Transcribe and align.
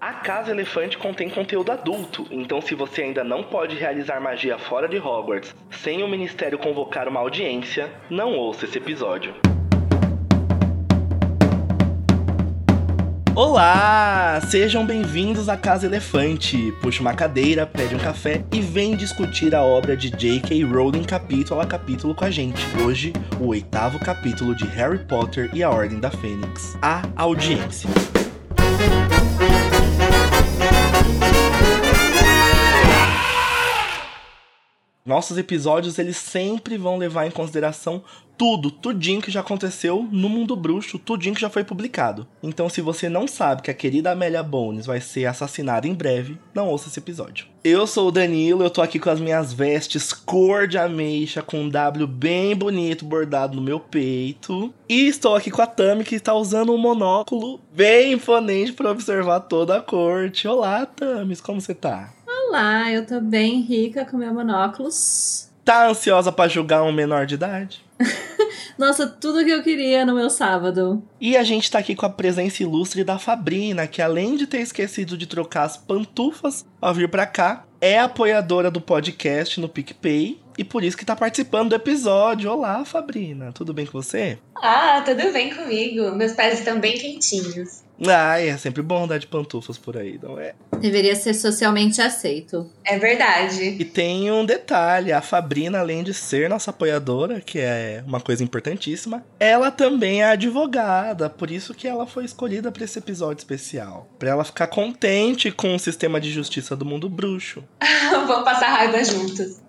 A 0.00 0.14
Casa 0.14 0.50
Elefante 0.50 0.96
contém 0.96 1.28
conteúdo 1.28 1.70
adulto, 1.70 2.26
então 2.30 2.62
se 2.62 2.74
você 2.74 3.02
ainda 3.02 3.22
não 3.22 3.42
pode 3.42 3.76
realizar 3.76 4.18
magia 4.18 4.58
fora 4.58 4.88
de 4.88 4.96
Hogwarts 4.96 5.54
sem 5.70 6.02
o 6.02 6.08
Ministério 6.08 6.58
convocar 6.58 7.06
uma 7.06 7.20
audiência, 7.20 7.92
não 8.08 8.34
ouça 8.34 8.64
esse 8.64 8.78
episódio. 8.78 9.34
Olá! 13.34 14.40
Sejam 14.48 14.86
bem-vindos 14.86 15.50
à 15.50 15.56
Casa 15.58 15.84
Elefante. 15.84 16.72
Puxa 16.80 17.02
uma 17.02 17.12
cadeira, 17.12 17.66
pede 17.66 17.94
um 17.94 17.98
café 17.98 18.42
e 18.50 18.62
vem 18.62 18.96
discutir 18.96 19.54
a 19.54 19.62
obra 19.62 19.94
de 19.94 20.08
J.K. 20.08 20.64
Rowling 20.64 21.04
capítulo 21.04 21.60
a 21.60 21.66
capítulo 21.66 22.14
com 22.14 22.24
a 22.24 22.30
gente. 22.30 22.62
Hoje, 22.82 23.12
o 23.38 23.48
oitavo 23.48 23.98
capítulo 23.98 24.54
de 24.54 24.64
Harry 24.64 25.04
Potter 25.04 25.50
e 25.52 25.62
a 25.62 25.68
Ordem 25.68 26.00
da 26.00 26.10
Fênix. 26.10 26.74
A 26.80 27.02
Audiência. 27.16 27.90
Nossos 35.04 35.38
episódios 35.38 35.98
eles 35.98 36.18
sempre 36.18 36.76
vão 36.76 36.98
levar 36.98 37.26
em 37.26 37.30
consideração 37.30 38.02
tudo, 38.40 38.70
tudinho 38.70 39.20
que 39.20 39.30
já 39.30 39.40
aconteceu 39.40 40.08
no 40.10 40.26
mundo 40.26 40.56
bruxo, 40.56 40.98
tudinho 40.98 41.34
que 41.34 41.40
já 41.42 41.50
foi 41.50 41.62
publicado. 41.62 42.26
Então, 42.42 42.70
se 42.70 42.80
você 42.80 43.06
não 43.06 43.28
sabe 43.28 43.60
que 43.60 43.70
a 43.70 43.74
querida 43.74 44.12
Amélia 44.12 44.42
Bones 44.42 44.86
vai 44.86 44.98
ser 44.98 45.26
assassinada 45.26 45.86
em 45.86 45.92
breve, 45.92 46.38
não 46.54 46.68
ouça 46.68 46.88
esse 46.88 46.98
episódio. 46.98 47.46
Eu 47.62 47.86
sou 47.86 48.08
o 48.08 48.10
Danilo, 48.10 48.62
eu 48.62 48.70
tô 48.70 48.80
aqui 48.80 48.98
com 48.98 49.10
as 49.10 49.20
minhas 49.20 49.52
vestes 49.52 50.14
cor 50.14 50.66
de 50.66 50.78
ameixa, 50.78 51.42
com 51.42 51.64
um 51.64 51.68
W 51.68 52.06
bem 52.06 52.56
bonito 52.56 53.04
bordado 53.04 53.56
no 53.56 53.62
meu 53.62 53.78
peito. 53.78 54.72
E 54.88 55.06
estou 55.06 55.36
aqui 55.36 55.50
com 55.50 55.60
a 55.60 55.66
Tami, 55.66 56.02
que 56.02 56.14
está 56.14 56.32
usando 56.32 56.72
um 56.72 56.78
monóculo 56.78 57.60
bem 57.74 58.14
imponente 58.14 58.72
para 58.72 58.90
observar 58.90 59.40
toda 59.40 59.76
a 59.76 59.82
corte. 59.82 60.48
Olá, 60.48 60.86
Tamis, 60.86 61.42
como 61.42 61.60
você 61.60 61.74
tá? 61.74 62.10
Olá, 62.50 62.90
eu 62.90 63.06
tô 63.06 63.20
bem 63.20 63.60
rica 63.60 64.04
com 64.04 64.16
meu 64.16 64.34
monóculos. 64.34 65.48
Tá 65.64 65.88
ansiosa 65.88 66.32
para 66.32 66.50
julgar 66.50 66.82
um 66.82 66.90
menor 66.90 67.24
de 67.24 67.36
idade? 67.36 67.80
Nossa, 68.76 69.06
tudo 69.06 69.44
que 69.44 69.50
eu 69.52 69.62
queria 69.62 70.04
no 70.04 70.16
meu 70.16 70.28
sábado. 70.28 71.00
E 71.20 71.36
a 71.36 71.44
gente 71.44 71.70
tá 71.70 71.78
aqui 71.78 71.94
com 71.94 72.06
a 72.06 72.10
presença 72.10 72.64
ilustre 72.64 73.04
da 73.04 73.20
Fabrina, 73.20 73.86
que 73.86 74.02
além 74.02 74.36
de 74.36 74.48
ter 74.48 74.58
esquecido 74.58 75.16
de 75.16 75.28
trocar 75.28 75.62
as 75.62 75.76
pantufas 75.76 76.66
ao 76.80 76.92
vir 76.92 77.08
pra 77.08 77.24
cá, 77.24 77.64
é 77.80 78.00
apoiadora 78.00 78.68
do 78.68 78.80
podcast 78.80 79.60
no 79.60 79.68
PicPay 79.68 80.40
e 80.58 80.64
por 80.64 80.82
isso 80.82 80.96
que 80.96 81.04
tá 81.04 81.14
participando 81.14 81.68
do 81.68 81.76
episódio. 81.76 82.50
Olá, 82.50 82.84
Fabrina, 82.84 83.52
tudo 83.52 83.72
bem 83.72 83.86
com 83.86 84.02
você? 84.02 84.40
Ah, 84.56 85.00
tudo 85.06 85.32
bem 85.32 85.54
comigo. 85.54 86.10
Meus 86.16 86.32
pés 86.32 86.58
estão 86.58 86.80
bem 86.80 86.98
quentinhos. 86.98 87.84
Ah, 88.08 88.40
é 88.40 88.56
sempre 88.56 88.82
bom 88.82 89.04
andar 89.04 89.18
de 89.18 89.26
pantufas 89.26 89.76
por 89.76 89.96
aí, 89.96 90.18
não 90.22 90.38
é? 90.38 90.54
Deveria 90.80 91.14
ser 91.14 91.34
socialmente 91.34 92.00
aceito. 92.00 92.70
É 92.84 92.98
verdade. 92.98 93.76
E 93.78 93.84
tem 93.84 94.30
um 94.30 94.44
detalhe: 94.44 95.12
a 95.12 95.20
Fabrina, 95.20 95.78
além 95.78 96.02
de 96.02 96.14
ser 96.14 96.48
nossa 96.48 96.70
apoiadora, 96.70 97.40
que 97.40 97.58
é 97.58 98.02
uma 98.06 98.20
coisa 98.20 98.42
importantíssima, 98.42 99.24
ela 99.38 99.70
também 99.70 100.22
é 100.22 100.30
advogada. 100.30 101.28
Por 101.28 101.50
isso 101.50 101.74
que 101.74 101.86
ela 101.86 102.06
foi 102.06 102.24
escolhida 102.24 102.72
para 102.72 102.84
esse 102.84 102.98
episódio 102.98 103.40
especial. 103.40 104.08
Pra 104.18 104.30
ela 104.30 104.44
ficar 104.44 104.66
contente 104.68 105.50
com 105.50 105.74
o 105.74 105.78
sistema 105.78 106.20
de 106.20 106.30
justiça 106.30 106.74
do 106.74 106.84
mundo 106.84 107.08
bruxo. 107.08 107.62
Vamos 108.10 108.44
passar 108.44 108.68
raiva 108.68 109.04
juntos. 109.04 109.60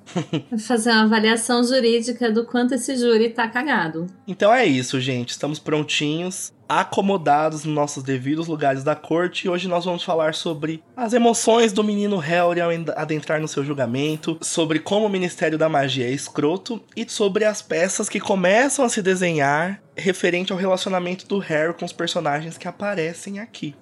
Fazer 0.67 0.91
uma 0.91 1.03
avaliação 1.03 1.63
jurídica 1.63 2.31
do 2.31 2.45
quanto 2.45 2.73
esse 2.73 2.97
júri 2.97 3.29
tá 3.29 3.47
cagado. 3.47 4.07
Então 4.27 4.53
é 4.53 4.65
isso, 4.65 4.99
gente. 4.99 5.29
Estamos 5.29 5.59
prontinhos 5.59 6.51
acomodados 6.79 7.65
nos 7.65 7.75
nossos 7.75 8.01
devidos 8.01 8.47
lugares 8.47 8.81
da 8.81 8.95
corte 8.95 9.45
e 9.45 9.49
hoje 9.49 9.67
nós 9.67 9.83
vamos 9.83 10.05
falar 10.05 10.33
sobre 10.33 10.81
as 10.95 11.11
emoções 11.11 11.73
do 11.73 11.83
menino 11.83 12.15
Harry 12.15 12.61
ao 12.61 12.69
adentrar 12.95 13.41
no 13.41 13.47
seu 13.47 13.61
julgamento, 13.65 14.37
sobre 14.39 14.79
como 14.79 15.05
o 15.05 15.09
Ministério 15.09 15.57
da 15.57 15.67
Magia 15.67 16.07
é 16.07 16.11
escroto 16.11 16.81
e 16.95 17.05
sobre 17.09 17.43
as 17.43 17.61
peças 17.61 18.07
que 18.07 18.21
começam 18.21 18.85
a 18.85 18.89
se 18.89 19.01
desenhar 19.01 19.81
referente 19.97 20.53
ao 20.53 20.57
relacionamento 20.57 21.27
do 21.27 21.39
Harry 21.39 21.73
com 21.73 21.83
os 21.83 21.91
personagens 21.91 22.57
que 22.57 22.69
aparecem 22.69 23.39
aqui. 23.39 23.75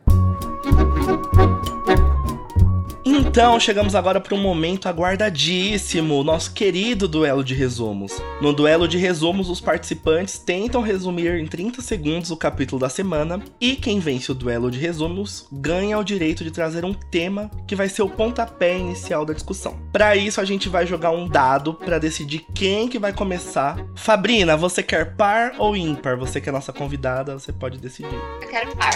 Então, 3.18 3.58
chegamos 3.62 3.96
agora 3.96 4.20
para 4.20 4.36
um 4.36 4.42
momento 4.42 4.90
aguardadíssimo, 4.90 6.22
nosso 6.22 6.52
querido 6.52 7.08
duelo 7.08 7.46
de 7.46 7.54
resumos. 7.54 8.22
No 8.42 8.52
duelo 8.52 8.90
de 8.90 8.98
resumos, 8.98 9.50
os 9.50 9.62
participantes 9.62 10.38
tentam 10.38 10.82
resumir 10.82 11.40
em 11.40 11.48
30 11.48 11.82
segundos 11.82 12.30
o 12.30 12.36
capítulo 12.36 12.82
da 12.82 12.90
semana 12.90 13.42
e 13.60 13.78
quem 13.78 14.02
vence 14.02 14.30
o 14.30 14.36
duelo 14.36 14.70
de 14.70 14.80
resumos 14.80 15.48
ganha 15.50 15.98
o 15.98 16.04
direito 16.04 16.44
de 16.44 16.52
trazer 16.52 16.84
um 16.84 16.94
tema 16.94 17.50
que 17.66 17.74
vai 17.74 17.88
ser 17.88 18.02
o 18.02 18.10
pontapé 18.10 18.78
inicial 18.78 19.24
da 19.24 19.34
discussão. 19.34 19.80
Para 19.94 20.18
isso, 20.18 20.42
a 20.42 20.46
gente 20.46 20.68
vai 20.68 20.86
jogar 20.86 21.12
um 21.12 21.26
dado 21.26 21.74
para 21.74 21.98
decidir 21.98 22.46
quem 22.54 22.90
que 22.90 23.00
vai 23.00 23.14
começar. 23.14 23.78
Fabrina, 23.96 24.58
você 24.58 24.84
quer 24.84 25.16
par 25.16 25.54
ou 25.58 25.74
ímpar? 25.74 26.18
Você 26.18 26.42
que 26.42 26.50
é 26.50 26.52
nossa 26.52 26.74
convidada, 26.74 27.40
você 27.40 27.54
pode 27.54 27.78
decidir. 27.78 28.20
Eu 28.42 28.50
quero 28.50 28.76
par. 28.76 28.94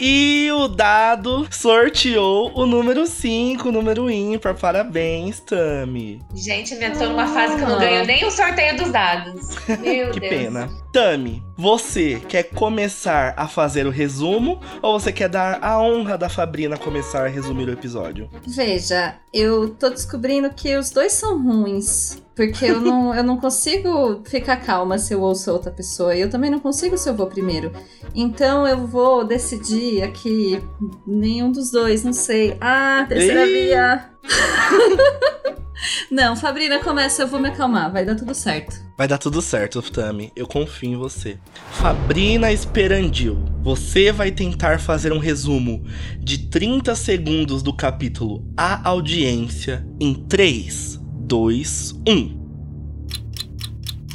E 0.00 0.50
o 0.52 0.66
dado 0.66 1.46
sorteou 1.50 2.50
o 2.54 2.64
número 2.64 3.06
5, 3.06 3.68
o 3.68 3.72
número 3.72 4.10
ímpar. 4.10 4.54
Parabéns, 4.54 5.40
Tami. 5.40 6.22
Gente, 6.34 6.72
eu 6.72 6.92
tô 6.98 7.04
numa 7.04 7.26
fase 7.26 7.56
que 7.56 7.62
eu 7.62 7.68
não 7.68 7.78
ganho 7.78 8.06
nem 8.06 8.24
o 8.24 8.30
sorteio 8.30 8.78
dos 8.78 8.90
dados. 8.90 9.56
Meu 9.78 10.10
que 10.10 10.20
Deus. 10.20 10.32
pena. 10.32 10.70
Tami, 10.92 11.40
você 11.56 12.20
quer 12.28 12.42
começar 12.42 13.32
a 13.36 13.46
fazer 13.46 13.86
o 13.86 13.90
resumo 13.90 14.60
ou 14.82 14.98
você 14.98 15.12
quer 15.12 15.28
dar 15.28 15.62
a 15.62 15.80
honra 15.80 16.18
da 16.18 16.28
Fabrina 16.28 16.76
começar 16.76 17.24
a 17.24 17.28
resumir 17.28 17.68
o 17.68 17.72
episódio? 17.72 18.28
Veja, 18.44 19.14
eu 19.32 19.70
tô 19.70 19.88
descobrindo 19.88 20.50
que 20.50 20.76
os 20.76 20.90
dois 20.90 21.12
são 21.12 21.40
ruins. 21.40 22.20
Porque 22.34 22.64
eu 22.64 22.80
não, 22.80 23.14
eu 23.14 23.22
não 23.22 23.36
consigo 23.36 24.22
ficar 24.24 24.56
calma 24.56 24.98
se 24.98 25.12
eu 25.12 25.20
ouço 25.20 25.52
outra 25.52 25.70
pessoa. 25.70 26.16
E 26.16 26.22
eu 26.22 26.30
também 26.30 26.50
não 26.50 26.58
consigo 26.58 26.96
se 26.96 27.08
eu 27.08 27.14
vou 27.14 27.26
primeiro. 27.26 27.70
Então 28.14 28.66
eu 28.66 28.86
vou 28.86 29.24
decidir 29.24 30.02
aqui. 30.02 30.60
Nenhum 31.06 31.52
dos 31.52 31.70
dois, 31.70 32.02
não 32.02 32.14
sei. 32.14 32.56
Ah, 32.60 33.04
terceira 33.08 33.46
Ih! 33.46 33.52
via. 33.52 34.10
não, 36.10 36.36
Fabrina, 36.36 36.78
começa, 36.78 37.22
eu 37.22 37.28
vou 37.28 37.40
me 37.40 37.48
acalmar. 37.48 37.92
Vai 37.92 38.04
dar 38.04 38.14
tudo 38.14 38.34
certo. 38.34 38.76
Vai 38.96 39.08
dar 39.08 39.18
tudo 39.18 39.40
certo, 39.40 39.80
Tami. 39.82 40.30
Eu 40.36 40.46
confio 40.46 40.90
em 40.90 40.96
você. 40.96 41.38
Fabrina 41.72 42.52
Esperandil, 42.52 43.44
você 43.62 44.12
vai 44.12 44.30
tentar 44.30 44.78
fazer 44.78 45.12
um 45.12 45.18
resumo 45.18 45.84
de 46.18 46.48
30 46.48 46.94
segundos 46.94 47.62
do 47.62 47.74
capítulo 47.74 48.44
A 48.56 48.88
Audiência 48.88 49.86
em 50.00 50.14
3, 50.14 51.00
2, 51.02 52.00
1. 52.06 52.40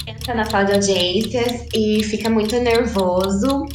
Entra 0.08 0.36
na 0.36 0.46
sala 0.46 0.66
de 0.66 0.74
audiências 0.74 1.68
e 1.74 2.04
fica 2.04 2.30
muito 2.30 2.56
nervoso. 2.60 3.66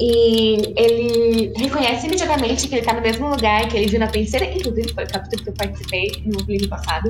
E 0.00 0.74
ele 0.76 1.52
reconhece 1.56 2.06
imediatamente 2.06 2.66
que 2.66 2.74
ele 2.74 2.84
tá 2.84 2.92
no 2.94 3.00
mesmo 3.00 3.28
lugar 3.28 3.68
que 3.68 3.76
ele 3.76 3.86
viu 3.86 4.00
na 4.00 4.08
terceira, 4.08 4.46
inclusive 4.46 4.92
foi 4.92 5.04
o 5.04 5.08
capítulo 5.08 5.42
que 5.42 5.48
eu 5.50 5.54
participei 5.54 6.22
no 6.24 6.38
livro 6.46 6.68
passado. 6.68 7.08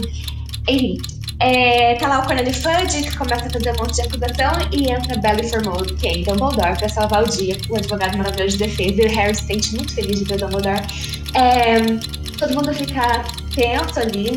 Enfim, 0.69 0.99
é, 1.41 1.95
tá 1.97 2.09
lá 2.09 2.21
o 2.21 2.27
Cornélio 2.27 2.55
Fudge, 2.55 3.03
que 3.03 3.17
começa 3.17 3.47
a 3.47 3.51
fazer 3.51 3.73
um 3.73 3.77
monte 3.77 3.95
de 3.95 4.03
acusação, 4.03 4.53
e 4.73 4.91
entra 4.91 5.19
Belly 5.19 5.49
Formoso, 5.49 5.97
que 5.97 6.09
é 6.09 6.13
Dumbledore, 6.23 6.77
pra 6.79 6.89
salvar 6.89 7.25
o 7.25 7.29
dia, 7.29 7.57
o 7.69 7.77
advogado 7.77 8.17
maravilhoso 8.17 8.59
de 8.59 8.67
defesa, 8.67 9.03
e 9.03 9.07
o 9.07 9.15
Harry 9.15 9.35
se 9.35 9.47
sente 9.47 9.75
muito 9.75 9.95
feliz 9.95 10.19
de 10.21 10.25
ver 10.25 10.35
o 10.35 10.39
Dumbledore. 10.39 10.83
É, 11.35 11.81
todo 12.39 12.55
mundo 12.55 12.73
fica 12.73 13.25
tenso 13.55 14.01
ali 14.01 14.33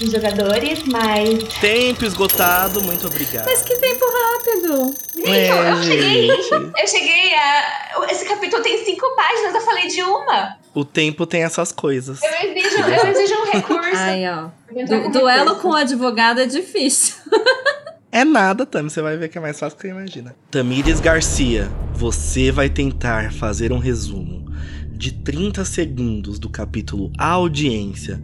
nos 0.00 0.10
jogadores, 0.10 0.82
mas. 0.84 1.44
Tempo 1.60 2.04
esgotado, 2.04 2.82
muito 2.82 3.06
obrigado. 3.06 3.44
Mas 3.44 3.62
que 3.62 3.76
tempo 3.76 4.04
rápido! 4.04 4.94
Gente, 5.14 5.28
é, 5.28 5.50
eu, 5.50 5.56
eu 5.56 5.82
cheguei. 5.82 6.30
Eu 6.30 6.88
cheguei 6.88 7.34
a. 7.34 8.06
Esse 8.10 8.24
capítulo 8.24 8.62
tem 8.62 8.84
cinco 8.84 9.06
páginas, 9.14 9.54
eu 9.54 9.60
falei 9.60 9.86
de 9.88 10.02
uma. 10.02 10.56
O 10.74 10.84
tempo 10.84 11.26
tem 11.26 11.42
essas 11.42 11.72
coisas. 11.72 12.20
Eu 12.22 12.50
exijo, 12.50 12.82
eu 12.82 13.10
exijo 13.10 13.34
um 13.34 13.50
recurso. 13.50 13.96
Aí, 13.96 14.24
ó. 14.28 14.48
Du 14.86 15.10
duelo 15.10 15.56
com 15.56 15.68
o 15.68 15.74
advogado 15.74 16.40
é 16.40 16.46
difícil. 16.46 17.14
É 18.12 18.24
nada, 18.24 18.64
Tami. 18.64 18.88
Você 18.88 19.02
vai 19.02 19.16
ver 19.16 19.28
que 19.28 19.36
é 19.36 19.40
mais 19.40 19.58
fácil 19.58 19.76
do 19.76 19.80
que 19.80 19.88
você 19.88 19.92
imagina. 19.92 20.34
Tamires 20.50 21.00
Garcia, 21.00 21.70
você 21.92 22.50
vai 22.50 22.70
tentar 22.70 23.32
fazer 23.32 23.72
um 23.72 23.78
resumo 23.78 24.45
de 24.96 25.12
30 25.12 25.64
segundos 25.64 26.38
do 26.38 26.48
capítulo 26.48 27.12
Audiência 27.18 28.20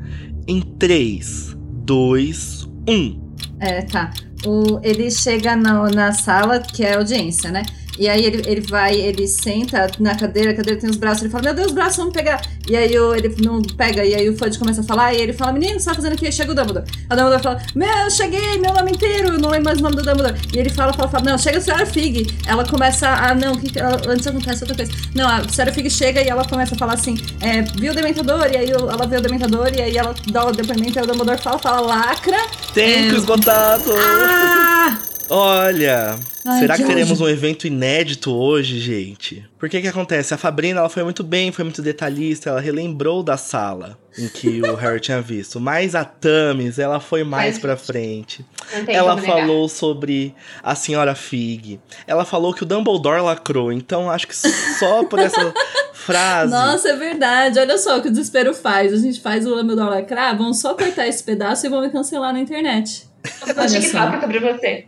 em 0.46 0.60
3, 0.60 1.56
2, 1.84 2.68
1. 2.88 3.32
É, 3.60 3.82
tá. 3.82 4.12
O, 4.44 4.80
ele 4.82 5.10
chega 5.10 5.54
na, 5.54 5.88
na 5.90 6.12
sala, 6.12 6.58
que 6.58 6.84
é 6.84 6.94
audiência, 6.94 7.50
né? 7.50 7.62
E 7.98 8.08
aí 8.08 8.24
ele, 8.24 8.42
ele 8.46 8.60
vai, 8.62 8.94
ele 8.94 9.26
senta 9.26 9.90
na 9.98 10.14
cadeira, 10.14 10.50
a 10.50 10.54
cadeira 10.54 10.80
tem 10.80 10.88
os 10.88 10.96
braços, 10.96 11.22
ele 11.22 11.30
fala, 11.30 11.44
meu 11.44 11.54
Deus, 11.54 11.68
os 11.68 11.74
braços 11.74 11.96
vão 11.96 12.10
pegar. 12.10 12.42
E 12.68 12.76
aí 12.76 12.98
o, 12.98 13.14
ele 13.14 13.34
não 13.42 13.60
pega, 13.62 14.04
e 14.04 14.14
aí 14.14 14.28
o 14.28 14.36
Fudge 14.36 14.58
começa 14.58 14.80
a 14.80 14.84
falar, 14.84 15.14
e 15.14 15.20
ele 15.20 15.32
fala, 15.32 15.52
menino, 15.52 15.78
você 15.78 15.90
tá 15.90 15.94
fazendo 15.94 16.14
aqui? 16.14 16.30
Chega 16.32 16.52
o 16.52 16.54
Dumbledore. 16.54 16.86
A 17.08 17.14
Dumbledore 17.14 17.42
fala, 17.42 17.62
meu, 17.74 17.88
eu 17.88 18.10
cheguei, 18.10 18.58
meu 18.58 18.72
nome 18.72 18.92
inteiro, 18.92 19.28
eu 19.28 19.38
não 19.38 19.50
lembro 19.50 19.64
mais 19.64 19.78
o 19.78 19.82
nome 19.82 19.96
do 19.96 20.02
Dumbledore. 20.02 20.40
E 20.54 20.58
ele 20.58 20.70
fala, 20.70 20.92
fala, 20.92 21.08
fala, 21.08 21.24
não, 21.24 21.38
chega 21.38 21.58
a 21.58 21.60
senhora 21.60 21.86
Fig. 21.86 22.38
Ela 22.46 22.64
começa 22.64 23.08
a, 23.08 23.34
não, 23.34 23.54
que, 23.56 23.78
ela, 23.78 24.00
antes 24.06 24.26
acontece 24.26 24.62
outra 24.62 24.76
coisa. 24.76 24.92
Não, 25.14 25.28
a 25.28 25.48
senhora 25.48 25.72
Fig 25.72 25.90
chega 25.90 26.22
e 26.22 26.28
ela 26.28 26.44
começa 26.44 26.74
a 26.74 26.78
falar 26.78 26.94
assim, 26.94 27.16
é, 27.40 27.62
viu 27.62 27.92
o 27.92 27.94
Dementador, 27.94 28.46
e 28.50 28.56
aí 28.56 28.70
ela 28.70 29.06
vê 29.06 29.16
o 29.16 29.20
Dementador, 29.20 29.70
e 29.76 29.82
aí 29.82 29.96
ela 29.96 30.14
dá 30.30 30.46
o 30.46 30.52
depoimento, 30.52 30.98
e 30.98 31.02
o 31.02 31.06
Dumbledore 31.06 31.40
fala, 31.42 31.58
fala, 31.58 31.80
lacra. 31.80 32.38
Tempo 32.72 33.14
é, 33.14 33.18
esgotado! 33.18 33.92
Ah! 33.96 34.98
Olha, 35.28 36.18
Ai, 36.44 36.60
será 36.60 36.76
que, 36.76 36.84
teremos 36.84 37.20
um 37.20 37.28
evento 37.28 37.66
inédito 37.66 38.32
hoje, 38.34 38.80
gente? 38.80 39.48
Por 39.58 39.68
que 39.68 39.80
que 39.80 39.86
acontece? 39.86 40.34
A 40.34 40.36
Fabrina, 40.36 40.80
ela 40.80 40.88
foi 40.88 41.04
muito 41.04 41.22
bem, 41.22 41.52
foi 41.52 41.64
muito 41.64 41.80
detalhista, 41.80 42.50
ela 42.50 42.60
relembrou 42.60 43.22
da 43.22 43.36
sala 43.36 43.96
em 44.18 44.26
que 44.28 44.60
o 44.60 44.74
Harry 44.76 44.98
tinha 44.98 45.20
visto. 45.20 45.60
Mas 45.60 45.94
a 45.94 46.04
Tamis, 46.04 46.80
ela 46.80 46.98
foi 46.98 47.22
mais 47.22 47.58
pra 47.58 47.76
frente. 47.76 48.44
Ela 48.88 49.16
falou 49.18 49.68
sobre 49.68 50.34
a 50.62 50.74
senhora 50.74 51.14
Fig. 51.14 51.78
Ela 52.08 52.24
falou 52.24 52.52
que 52.52 52.64
o 52.64 52.66
Dumbledore 52.66 53.22
lacrou. 53.22 53.72
Então, 53.72 54.10
acho 54.10 54.26
que 54.26 54.36
só 54.36 55.04
por 55.04 55.20
essa 55.20 55.54
frase... 55.94 56.52
Nossa, 56.52 56.88
é 56.88 56.96
verdade. 56.96 57.60
Olha 57.60 57.78
só 57.78 57.98
o 57.98 58.02
que 58.02 58.08
o 58.08 58.10
desespero 58.10 58.52
faz. 58.52 58.92
A 58.92 58.96
gente 58.96 59.20
faz 59.20 59.46
o 59.46 59.54
Dumbledore 59.54 59.90
lacrar, 59.90 60.36
vão 60.36 60.52
só 60.52 60.74
cortar 60.74 61.06
esse 61.06 61.22
pedaço 61.22 61.66
e 61.66 61.68
vão 61.68 61.82
me 61.82 61.90
cancelar 61.90 62.32
na 62.32 62.40
internet. 62.40 63.11
Eu 63.46 63.66
TikTok 63.66 64.20
sobre 64.20 64.38
você. 64.40 64.84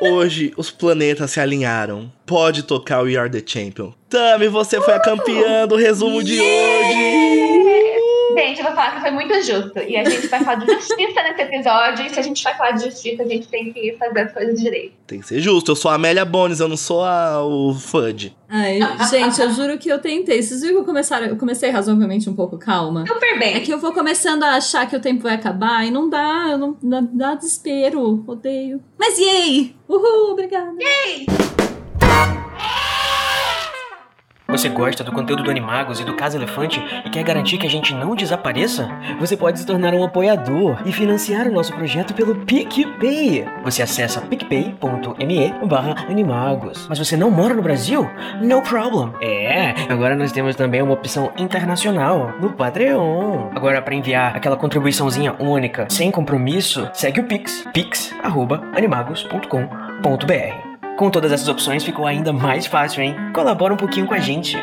Hoje, 0.00 0.52
os 0.56 0.70
planetas 0.70 1.30
se 1.30 1.40
alinharam. 1.40 2.10
Pode 2.24 2.62
tocar 2.62 3.02
o 3.02 3.04
We 3.04 3.16
Are 3.16 3.30
The 3.30 3.42
Champion. 3.44 3.92
Tami, 4.08 4.48
você 4.48 4.80
foi 4.80 4.94
a 4.94 5.00
campeã 5.00 5.66
do 5.66 5.76
resumo 5.76 6.22
de 6.22 6.40
hoje! 6.40 7.29
Gente, 8.40 8.58
eu 8.58 8.64
vou 8.64 8.74
falar 8.74 8.94
que 8.94 9.00
foi 9.02 9.10
muito 9.10 9.34
justo. 9.42 9.78
E 9.80 9.96
a 9.96 10.08
gente 10.08 10.26
vai 10.28 10.42
falar 10.42 10.56
de 10.56 10.72
justiça 10.72 11.22
nesse 11.22 11.42
episódio. 11.42 12.06
E 12.06 12.10
se 12.10 12.18
a 12.18 12.22
gente 12.22 12.42
vai 12.42 12.56
falar 12.56 12.70
de 12.70 12.84
justiça, 12.84 13.22
a 13.22 13.26
gente 13.26 13.46
tem 13.48 13.70
que 13.70 13.96
fazer 13.98 14.20
as 14.20 14.32
coisas 14.32 14.58
direito. 14.58 14.94
Tem 15.06 15.20
que 15.20 15.26
ser 15.26 15.40
justo. 15.40 15.72
Eu 15.72 15.76
sou 15.76 15.90
a 15.90 15.94
Amélia 15.94 16.24
Bones, 16.24 16.58
eu 16.58 16.68
não 16.68 16.76
sou 16.76 17.04
a, 17.04 17.44
o 17.44 17.74
Fudge. 17.74 18.34
Ai, 18.48 18.80
gente, 19.10 19.40
eu 19.40 19.52
juro 19.52 19.76
que 19.78 19.90
eu 19.90 19.98
tentei. 19.98 20.42
Vocês 20.42 20.62
viram 20.62 20.76
que 20.76 20.80
eu, 20.80 20.84
começar, 20.86 21.22
eu 21.22 21.36
comecei 21.36 21.68
razoavelmente 21.68 22.30
um 22.30 22.34
pouco 22.34 22.56
calma? 22.56 23.04
Super 23.06 23.38
bem. 23.38 23.56
É 23.56 23.60
que 23.60 23.72
eu 23.72 23.78
vou 23.78 23.92
começando 23.92 24.42
a 24.42 24.54
achar 24.54 24.88
que 24.88 24.96
o 24.96 25.00
tempo 25.00 25.22
vai 25.22 25.34
acabar 25.34 25.86
e 25.86 25.90
não 25.90 26.08
dá, 26.08 26.56
não 26.56 26.76
dá, 26.82 27.00
dá 27.12 27.34
desespero. 27.34 28.24
Odeio. 28.26 28.82
Mas 28.98 29.18
yay! 29.18 29.76
Uhul, 29.86 30.32
obrigada. 30.32 30.72
Yay! 30.80 31.59
Você 34.60 34.68
gosta 34.68 35.02
do 35.02 35.10
conteúdo 35.10 35.42
do 35.42 35.50
Animagos 35.50 36.00
e 36.00 36.04
do 36.04 36.14
Casa 36.14 36.36
Elefante 36.36 36.84
e 37.06 37.08
quer 37.08 37.24
garantir 37.24 37.56
que 37.56 37.66
a 37.66 37.70
gente 37.70 37.94
não 37.94 38.14
desapareça? 38.14 38.90
Você 39.18 39.34
pode 39.34 39.58
se 39.58 39.64
tornar 39.64 39.94
um 39.94 40.04
apoiador 40.04 40.82
e 40.84 40.92
financiar 40.92 41.48
o 41.48 41.50
nosso 41.50 41.72
projeto 41.72 42.12
pelo 42.12 42.36
PicPay. 42.44 43.46
Você 43.64 43.80
acessa 43.80 44.20
picpay.me 44.20 45.54
animagos. 46.10 46.86
Mas 46.90 46.98
você 46.98 47.16
não 47.16 47.30
mora 47.30 47.54
no 47.54 47.62
Brasil? 47.62 48.06
No 48.42 48.60
problem. 48.60 49.14
É, 49.22 49.70
agora 49.88 50.14
nós 50.14 50.30
temos 50.30 50.54
também 50.54 50.82
uma 50.82 50.92
opção 50.92 51.32
internacional 51.38 52.34
no 52.38 52.52
Patreon. 52.52 53.48
Agora, 53.56 53.80
para 53.80 53.94
enviar 53.94 54.36
aquela 54.36 54.58
contribuiçãozinha 54.58 55.36
única, 55.38 55.86
sem 55.88 56.10
compromisso, 56.10 56.86
segue 56.92 57.20
o 57.20 57.24
Pix, 57.24 57.64
pix.animagos.com.br. 57.72 60.69
Com 61.00 61.10
todas 61.10 61.32
essas 61.32 61.48
opções 61.48 61.82
ficou 61.82 62.06
ainda 62.06 62.30
mais 62.30 62.66
fácil, 62.66 63.02
hein? 63.02 63.16
Colabora 63.32 63.72
um 63.72 63.76
pouquinho 63.78 64.06
com 64.06 64.12
a 64.12 64.18
gente. 64.18 64.54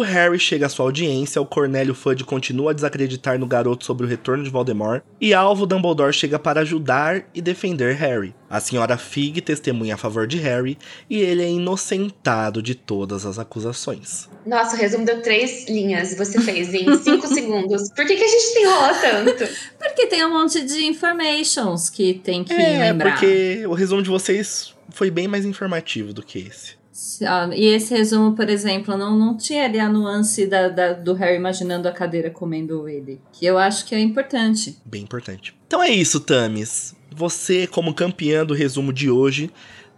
O 0.00 0.02
Harry 0.02 0.38
chega 0.38 0.64
à 0.64 0.68
sua 0.70 0.86
audiência, 0.86 1.42
o 1.42 1.44
Cornélio 1.44 1.94
Fudge 1.94 2.24
continua 2.24 2.70
a 2.70 2.72
desacreditar 2.72 3.38
no 3.38 3.46
garoto 3.46 3.84
sobre 3.84 4.06
o 4.06 4.08
retorno 4.08 4.42
de 4.42 4.48
Voldemort, 4.48 5.02
e 5.20 5.34
Alvo 5.34 5.66
Dumbledore 5.66 6.10
chega 6.10 6.38
para 6.38 6.62
ajudar 6.62 7.28
e 7.34 7.42
defender 7.42 7.94
Harry. 7.96 8.34
A 8.48 8.60
senhora 8.60 8.96
Fig 8.96 9.42
testemunha 9.42 9.96
a 9.96 9.98
favor 9.98 10.26
de 10.26 10.38
Harry, 10.38 10.78
e 11.10 11.20
ele 11.20 11.42
é 11.42 11.50
inocentado 11.50 12.62
de 12.62 12.74
todas 12.74 13.26
as 13.26 13.38
acusações. 13.38 14.26
Nossa, 14.46 14.74
o 14.74 14.78
resumo 14.78 15.04
deu 15.04 15.20
três 15.20 15.68
linhas, 15.68 16.16
você 16.16 16.40
fez 16.40 16.72
em 16.72 16.96
cinco 16.96 17.26
segundos. 17.28 17.90
Por 17.90 18.06
que, 18.06 18.16
que 18.16 18.24
a 18.24 18.26
gente 18.26 18.42
se 18.42 18.58
enrola 18.58 18.94
tanto? 18.94 19.48
Porque 19.78 20.06
tem 20.06 20.24
um 20.24 20.30
monte 20.30 20.64
de 20.64 20.82
informations 20.82 21.90
que 21.90 22.14
tem 22.14 22.42
que 22.42 22.54
é, 22.54 22.78
lembrar. 22.78 23.10
porque 23.10 23.66
o 23.66 23.74
resumo 23.74 24.00
de 24.00 24.08
vocês 24.08 24.74
foi 24.88 25.10
bem 25.10 25.28
mais 25.28 25.44
informativo 25.44 26.14
do 26.14 26.22
que 26.22 26.38
esse. 26.38 26.79
E 27.54 27.66
esse 27.66 27.94
resumo, 27.94 28.34
por 28.34 28.48
exemplo, 28.48 28.96
não, 28.96 29.16
não 29.18 29.36
tinha 29.36 29.64
ali 29.64 29.78
a 29.78 29.88
nuance 29.88 30.46
da, 30.46 30.68
da, 30.68 30.92
do 30.92 31.14
Harry 31.14 31.36
imaginando 31.36 31.88
a 31.88 31.92
cadeira 31.92 32.30
comendo 32.30 32.88
ele. 32.88 33.20
Que 33.32 33.46
eu 33.46 33.58
acho 33.58 33.86
que 33.86 33.94
é 33.94 34.00
importante. 34.00 34.78
Bem 34.84 35.02
importante. 35.02 35.54
Então 35.66 35.82
é 35.82 35.90
isso, 35.90 36.20
Tamis. 36.20 36.94
Você, 37.14 37.66
como 37.66 37.94
campeã 37.94 38.44
do 38.44 38.54
resumo 38.54 38.92
de 38.92 39.10
hoje, 39.10 39.50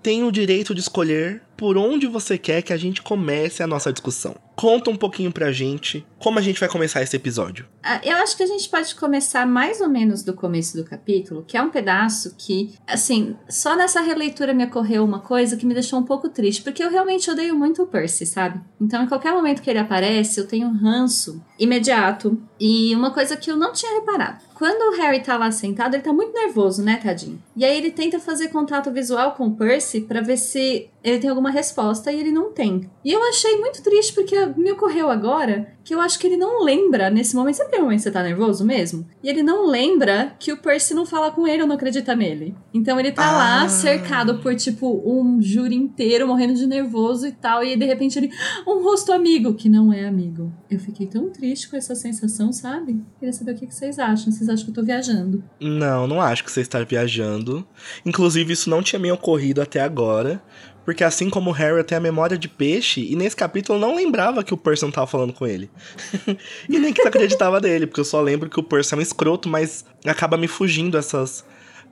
tem 0.03 0.25
o 0.25 0.33
direito 0.33 0.75
de 0.75 0.81
escolher 0.81 1.43
por 1.57 1.77
onde 1.77 2.07
você 2.07 2.37
quer 2.37 2.63
que 2.63 2.73
a 2.73 2.77
gente 2.77 3.03
comece 3.03 3.63
a 3.63 3.67
nossa 3.67 3.93
discussão. 3.93 4.35
Conta 4.63 4.93
um 4.93 4.97
pouquinho 4.97 5.33
pra 5.33 5.51
gente 5.51 6.07
como 6.21 6.39
a 6.39 6.43
gente 6.43 6.61
vai 6.61 6.69
começar 6.69 7.03
esse 7.03 7.17
episódio. 7.17 7.67
Ah, 7.83 8.01
eu 8.05 8.17
acho 8.19 8.37
que 8.37 8.45
a 8.45 8.47
gente 8.47 8.69
pode 8.69 8.95
começar 8.95 9.45
mais 9.45 9.81
ou 9.81 9.89
menos 9.89 10.23
do 10.23 10.35
começo 10.35 10.77
do 10.77 10.85
capítulo, 10.85 11.45
que 11.45 11.57
é 11.57 11.63
um 11.63 11.69
pedaço 11.69 12.37
que, 12.39 12.73
assim, 12.87 13.37
só 13.49 13.75
nessa 13.75 14.01
releitura 14.01 14.55
me 14.55 14.65
ocorreu 14.65 15.05
uma 15.05 15.19
coisa 15.19 15.57
que 15.57 15.67
me 15.67 15.75
deixou 15.75 15.99
um 15.99 16.05
pouco 16.05 16.29
triste, 16.29 16.63
porque 16.63 16.81
eu 16.81 16.91
realmente 16.91 17.29
odeio 17.29 17.57
muito 17.57 17.83
o 17.83 17.89
Percy, 17.89 18.25
sabe? 18.25 18.61
Então, 18.81 19.03
em 19.03 19.09
qualquer 19.09 19.33
momento 19.33 19.61
que 19.61 19.69
ele 19.69 19.81
aparece, 19.81 20.39
eu 20.39 20.47
tenho 20.47 20.69
um 20.69 20.77
ranço 20.77 21.43
imediato 21.59 22.41
e 22.61 22.95
uma 22.95 23.11
coisa 23.11 23.37
que 23.37 23.51
eu 23.51 23.57
não 23.57 23.73
tinha 23.73 23.99
reparado. 23.99 24.45
Quando 24.55 24.93
o 24.93 24.97
Harry 24.97 25.21
tá 25.21 25.37
lá 25.37 25.51
sentado, 25.51 25.95
ele 25.95 26.05
tá 26.05 26.13
muito 26.13 26.33
nervoso, 26.33 26.85
né, 26.85 27.01
tadinho? 27.03 27.43
E 27.57 27.65
aí 27.65 27.77
ele 27.77 27.91
tenta 27.91 28.21
fazer 28.21 28.47
contato 28.47 28.93
visual 28.93 29.33
com 29.33 29.49
o 29.49 29.57
Percy 29.57 30.03
para 30.03 30.21
ver 30.21 30.37
se 30.37 30.89
ele 31.03 31.19
tem 31.19 31.29
alguma 31.29 31.51
resposta 31.51 32.13
e 32.13 32.21
ele 32.21 32.31
não 32.31 32.53
tem. 32.53 32.89
E 33.05 33.11
eu 33.11 33.21
achei 33.25 33.57
muito 33.59 33.83
triste 33.83 34.13
porque 34.13 34.37
me 34.57 34.73
ocorreu 34.73 35.11
agora 35.11 35.73
que 35.85 35.95
eu 35.95 36.01
acho 36.01 36.19
que 36.19 36.27
ele 36.27 36.37
não 36.37 36.63
lembra 36.63 37.11
nesse 37.11 37.35
momento. 37.35 37.57
Sabe 37.57 37.69
aquele 37.69 37.83
momento 37.83 37.99
que 37.99 38.03
você 38.05 38.11
tá 38.11 38.23
nervoso 38.23 38.65
mesmo? 38.65 39.07
E 39.23 39.29
ele 39.29 39.43
não 39.43 39.67
lembra 39.67 40.35
que 40.39 40.53
o 40.53 40.57
Percy 40.57 40.95
não 40.95 41.05
fala 41.05 41.31
com 41.31 41.47
ele 41.47 41.63
ou 41.63 41.69
não 41.69 41.75
acredita 41.75 42.15
nele. 42.15 42.55
Então 42.73 42.99
ele 42.99 43.13
tá 43.13 43.29
ah. 43.29 43.37
lá 43.37 43.69
cercado 43.69 44.39
por, 44.39 44.55
tipo, 44.55 45.03
um 45.05 45.41
júri 45.43 45.75
inteiro 45.75 46.27
morrendo 46.27 46.55
de 46.55 46.67
nervoso 46.67 47.27
e 47.27 47.33
tal. 47.33 47.65
E 47.65 47.77
de 47.77 47.85
repente 47.85 48.19
ele. 48.19 48.31
Um 48.67 48.83
rosto 48.83 49.13
amigo, 49.13 49.55
que 49.55 49.69
não 49.69 49.93
é 49.93 50.07
amigo. 50.07 50.53
Eu 50.71 50.79
fiquei 50.79 51.07
tão 51.07 51.31
triste 51.31 51.69
com 51.69 51.77
essa 51.77 51.95
sensação, 51.95 52.53
sabe? 52.53 53.03
Queria 53.19 53.33
saber 53.33 53.53
o 53.53 53.55
que 53.57 53.73
vocês 53.73 53.99
acham. 53.99 54.33
Vocês 54.33 54.49
acham 54.49 54.65
que 54.65 54.71
eu 54.71 54.75
tô 54.75 54.83
viajando? 54.83 55.43
Não, 55.61 56.07
não 56.07 56.21
acho 56.21 56.45
que 56.45 56.51
você 56.51 56.61
está 56.61 56.83
viajando. 56.83 57.67
Inclusive, 58.07 58.53
isso 58.53 58.71
não 58.71 58.83
tinha 58.83 58.99
me 58.99 59.11
ocorrido 59.11 59.61
até 59.61 59.81
agora. 59.81 60.43
Porque 60.85 61.05
assim 61.05 61.31
como 61.31 61.51
o 61.51 61.53
Harry 61.53 61.83
tem 61.85 61.97
a 61.97 62.01
memória 62.01 62.37
de 62.37 62.49
peixe, 62.49 63.07
e 63.09 63.15
nesse 63.15 63.37
capítulo 63.37 63.79
não 63.79 63.95
lembrava 63.95 64.43
que 64.43 64.53
o 64.53 64.57
Percy 64.57 64.83
não 64.83 64.91
tava 64.91 65.07
falando 65.07 65.33
com 65.33 65.47
ele. 65.47 65.71
e 66.69 66.79
nem 66.79 66.93
que 66.93 67.03
acreditava 67.03 67.61
dele, 67.61 67.87
porque 67.87 68.01
eu 68.01 68.05
só 68.05 68.21
lembro 68.21 68.51
que 68.51 68.59
o 68.59 68.63
Percy 68.63 68.95
é 68.95 68.97
um 68.97 69.01
escroto, 69.01 69.49
mas 69.49 69.85
acaba 70.05 70.37
me 70.37 70.49
fugindo 70.49 70.99
essas, 70.99 71.45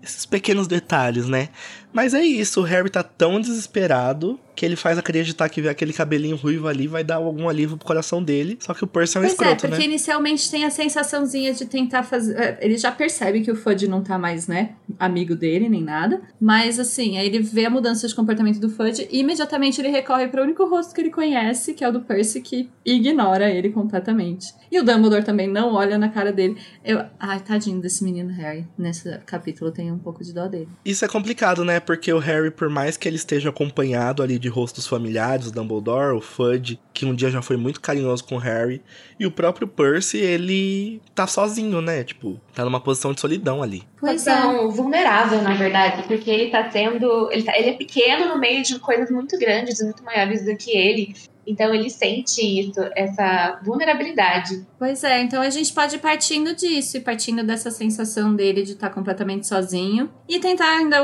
esses 0.02 0.26
pequenos 0.26 0.66
detalhes, 0.66 1.26
né? 1.26 1.50
Mas 1.92 2.14
é 2.14 2.22
isso, 2.22 2.60
o 2.60 2.64
Harry 2.64 2.90
tá 2.90 3.02
tão 3.02 3.40
desesperado 3.40 4.38
que 4.54 4.66
ele 4.66 4.76
faz 4.76 4.98
acreditar 4.98 5.48
que 5.48 5.62
ver 5.62 5.70
aquele 5.70 5.92
cabelinho 5.92 6.36
ruivo 6.36 6.68
ali 6.68 6.86
vai 6.86 7.02
dar 7.02 7.16
algum 7.16 7.48
alívio 7.48 7.78
pro 7.78 7.86
coração 7.86 8.22
dele. 8.22 8.58
Só 8.60 8.74
que 8.74 8.84
o 8.84 8.86
Percy 8.86 9.16
é 9.16 9.20
um 9.20 9.22
pois 9.22 9.32
escroto, 9.32 9.66
é, 9.66 9.68
porque 9.70 9.82
né? 9.82 9.84
inicialmente 9.86 10.50
tem 10.50 10.64
a 10.64 10.70
sensaçãozinha 10.70 11.54
de 11.54 11.64
tentar 11.64 12.02
fazer. 12.02 12.38
É, 12.38 12.58
ele 12.60 12.76
já 12.76 12.92
percebe 12.92 13.40
que 13.40 13.50
o 13.50 13.56
Fudge 13.56 13.88
não 13.88 14.02
tá 14.02 14.18
mais, 14.18 14.46
né? 14.46 14.74
amigo 14.98 15.34
dele, 15.34 15.68
nem 15.68 15.82
nada. 15.82 16.20
Mas 16.38 16.78
assim, 16.78 17.16
aí 17.16 17.26
ele 17.26 17.40
vê 17.40 17.64
a 17.64 17.70
mudança 17.70 18.06
de 18.06 18.14
comportamento 18.14 18.60
do 18.60 18.68
Fudge 18.68 19.08
e 19.10 19.20
imediatamente 19.20 19.80
ele 19.80 19.88
recorre 19.88 20.28
para 20.28 20.42
o 20.42 20.44
único 20.44 20.66
rosto 20.66 20.94
que 20.94 21.00
ele 21.00 21.10
conhece, 21.10 21.72
que 21.72 21.82
é 21.82 21.88
o 21.88 21.92
do 21.92 22.02
Percy, 22.02 22.42
que 22.42 22.68
ignora 22.84 23.50
ele 23.50 23.70
completamente. 23.70 24.52
E 24.70 24.78
o 24.78 24.84
Dumbledore 24.84 25.24
também 25.24 25.48
não 25.48 25.72
olha 25.72 25.96
na 25.96 26.10
cara 26.10 26.32
dele. 26.32 26.56
Eu, 26.84 27.04
ai, 27.18 27.40
tadinho 27.40 27.80
desse 27.80 28.04
menino 28.04 28.30
Harry. 28.30 28.66
Nesse 28.76 29.18
capítulo 29.26 29.70
eu 29.70 29.74
tenho 29.74 29.94
um 29.94 29.98
pouco 29.98 30.22
de 30.22 30.32
dó 30.34 30.46
dele. 30.46 30.68
Isso 30.84 31.04
é 31.04 31.08
complicado, 31.08 31.64
né? 31.64 31.79
Porque 31.80 32.12
o 32.12 32.18
Harry, 32.18 32.50
por 32.50 32.68
mais 32.68 32.96
que 32.96 33.08
ele 33.08 33.16
esteja 33.16 33.50
acompanhado 33.50 34.22
ali 34.22 34.38
de 34.38 34.48
rostos 34.48 34.86
familiares, 34.86 35.46
o 35.46 35.52
Dumbledore, 35.52 36.16
o 36.16 36.20
Fudge, 36.20 36.78
que 36.92 37.04
um 37.04 37.14
dia 37.14 37.30
já 37.30 37.42
foi 37.42 37.56
muito 37.56 37.80
carinhoso 37.80 38.24
com 38.24 38.36
o 38.36 38.38
Harry, 38.38 38.82
e 39.18 39.26
o 39.26 39.30
próprio 39.30 39.66
Percy, 39.66 40.18
ele 40.18 41.00
tá 41.14 41.26
sozinho, 41.26 41.80
né? 41.80 42.04
Tipo, 42.04 42.40
tá 42.54 42.64
numa 42.64 42.80
posição 42.80 43.12
de 43.12 43.20
solidão 43.20 43.62
ali. 43.62 43.82
Pois 43.98 44.26
é. 44.26 44.40
vulnerável, 44.68 45.42
na 45.42 45.54
verdade, 45.54 46.04
porque 46.06 46.30
ele 46.30 46.50
tá 46.50 46.64
tendo. 46.64 47.30
Ele, 47.30 47.42
tá, 47.42 47.58
ele 47.58 47.70
é 47.70 47.74
pequeno 47.74 48.28
no 48.28 48.38
meio 48.38 48.62
de 48.62 48.78
coisas 48.78 49.10
muito 49.10 49.38
grandes, 49.38 49.82
muito 49.82 50.02
maiores 50.04 50.44
do 50.44 50.56
que 50.56 50.70
ele. 50.70 51.14
Então 51.46 51.74
ele 51.74 51.90
sente 51.90 52.40
isso, 52.40 52.80
essa 52.94 53.60
vulnerabilidade. 53.64 54.66
Pois 54.78 55.02
é, 55.04 55.20
então 55.20 55.40
a 55.40 55.50
gente 55.50 55.72
pode 55.72 55.96
ir 55.96 55.98
partindo 55.98 56.54
disso 56.54 56.96
e 56.96 57.00
partindo 57.00 57.42
dessa 57.42 57.70
sensação 57.70 58.34
dele 58.34 58.62
de 58.62 58.72
estar 58.72 58.90
completamente 58.90 59.46
sozinho 59.46 60.10
e 60.28 60.38
tentar 60.38 60.78
ainda 60.78 60.98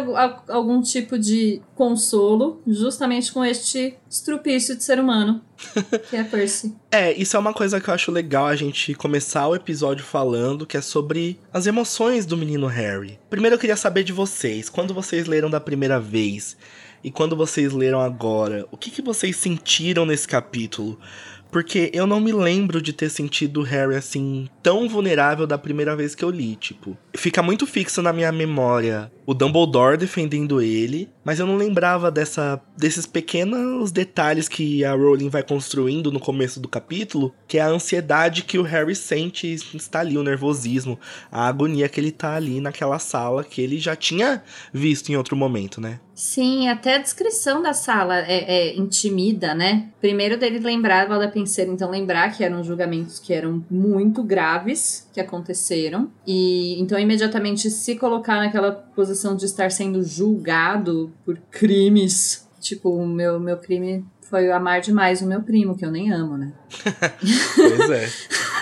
algum 0.49 0.81
tipo 0.81 1.19
de 1.19 1.61
consolo, 1.75 2.63
justamente 2.67 3.33
com 3.33 3.45
este 3.45 3.97
estrupício 4.09 4.77
de 4.77 4.85
ser 4.85 4.99
humano, 4.99 5.43
que 6.09 6.17
é 6.17 6.25
Percy. 6.25 6.75
é, 6.91 7.13
isso 7.13 7.37
é 7.37 7.41
uma 7.41 7.53
coisa 7.53 7.81
que 7.81 7.89
eu 7.89 7.95
acho 7.95 8.11
legal 8.11 8.47
a 8.47 8.57
gente 8.57 8.95
começar 8.95 9.47
o 9.49 9.55
episódio 9.55 10.05
falando, 10.05 10.67
que 10.67 10.77
é 10.77 10.81
sobre 10.81 11.39
as 11.53 11.67
emoções 11.67 12.25
do 12.25 12.37
menino 12.37 12.67
Harry. 12.67 13.19
Primeiro 13.29 13.57
eu 13.57 13.61
queria 13.61 13.77
saber 13.77 14.05
de 14.05 14.13
vocês, 14.13 14.69
quando 14.69 14.95
vocês 14.95 15.27
leram 15.27 15.51
da 15.51 15.61
primeira 15.61 15.99
vez, 16.01 16.57
e 17.07 17.11
quando 17.13 17.37
vocês 17.37 17.73
leram 17.73 18.01
agora, 18.01 18.67
o 18.69 18.77
que, 18.77 18.91
que 18.91 19.01
vocês 19.01 19.37
sentiram 19.37 20.05
nesse 20.05 20.27
capítulo? 20.27 20.99
Porque 21.51 21.91
eu 21.95 22.07
não 22.07 22.21
me 22.21 22.33
lembro 22.33 22.83
de 22.83 22.93
ter 22.93 23.09
sentido 23.09 23.61
o 23.61 23.65
Harry 23.65 23.95
assim 23.95 24.49
tão 24.63 24.89
vulnerável 24.89 25.47
da 25.47 25.57
primeira 25.57 25.97
vez 25.97 26.15
que 26.15 26.25
eu 26.25 26.31
li, 26.31 26.57
tipo. 26.57 26.97
Fica 27.17 27.43
muito 27.43 27.67
fixo 27.67 28.03
na 28.03 28.13
minha 28.13 28.33
memória 28.33 29.11
o 29.27 29.35
Dumbledore 29.35 29.97
defendendo 29.97 30.63
ele, 30.63 31.11
mas 31.25 31.41
eu 31.41 31.47
não 31.47 31.57
lembrava 31.57 32.11
dessa 32.11 32.63
desses 32.77 33.07
pequenos 33.07 33.91
detalhes 33.91 34.49
que 34.49 34.85
a 34.85 34.93
Rowling 34.93 35.29
vai 35.29 35.43
construindo 35.43 36.13
no 36.13 36.21
começo 36.21 36.61
do 36.61 36.69
capítulo, 36.69 37.35
que 37.49 37.59
é 37.59 37.63
a 37.63 37.69
ansiedade 37.69 38.45
que 38.45 38.59
o 38.59 38.63
Harry 38.63 38.95
sente 38.95 39.53
está 39.75 40.01
ali, 40.01 40.17
o 40.17 40.23
nervosismo, 40.23 40.99
a 41.33 41.49
agonia 41.49 41.89
que 41.89 41.99
ele 41.99 42.13
tá 42.13 42.35
ali 42.35 42.61
naquela 42.61 42.99
sala 42.99 43.43
que 43.43 43.61
ele 43.61 43.79
já 43.79 43.97
tinha 43.97 44.43
visto 44.73 45.11
em 45.11 45.17
outro 45.17 45.35
momento, 45.35 45.81
né? 45.81 45.99
Sim, 46.15 46.69
até 46.69 46.95
a 46.95 46.99
descrição 46.99 47.61
da 47.61 47.75
sala 47.75 48.19
é, 48.21 48.71
é 48.71 48.77
intimida, 48.77 49.55
né? 49.55 49.89
Primeiro 50.01 50.39
dele 50.39 50.59
lembrar 50.59 51.07
da 51.07 51.29
penseira, 51.37 51.71
então 51.71 51.91
lembrar 51.91 52.35
que 52.35 52.43
eram 52.43 52.65
julgamentos 52.65 53.19
que 53.19 53.35
eram 53.35 53.63
muito 53.71 54.23
graves 54.23 55.07
que 55.13 55.21
aconteceram 55.21 56.11
e 56.27 56.81
então 56.81 56.99
imediatamente 56.99 57.69
se 57.71 57.95
colocar 57.97 58.37
naquela 58.37 58.73
posição 58.73 59.37
de 59.37 59.45
estar 59.45 59.71
sendo 59.71 60.03
julgado 60.03 61.13
por 61.27 61.37
crimes, 61.51 62.49
tipo 62.59 62.89
o 62.89 63.07
meu 63.07 63.39
meu 63.39 63.59
crime 63.59 64.03
foi 64.23 64.51
amar 64.51 64.81
demais 64.81 65.21
o 65.21 65.27
meu 65.27 65.43
primo 65.43 65.77
que 65.77 65.85
eu 65.85 65.91
nem 65.91 66.11
amo, 66.11 66.39
né? 66.39 66.55
pois 67.55 67.91
é. 67.91 68.09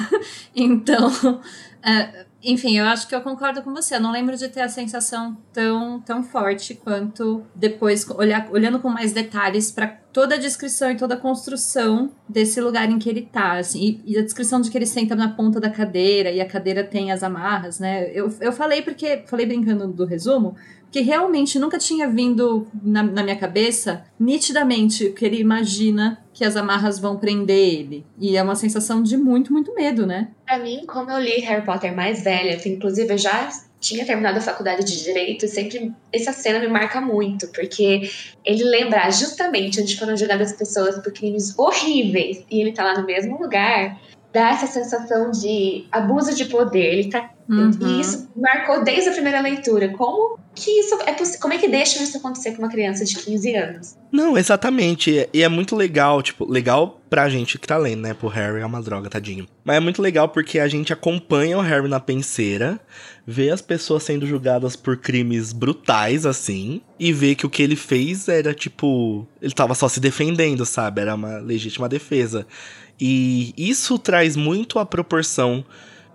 então, 0.54 1.08
uh, 1.08 2.24
enfim, 2.44 2.78
eu 2.78 2.84
acho 2.84 3.08
que 3.08 3.14
eu 3.14 3.20
concordo 3.22 3.62
com 3.62 3.72
você. 3.72 3.96
Eu 3.96 4.00
não 4.00 4.12
lembro 4.12 4.36
de 4.36 4.48
ter 4.48 4.60
a 4.60 4.68
sensação 4.68 5.36
tão, 5.52 6.00
tão 6.00 6.22
forte 6.22 6.74
quanto 6.74 7.42
depois, 7.54 8.08
olhar, 8.10 8.48
olhando 8.50 8.78
com 8.78 8.88
mais 8.88 9.12
detalhes 9.12 9.70
para 9.70 9.86
toda 10.12 10.34
a 10.34 10.38
descrição 10.38 10.90
e 10.90 10.96
toda 10.96 11.14
a 11.14 11.18
construção 11.18 12.12
desse 12.28 12.60
lugar 12.60 12.90
em 12.90 12.98
que 12.98 13.08
ele 13.08 13.22
tá. 13.22 13.58
Assim, 13.58 14.02
e, 14.04 14.12
e, 14.12 14.18
a 14.18 14.22
descrição 14.22 14.60
de 14.60 14.70
que 14.70 14.76
ele 14.76 14.86
senta 14.86 15.16
na 15.16 15.30
ponta 15.30 15.58
da 15.58 15.70
cadeira 15.70 16.30
e 16.30 16.40
a 16.40 16.46
cadeira 16.46 16.84
tem 16.84 17.10
as 17.10 17.22
amarras, 17.22 17.80
né? 17.80 18.10
Eu, 18.12 18.32
eu 18.40 18.52
falei 18.52 18.82
porque. 18.82 19.24
Falei 19.26 19.46
brincando 19.46 19.88
do 19.88 20.04
resumo, 20.04 20.54
que 20.90 21.00
realmente 21.00 21.58
nunca 21.58 21.76
tinha 21.78 22.08
vindo 22.08 22.68
na, 22.82 23.02
na 23.02 23.22
minha 23.22 23.36
cabeça 23.36 24.04
nitidamente 24.18 25.06
o 25.06 25.14
que 25.14 25.24
ele 25.24 25.40
imagina 25.40 26.23
que 26.34 26.44
as 26.44 26.56
amarras 26.56 26.98
vão 26.98 27.16
prender 27.16 27.56
ele. 27.56 28.04
E 28.18 28.36
é 28.36 28.42
uma 28.42 28.56
sensação 28.56 29.02
de 29.02 29.16
muito, 29.16 29.52
muito 29.52 29.72
medo, 29.74 30.04
né? 30.04 30.28
Pra 30.44 30.58
mim, 30.58 30.84
como 30.86 31.10
eu 31.10 31.18
li 31.18 31.40
Harry 31.40 31.64
Potter 31.64 31.94
mais 31.94 32.24
velha, 32.24 32.60
inclusive 32.68 33.14
eu 33.14 33.18
já 33.18 33.48
tinha 33.80 34.04
terminado 34.04 34.38
a 34.38 34.40
faculdade 34.40 34.84
de 34.84 35.04
Direito, 35.04 35.46
sempre 35.46 35.92
essa 36.12 36.32
cena 36.32 36.58
me 36.58 36.68
marca 36.68 37.00
muito, 37.00 37.46
porque 37.48 38.10
ele 38.44 38.64
lembra 38.64 39.10
justamente 39.10 39.80
onde 39.80 39.96
foram 39.98 40.16
julgadas 40.16 40.52
as 40.52 40.56
pessoas 40.56 40.98
por 40.98 41.12
crimes 41.12 41.56
horríveis 41.56 42.44
e 42.50 42.60
ele 42.60 42.72
tá 42.72 42.82
lá 42.82 42.98
no 42.98 43.06
mesmo 43.06 43.38
lugar, 43.40 44.00
dá 44.34 44.50
essa 44.50 44.66
sensação 44.66 45.30
de 45.30 45.86
abuso 45.92 46.34
de 46.34 46.46
poder. 46.46 46.92
Ele 46.92 47.08
tá. 47.08 47.30
Uhum. 47.48 47.70
E 47.80 48.00
isso 48.00 48.28
marcou 48.34 48.82
desde 48.82 49.10
a 49.10 49.12
primeira 49.12 49.40
leitura. 49.40 49.90
Como 49.90 50.38
que 50.54 50.70
isso 50.70 50.98
é 51.06 51.12
possível? 51.12 51.40
Como 51.40 51.54
é 51.54 51.58
que 51.58 51.68
deixa 51.68 52.02
isso 52.02 52.16
acontecer 52.16 52.52
com 52.52 52.62
uma 52.62 52.70
criança 52.70 53.04
de 53.04 53.16
15 53.16 53.54
anos? 53.54 53.96
Não, 54.10 54.36
exatamente. 54.36 55.28
E 55.32 55.42
é 55.42 55.48
muito 55.48 55.76
legal, 55.76 56.20
tipo, 56.22 56.50
legal 56.50 57.00
pra 57.08 57.28
gente 57.28 57.58
que 57.58 57.66
tá 57.66 57.76
lendo, 57.76 58.00
né? 58.00 58.14
Pro 58.14 58.28
Harry 58.28 58.60
é 58.60 58.66
uma 58.66 58.82
droga, 58.82 59.08
tadinho. 59.08 59.46
Mas 59.62 59.76
é 59.76 59.80
muito 59.80 60.02
legal 60.02 60.28
porque 60.28 60.58
a 60.58 60.66
gente 60.66 60.92
acompanha 60.92 61.58
o 61.58 61.60
Harry 61.60 61.88
na 61.88 62.00
penseira, 62.00 62.80
vê 63.26 63.50
as 63.50 63.60
pessoas 63.60 64.02
sendo 64.02 64.26
julgadas 64.26 64.74
por 64.74 64.96
crimes 64.96 65.52
brutais, 65.52 66.26
assim, 66.26 66.80
e 66.98 67.12
vê 67.12 67.34
que 67.34 67.46
o 67.46 67.50
que 67.50 67.62
ele 67.62 67.76
fez 67.76 68.26
era, 68.26 68.54
tipo, 68.54 69.28
ele 69.40 69.52
tava 69.52 69.74
só 69.74 69.88
se 69.88 70.00
defendendo, 70.00 70.64
sabe? 70.64 71.02
Era 71.02 71.14
uma 71.14 71.38
legítima 71.38 71.88
defesa. 71.88 72.46
E 73.00 73.52
isso 73.56 73.98
traz 73.98 74.36
muito 74.36 74.78
a 74.78 74.86
proporção 74.86 75.64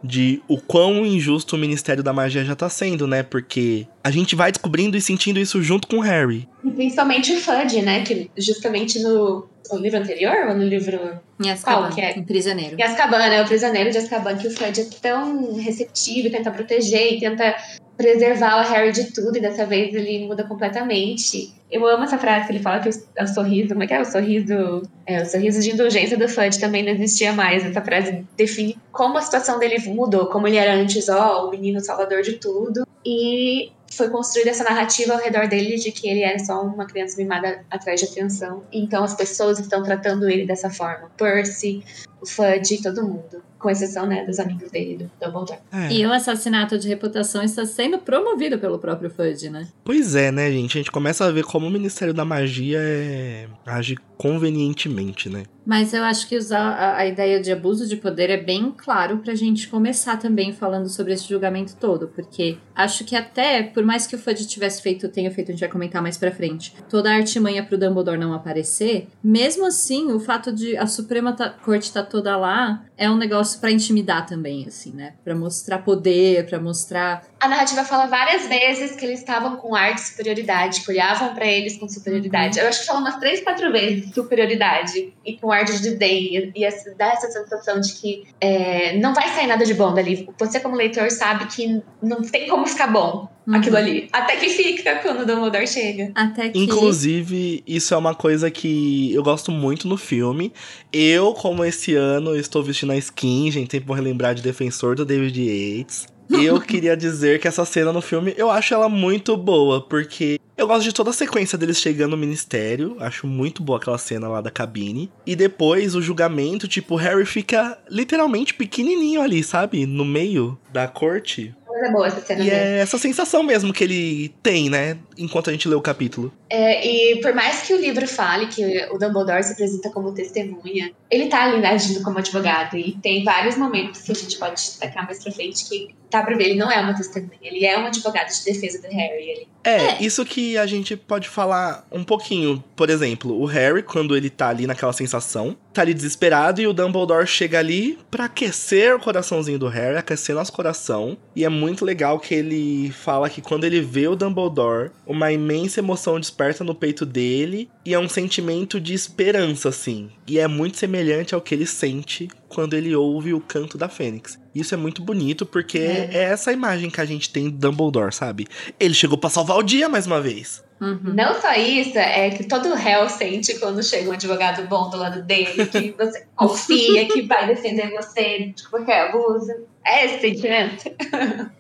de 0.03 0.41
o 0.47 0.57
quão 0.57 1.05
injusto 1.05 1.55
o 1.55 1.59
Ministério 1.59 2.01
da 2.03 2.13
Magia 2.13 2.45
já 2.45 2.55
tá 2.55 2.69
sendo, 2.69 3.05
né? 3.05 3.21
Porque 3.21 3.85
a 4.03 4.09
gente 4.09 4.35
vai 4.35 4.51
descobrindo 4.51 4.95
e 4.95 5.01
sentindo 5.01 5.39
isso 5.39 5.61
junto 5.61 5.87
com 5.87 5.97
o 5.97 6.01
Harry. 6.01 6.47
E 6.63 6.71
principalmente 6.71 7.33
o 7.33 7.37
Fudge, 7.39 7.81
né? 7.81 8.03
Que 8.03 8.29
justamente 8.37 8.99
no, 8.99 9.47
no 9.71 9.79
livro 9.79 9.99
anterior, 9.99 10.47
ou 10.49 10.55
no 10.55 10.63
livro... 10.63 11.19
Em 11.43 11.51
Azkaban, 11.51 11.87
Qual 11.87 11.91
que 11.91 12.01
é? 12.01 12.17
em 12.17 12.23
Prisioneiro. 12.23 12.75
Em 12.77 12.83
Azkaban, 12.83 13.17
né? 13.17 13.41
O 13.41 13.47
Prisioneiro 13.47 13.91
de 13.91 13.97
Azkaban, 13.97 14.37
que 14.37 14.47
o 14.47 14.51
Fudge 14.51 14.81
é 14.81 14.85
tão 15.01 15.55
receptivo 15.55 16.27
e 16.27 16.31
tenta 16.31 16.51
proteger 16.51 17.13
e 17.13 17.19
tenta 17.19 17.55
preservar 17.99 18.61
o 18.61 18.71
Harry 18.71 18.93
de 18.93 19.11
tudo, 19.11 19.37
e 19.37 19.41
dessa 19.41 19.65
vez 19.65 19.93
ele 19.93 20.25
muda 20.25 20.45
completamente. 20.45 21.53
Eu 21.69 21.85
amo 21.85 22.05
essa 22.05 22.17
frase 22.17 22.47
que 22.47 22.53
ele 22.53 22.63
fala 22.63 22.79
que 22.79 22.87
o, 22.87 23.23
o 23.23 23.27
sorriso, 23.27 23.69
como 23.69 23.83
é 23.83 23.87
que 23.87 23.93
é? 23.93 23.99
O 23.99 24.05
sorriso. 24.05 24.83
É, 25.05 25.21
o 25.21 25.25
sorriso 25.25 25.59
de 25.59 25.71
indulgência 25.71 26.17
do 26.17 26.29
Fudge 26.29 26.59
também 26.59 26.81
não 26.81 26.93
existia 26.93 27.33
mais. 27.33 27.65
Essa 27.65 27.81
frase 27.81 28.25
define 28.37 28.77
como 28.91 29.17
a 29.17 29.21
situação 29.21 29.59
dele 29.59 29.77
mudou, 29.89 30.27
como 30.27 30.47
ele 30.47 30.55
era 30.55 30.73
antes, 30.73 31.09
ó, 31.09 31.45
o 31.45 31.51
menino 31.51 31.81
salvador 31.81 32.21
de 32.21 32.33
tudo. 32.33 32.87
E 33.05 33.71
foi 33.91 34.09
construída 34.09 34.51
essa 34.51 34.63
narrativa 34.63 35.13
ao 35.13 35.19
redor 35.19 35.47
dele 35.47 35.75
de 35.75 35.91
que 35.91 36.07
ele 36.07 36.21
era 36.21 36.39
só 36.39 36.61
uma 36.63 36.85
criança 36.85 37.17
mimada 37.17 37.65
atrás 37.69 37.99
de 37.99 38.07
atenção. 38.07 38.63
Então 38.71 39.03
as 39.03 39.13
pessoas 39.13 39.59
estão 39.59 39.83
tratando 39.83 40.29
ele 40.29 40.45
dessa 40.45 40.69
forma. 40.69 41.09
Percy, 41.17 41.83
o 42.21 42.25
Fudge, 42.25 42.81
todo 42.81 43.03
mundo 43.03 43.48
com 43.59 43.69
exceção, 43.69 44.07
né, 44.07 44.25
dos 44.25 44.39
amigos 44.39 44.71
dele, 44.71 45.09
do 45.19 45.25
Dumbledore. 45.25 45.59
É. 45.71 45.91
E 45.91 46.05
o 46.05 46.11
assassinato 46.11 46.79
de 46.79 46.87
reputação 46.87 47.43
está 47.43 47.65
sendo 47.65 47.99
promovido 47.99 48.57
pelo 48.57 48.79
próprio 48.79 49.09
Fudge, 49.09 49.49
né? 49.49 49.67
Pois 49.83 50.15
é, 50.15 50.31
né, 50.31 50.49
gente? 50.49 50.77
A 50.77 50.81
gente 50.81 50.91
começa 50.91 51.25
a 51.25 51.31
ver 51.31 51.43
como 51.43 51.67
o 51.67 51.69
Ministério 51.69 52.13
da 52.13 52.23
Magia 52.23 52.79
é... 52.79 53.47
age 53.65 53.97
convenientemente, 54.19 55.29
né? 55.29 55.43
Mas 55.65 55.93
eu 55.93 56.03
acho 56.03 56.27
que 56.27 56.35
usar 56.35 56.59
a, 56.59 56.97
a, 56.97 57.05
ideia 57.05 57.39
de 57.39 57.53
abuso 57.53 57.87
de 57.87 57.95
poder 57.95 58.29
é 58.29 58.35
bem 58.35 58.73
claro 58.75 59.19
pra 59.19 59.33
gente 59.33 59.69
começar 59.69 60.17
também 60.17 60.51
falando 60.51 60.89
sobre 60.89 61.13
esse 61.13 61.29
julgamento 61.29 61.75
todo, 61.77 62.09
porque 62.09 62.57
acho 62.75 63.05
que 63.05 63.15
até, 63.15 63.63
por 63.63 63.85
mais 63.85 64.05
que 64.05 64.15
o 64.15 64.19
Fudge 64.19 64.45
tivesse 64.45 64.81
feito, 64.81 65.07
tenha 65.07 65.31
feito, 65.31 65.49
a 65.49 65.51
gente 65.53 65.61
vai 65.61 65.69
comentar 65.69 66.01
mais 66.01 66.17
pra 66.17 66.33
frente, 66.33 66.75
toda 66.89 67.09
a 67.09 67.15
artimanha 67.15 67.63
pro 67.63 67.77
Dumbledore 67.77 68.17
não 68.17 68.33
aparecer, 68.33 69.07
mesmo 69.23 69.65
assim, 69.65 70.11
o 70.11 70.19
fato 70.19 70.51
de 70.51 70.75
a 70.75 70.85
Suprema 70.85 71.33
Corte 71.63 71.83
estar 71.83 72.03
tá 72.03 72.09
toda 72.09 72.35
lá 72.35 72.83
é 72.97 73.09
um 73.09 73.15
negócio 73.15 73.48
para 73.57 73.71
intimidar 73.71 74.25
também, 74.25 74.65
assim, 74.67 74.91
né? 74.91 75.13
Pra 75.23 75.35
mostrar 75.35 75.79
poder, 75.79 76.45
para 76.47 76.59
mostrar 76.59 77.25
a 77.39 77.47
narrativa 77.47 77.83
fala 77.85 78.05
várias 78.07 78.47
vezes 78.47 78.95
que 78.95 79.05
eles 79.05 79.19
estavam 79.19 79.55
com 79.55 79.73
ar 79.73 79.95
de 79.95 80.01
superioridade, 80.01 80.81
que 80.81 80.91
olhavam 80.91 81.33
para 81.33 81.45
eles 81.45 81.77
com 81.77 81.87
superioridade. 81.87 82.59
Eu 82.59 82.67
acho 82.67 82.81
que 82.81 82.85
fala 82.85 82.99
umas 82.99 83.17
três, 83.17 83.41
quatro 83.41 83.71
vezes 83.71 84.13
superioridade 84.13 85.13
e 85.25 85.37
com 85.37 85.51
ar 85.51 85.63
de 85.63 85.79
desdém. 85.79 86.35
E, 86.35 86.53
e 86.55 86.95
dá 86.95 87.07
essa 87.07 87.31
sensação 87.31 87.79
de 87.79 87.93
que 87.93 88.23
é, 88.41 88.97
não 88.97 89.13
vai 89.13 89.29
sair 89.29 89.47
nada 89.47 89.65
de 89.65 89.73
bom 89.73 89.93
dali. 89.93 90.27
Você, 90.37 90.59
como 90.59 90.75
leitor, 90.75 91.09
sabe 91.11 91.45
que 91.47 91.81
não 92.01 92.21
tem 92.21 92.47
como 92.47 92.67
ficar 92.67 92.87
bom 92.87 93.29
uhum. 93.47 93.55
aquilo 93.55 93.77
ali. 93.77 94.09
Até 94.11 94.35
que 94.35 94.49
fica 94.49 94.95
quando 94.97 95.21
o 95.21 95.25
Dumbledore 95.25 95.67
chega. 95.67 96.11
Até 96.15 96.49
que... 96.49 96.59
Inclusive, 96.59 97.63
isso 97.65 97.93
é 97.93 97.97
uma 97.97 98.13
coisa 98.13 98.51
que 98.51 99.13
eu 99.13 99.23
gosto 99.23 99.49
muito 99.51 99.87
no 99.87 99.95
filme. 99.95 100.51
Eu, 100.91 101.33
como 101.33 101.63
esse 101.63 101.95
ano, 101.95 102.35
estou 102.35 102.61
vestindo 102.61 102.91
a 102.91 102.97
skin, 102.97 103.49
gente, 103.49 103.71
sempre 103.71 103.87
vou 103.87 103.95
relembrar 103.95 104.35
de 104.35 104.41
Defensor 104.41 104.95
do 104.95 105.05
David 105.05 105.39
Yates. 105.39 106.18
Eu 106.29 106.59
queria 106.61 106.95
dizer 106.95 107.39
que 107.39 107.47
essa 107.47 107.65
cena 107.65 107.91
no 107.91 108.01
filme, 108.01 108.33
eu 108.37 108.49
acho 108.49 108.73
ela 108.73 108.87
muito 108.89 109.35
boa, 109.35 109.81
porque 109.81 110.39
eu 110.57 110.67
gosto 110.67 110.83
de 110.83 110.93
toda 110.93 111.09
a 111.09 111.13
sequência 111.13 111.57
deles 111.57 111.79
chegando 111.79 112.11
no 112.11 112.17
ministério. 112.17 112.97
Acho 112.99 113.25
muito 113.25 113.63
boa 113.63 113.77
aquela 113.79 113.97
cena 113.97 114.27
lá 114.27 114.41
da 114.41 114.51
cabine. 114.51 115.09
E 115.25 115.35
depois 115.35 115.95
o 115.95 116.01
julgamento, 116.01 116.67
tipo, 116.67 116.95
o 116.95 116.97
Harry 116.97 117.25
fica 117.25 117.77
literalmente 117.89 118.53
pequenininho 118.53 119.21
ali, 119.21 119.43
sabe? 119.43 119.85
No 119.85 120.03
meio 120.03 120.57
da 120.71 120.87
corte. 120.87 121.55
É 121.81 121.91
boa 121.91 122.07
essa 122.07 122.19
cena 122.19 122.41
E 122.41 122.45
mesmo. 122.45 122.57
é 122.59 122.79
essa 122.79 122.97
sensação 122.97 123.41
mesmo 123.41 123.71
que 123.71 123.83
ele 123.85 124.35
tem, 124.43 124.69
né? 124.69 124.97
Enquanto 125.17 125.49
a 125.49 125.53
gente 125.53 125.67
lê 125.69 125.75
o 125.75 125.81
capítulo. 125.81 126.29
É, 126.49 126.85
e 126.85 127.21
por 127.21 127.33
mais 127.33 127.61
que 127.61 127.73
o 127.73 127.79
livro 127.79 128.07
fale 128.07 128.47
que 128.47 128.63
o 128.91 128.97
Dumbledore 128.97 129.43
se 129.43 129.53
apresenta 129.53 129.89
como 129.91 130.13
testemunha, 130.13 130.91
ele 131.09 131.27
tá 131.27 131.43
ali 131.43 131.59
né, 131.59 131.69
agindo 131.69 132.03
como 132.03 132.17
advogado. 132.17 132.75
E 132.75 132.97
tem 133.01 133.23
vários 133.23 133.55
momentos 133.55 134.01
que 134.01 134.11
a 134.11 134.15
gente 134.15 134.37
pode 134.37 134.55
destacar 134.55 135.05
mais 135.05 135.23
pra 135.23 135.31
frente 135.31 135.67
que 135.69 135.95
dá 136.09 136.23
pra 136.23 136.35
ver, 136.35 136.45
ele 136.45 136.59
não 136.59 136.71
é 136.71 136.79
uma 136.79 136.95
testemunha, 136.95 137.37
ele 137.41 137.65
é 137.65 137.77
um 137.77 137.85
advogado 137.85 138.29
de 138.29 138.43
defesa 138.43 138.81
do 138.81 138.87
Harry. 138.87 139.29
Ele 139.29 139.47
É, 139.63 140.01
isso 140.03 140.25
que 140.25 140.57
a 140.57 140.65
gente 140.65 140.95
pode 140.95 141.29
falar 141.29 141.85
um 141.91 142.03
pouquinho. 142.03 142.63
Por 142.75 142.89
exemplo, 142.89 143.39
o 143.39 143.45
Harry, 143.45 143.83
quando 143.83 144.15
ele 144.15 144.29
tá 144.29 144.49
ali 144.49 144.65
naquela 144.65 144.93
sensação, 144.93 145.55
tá 145.73 145.81
ali 145.81 145.93
desesperado 145.93 146.61
e 146.61 146.67
o 146.67 146.73
Dumbledore 146.73 147.27
chega 147.27 147.59
ali 147.59 147.99
pra 148.09 148.25
aquecer 148.25 148.95
o 148.95 148.99
coraçãozinho 148.99 149.59
do 149.59 149.67
Harry, 149.67 149.97
aquecer 149.97 150.35
nosso 150.35 150.51
coração. 150.51 151.17
E 151.35 151.45
é 151.45 151.49
muito 151.49 151.85
legal 151.85 152.19
que 152.19 152.33
ele 152.33 152.91
fala 152.91 153.29
que 153.29 153.41
quando 153.41 153.65
ele 153.65 153.81
vê 153.81 154.07
o 154.07 154.15
Dumbledore, 154.15 154.91
uma 155.05 155.31
imensa 155.31 155.79
emoção 155.79 156.19
desperta 156.39 156.63
no 156.63 156.73
peito 156.73 157.05
dele 157.05 157.69
e 157.85 157.93
é 157.93 157.99
um 157.99 158.07
sentimento 158.07 158.79
de 158.79 158.93
esperança, 158.93 159.67
assim. 159.69 160.09
E 160.25 160.39
é 160.39 160.47
muito 160.47 160.77
semelhante 160.77 161.35
ao 161.35 161.41
que 161.41 161.53
ele 161.53 161.65
sente 161.65 162.29
quando 162.47 162.75
ele 162.75 162.95
ouve 162.95 163.33
o 163.33 163.41
canto 163.41 163.77
da 163.77 163.89
Fênix. 163.89 164.39
Isso 164.55 164.73
é 164.73 164.77
muito 164.77 165.01
bonito 165.03 165.45
porque 165.45 165.77
É. 165.79 166.09
é 166.13 166.23
essa 166.23 166.53
imagem 166.53 166.89
que 166.89 167.01
a 167.01 167.05
gente 167.05 167.29
tem 167.29 167.49
do 167.49 167.57
Dumbledore, 167.57 168.13
sabe? 168.13 168.47
Ele 168.79 168.93
chegou 168.93 169.17
pra 169.17 169.29
salvar 169.29 169.57
o 169.57 169.63
dia 169.63 169.89
mais 169.89 170.07
uma 170.07 170.21
vez. 170.21 170.63
Uhum. 170.81 171.13
Não 171.13 171.39
só 171.41 171.53
isso, 171.55 171.97
é 171.97 172.29
que 172.29 172.45
todo 172.45 172.73
réu 172.73 173.09
sente 173.09 173.59
quando 173.59 173.83
chega 173.83 174.09
um 174.09 174.13
advogado 174.13 174.65
bom 174.67 174.89
do 174.89 174.97
lado 174.97 175.21
dele, 175.23 175.65
que 175.65 175.93
você 175.97 176.25
confia, 176.35 177.05
que 177.07 177.23
vai 177.23 177.47
defender 177.47 177.91
você 177.91 178.53
de 178.55 178.67
qualquer 178.69 179.09
abuso. 179.09 179.51
É 179.85 180.05
esse 180.05 180.19
sentimento. 180.21 180.89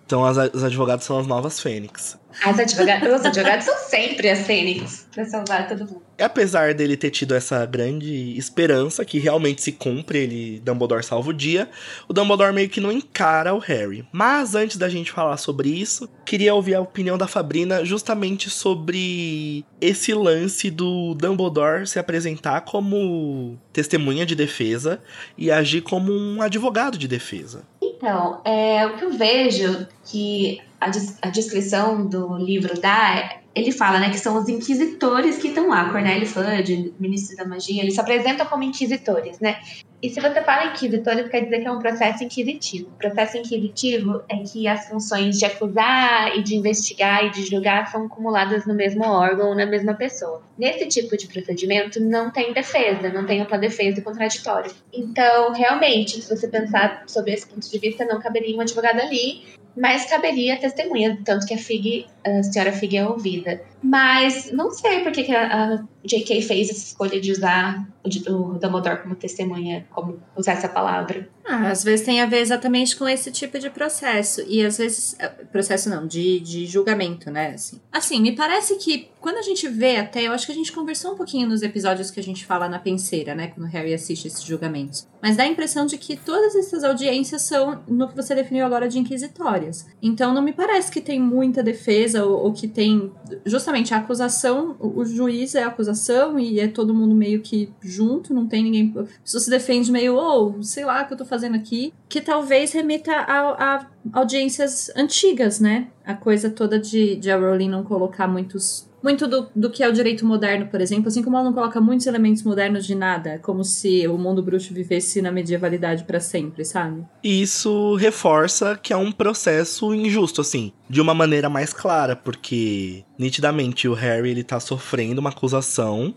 Então 0.05 0.25
as- 0.25 0.37
os 0.53 0.63
advogados 0.63 1.05
são 1.05 1.19
as 1.19 1.27
novas 1.27 1.59
Fênix. 1.59 2.17
As 2.45 2.57
advogadas, 2.59 3.19
os 3.19 3.25
advogados 3.25 3.65
são 3.65 3.75
sempre 3.77 4.29
as 4.29 4.45
fênix 4.45 5.07
pra 5.13 5.25
salvar 5.25 5.67
todo 5.67 5.79
mundo. 5.85 6.03
Apesar 6.19 6.73
dele 6.73 6.97
ter 6.97 7.09
tido 7.09 7.33
essa 7.33 7.65
grande 7.65 8.37
esperança 8.37 9.05
que 9.05 9.19
realmente 9.19 9.61
se 9.61 9.71
cumpre, 9.71 10.19
ele 10.19 10.61
Dumbledore 10.63 11.03
salva 11.03 11.29
o 11.29 11.33
dia, 11.33 11.69
o 12.07 12.13
Dumbledore 12.13 12.53
meio 12.53 12.69
que 12.69 12.81
não 12.81 12.91
encara 12.91 13.53
o 13.53 13.59
Harry. 13.59 14.07
Mas 14.11 14.55
antes 14.55 14.77
da 14.77 14.89
gente 14.89 15.11
falar 15.11 15.37
sobre 15.37 15.69
isso, 15.69 16.09
queria 16.25 16.53
ouvir 16.53 16.75
a 16.75 16.81
opinião 16.81 17.17
da 17.17 17.27
Fabrina 17.27 17.83
justamente 17.85 18.49
sobre 18.49 19.65
esse 19.79 20.13
lance 20.13 20.69
do 20.69 21.13
Dumbledore 21.13 21.87
se 21.87 21.99
apresentar 21.99 22.61
como 22.61 23.57
testemunha 23.71 24.25
de 24.25 24.35
defesa 24.35 25.01
e 25.37 25.49
agir 25.51 25.81
como 25.81 26.11
um 26.11 26.41
advogado 26.41 26.97
de 26.97 27.07
defesa. 27.07 27.63
Então, 27.81 28.41
é, 28.45 28.85
o 28.85 28.97
que 28.97 29.05
eu 29.05 29.11
vejo 29.11 29.87
que 30.05 30.61
a, 30.79 30.89
a 31.21 31.29
descrição 31.29 32.05
do 32.05 32.37
livro 32.37 32.79
dá, 32.79 33.38
ele 33.55 33.71
fala 33.71 33.99
né, 33.99 34.09
que 34.09 34.19
são 34.19 34.37
os 34.37 34.47
inquisitores 34.47 35.37
que 35.37 35.49
estão 35.49 35.69
lá, 35.69 35.89
Cornélio 35.91 36.27
Fudge, 36.27 36.93
ministro 36.99 37.35
da 37.35 37.45
magia, 37.45 37.81
eles 37.81 37.95
se 37.95 38.01
apresentam 38.01 38.45
como 38.45 38.63
inquisitores, 38.63 39.39
né? 39.39 39.59
E 40.01 40.09
se 40.09 40.21
você 40.21 40.41
fala 40.41 40.71
inquisitores, 40.71 41.27
quer 41.27 41.41
dizer 41.41 41.59
que 41.59 41.67
é 41.67 41.71
um 41.71 41.79
processo 41.79 42.23
inquisitivo. 42.23 42.87
O 42.87 42.97
processo 42.97 43.37
inquisitivo 43.37 44.21
é 44.29 44.37
que 44.37 44.65
as 44.65 44.87
funções 44.87 45.37
de 45.37 45.43
acusar 45.43 46.37
e 46.37 46.41
de 46.41 46.55
investigar 46.55 47.25
e 47.25 47.31
de 47.31 47.45
julgar 47.45 47.91
são 47.91 48.05
acumuladas 48.05 48.65
no 48.65 48.73
mesmo 48.73 49.03
órgão 49.03 49.53
na 49.53 49.65
mesma 49.65 49.93
pessoa. 49.93 50.41
Nesse 50.57 50.87
tipo 50.87 51.17
de 51.17 51.27
procedimento, 51.27 51.99
não 51.99 52.31
tem 52.31 52.53
defesa, 52.53 53.09
não 53.09 53.25
tem 53.25 53.41
ampla 53.41 53.57
defesa 53.57 53.99
e 53.99 54.01
contraditório. 54.01 54.71
Então, 54.93 55.51
realmente, 55.51 56.21
se 56.21 56.33
você 56.33 56.47
pensar 56.47 57.03
sobre 57.05 57.33
esse 57.33 57.45
ponto 57.45 57.69
de 57.69 57.77
vista, 57.77 58.05
não 58.05 58.21
caberia 58.21 58.55
um 58.55 58.61
advogado 58.61 59.01
ali, 59.01 59.43
mas 59.75 60.05
caberia 60.05 60.57
testemunha, 60.57 61.19
tanto 61.23 61.45
que 61.45 61.53
a 61.53 61.57
Fig, 61.57 62.07
a 62.37 62.43
senhora 62.43 62.71
Fig 62.71 62.97
é 62.97 63.07
ouvida. 63.07 63.61
Mas 63.81 64.51
não 64.51 64.69
sei 64.71 64.99
por 65.03 65.11
que, 65.11 65.33
a, 65.33 65.73
a 65.75 65.83
J.K. 66.03 66.41
fez 66.41 66.69
essa 66.69 66.79
escolha 66.85 67.19
de 67.19 67.31
usar 67.31 67.87
o, 68.03 68.33
o 68.33 68.59
Dumbledore 68.59 69.01
como 69.01 69.15
testemunha, 69.15 69.87
como 69.91 70.19
usar 70.35 70.53
essa 70.53 70.67
palavra. 70.67 71.29
Ah, 71.45 71.69
às 71.69 71.83
vezes 71.83 72.05
tem 72.05 72.21
a 72.21 72.25
ver 72.25 72.39
exatamente 72.39 72.95
com 72.95 73.07
esse 73.07 73.31
tipo 73.31 73.57
de 73.57 73.69
processo. 73.69 74.41
E 74.47 74.63
às 74.63 74.77
vezes. 74.77 75.15
eh, 75.17 75.27
Processo 75.51 75.89
não, 75.89 76.05
de, 76.05 76.39
de 76.41 76.65
julgamento, 76.65 77.31
né? 77.31 77.53
Assim. 77.55 77.79
assim, 77.91 78.21
me 78.21 78.35
parece 78.35 78.75
que 78.75 79.09
quando 79.19 79.37
a 79.37 79.41
gente 79.41 79.67
vê 79.67 79.95
até, 79.97 80.23
eu 80.23 80.31
acho 80.33 80.45
que 80.45 80.51
a 80.51 80.55
gente 80.55 80.71
conversou 80.71 81.13
um 81.13 81.15
pouquinho 81.15 81.47
nos 81.47 81.61
episódios 81.61 82.11
que 82.11 82.19
a 82.19 82.23
gente 82.23 82.45
fala 82.45 82.67
na 82.69 82.79
penseira, 82.79 83.33
né? 83.33 83.47
Quando 83.47 83.65
o 83.67 83.69
Harry 83.71 83.93
assiste 83.93 84.27
esses 84.27 84.43
julgamentos. 84.43 85.07
Mas 85.21 85.35
dá 85.37 85.43
a 85.43 85.47
impressão 85.47 85.85
de 85.85 85.97
que 85.97 86.15
todas 86.17 86.55
essas 86.55 86.83
audiências 86.83 87.41
são 87.43 87.81
no 87.87 88.07
que 88.07 88.15
você 88.15 88.35
definiu 88.35 88.65
agora 88.65 88.87
de 88.87 88.99
inquisitórias. 88.99 89.87
Então 90.01 90.33
não 90.33 90.41
me 90.41 90.53
parece 90.53 90.91
que 90.91 91.01
tem 91.01 91.19
muita 91.19 91.63
defesa 91.63 92.18
ou, 92.23 92.45
ou 92.45 92.53
que 92.53 92.67
tem. 92.67 93.11
Justamente 93.45 93.93
a 93.93 93.97
acusação, 93.97 94.75
o, 94.79 94.99
o 94.99 95.05
juiz 95.05 95.55
é 95.55 95.63
a 95.63 95.67
acusação 95.67 96.39
e 96.39 96.59
é 96.59 96.67
todo 96.67 96.93
mundo 96.93 97.15
meio 97.15 97.41
que 97.41 97.71
junto, 97.81 98.33
não 98.33 98.47
tem 98.47 98.63
ninguém. 98.63 98.93
A 98.97 99.03
pessoa 99.21 99.41
se 99.41 99.49
defende 99.49 99.91
meio, 99.91 100.15
ou 100.15 100.61
sei 100.63 100.85
lá 100.85 101.03
o 101.03 101.07
que 101.07 101.13
eu 101.13 101.17
tô 101.17 101.25
fazendo 101.25 101.55
aqui. 101.55 101.93
Que 102.07 102.21
talvez 102.21 102.71
remeta 102.71 103.11
a, 103.13 103.75
a 103.75 103.87
audiências 104.13 104.91
antigas, 104.95 105.59
né? 105.59 105.87
A 106.03 106.13
coisa 106.13 106.49
toda 106.49 106.79
de, 106.79 107.15
de 107.15 107.29
a 107.29 107.37
Rowling 107.37 107.69
não 107.69 107.83
colocar 107.83 108.27
muitos. 108.27 108.88
Muito 109.01 109.27
do, 109.27 109.47
do 109.55 109.69
que 109.69 109.83
é 109.83 109.89
o 109.89 109.93
direito 109.93 110.25
moderno, 110.25 110.67
por 110.67 110.81
exemplo, 110.81 111.07
assim 111.07 111.23
como 111.23 111.37
ela 111.37 111.45
não 111.45 111.53
coloca 111.53 111.79
muitos 111.79 112.05
elementos 112.05 112.43
modernos 112.43 112.85
de 112.85 112.95
nada, 112.95 113.39
como 113.39 113.63
se 113.63 114.07
o 114.07 114.17
mundo 114.17 114.43
bruxo 114.43 114.73
vivesse 114.73 115.21
na 115.21 115.31
medievalidade 115.31 116.03
pra 116.03 116.19
sempre, 116.19 116.65
sabe? 116.65 117.03
Isso 117.23 117.95
reforça 117.95 118.77
que 118.81 118.91
é 118.93 118.97
um 118.97 119.11
processo 119.11 119.93
injusto, 119.93 120.41
assim, 120.41 120.73
de 120.89 120.99
uma 120.99 121.13
maneira 121.13 121.49
mais 121.49 121.73
clara, 121.73 122.15
porque 122.15 123.03
nitidamente 123.17 123.87
o 123.87 123.93
Harry 123.93 124.31
ele 124.31 124.43
tá 124.43 124.59
sofrendo 124.59 125.19
uma 125.19 125.29
acusação, 125.29 126.13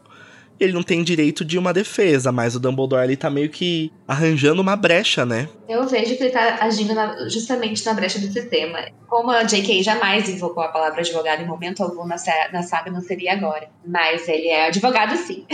ele 0.65 0.73
não 0.73 0.83
tem 0.83 1.03
direito 1.03 1.45
de 1.45 1.59
uma 1.59 1.73
defesa, 1.73 2.31
mas 2.33 2.55
o 2.55 2.61
Dumbledore 2.61 3.05
ele 3.05 3.17
tá 3.17 3.29
meio 3.31 3.49
que 3.49 3.93
arranjando 4.07 4.61
uma 4.63 4.77
brecha, 4.77 5.25
né? 5.27 5.49
Eu 5.69 5.87
vejo 5.89 6.17
que 6.17 6.23
ele 6.25 6.31
tá 6.31 6.59
agindo 6.61 6.95
na- 6.95 7.29
justamente 7.29 7.85
na 7.87 7.95
brecha 7.95 8.19
do 8.19 8.31
sistema. 8.31 8.79
Como 9.09 9.31
a 9.31 9.43
J.K. 9.45 9.83
jamais 9.83 10.29
invocou 10.29 10.63
a 10.63 10.69
palavra 10.69 11.01
advogado 11.01 11.43
em 11.43 11.47
momento 11.47 11.83
algum 11.83 12.05
na, 12.07 12.17
na 12.53 12.63
saga, 12.63 12.91
não 12.91 13.01
seria 13.01 13.33
agora. 13.33 13.69
Mas 13.87 14.29
ele 14.29 14.49
é 14.49 14.67
advogado 14.69 15.17
sim. 15.17 15.47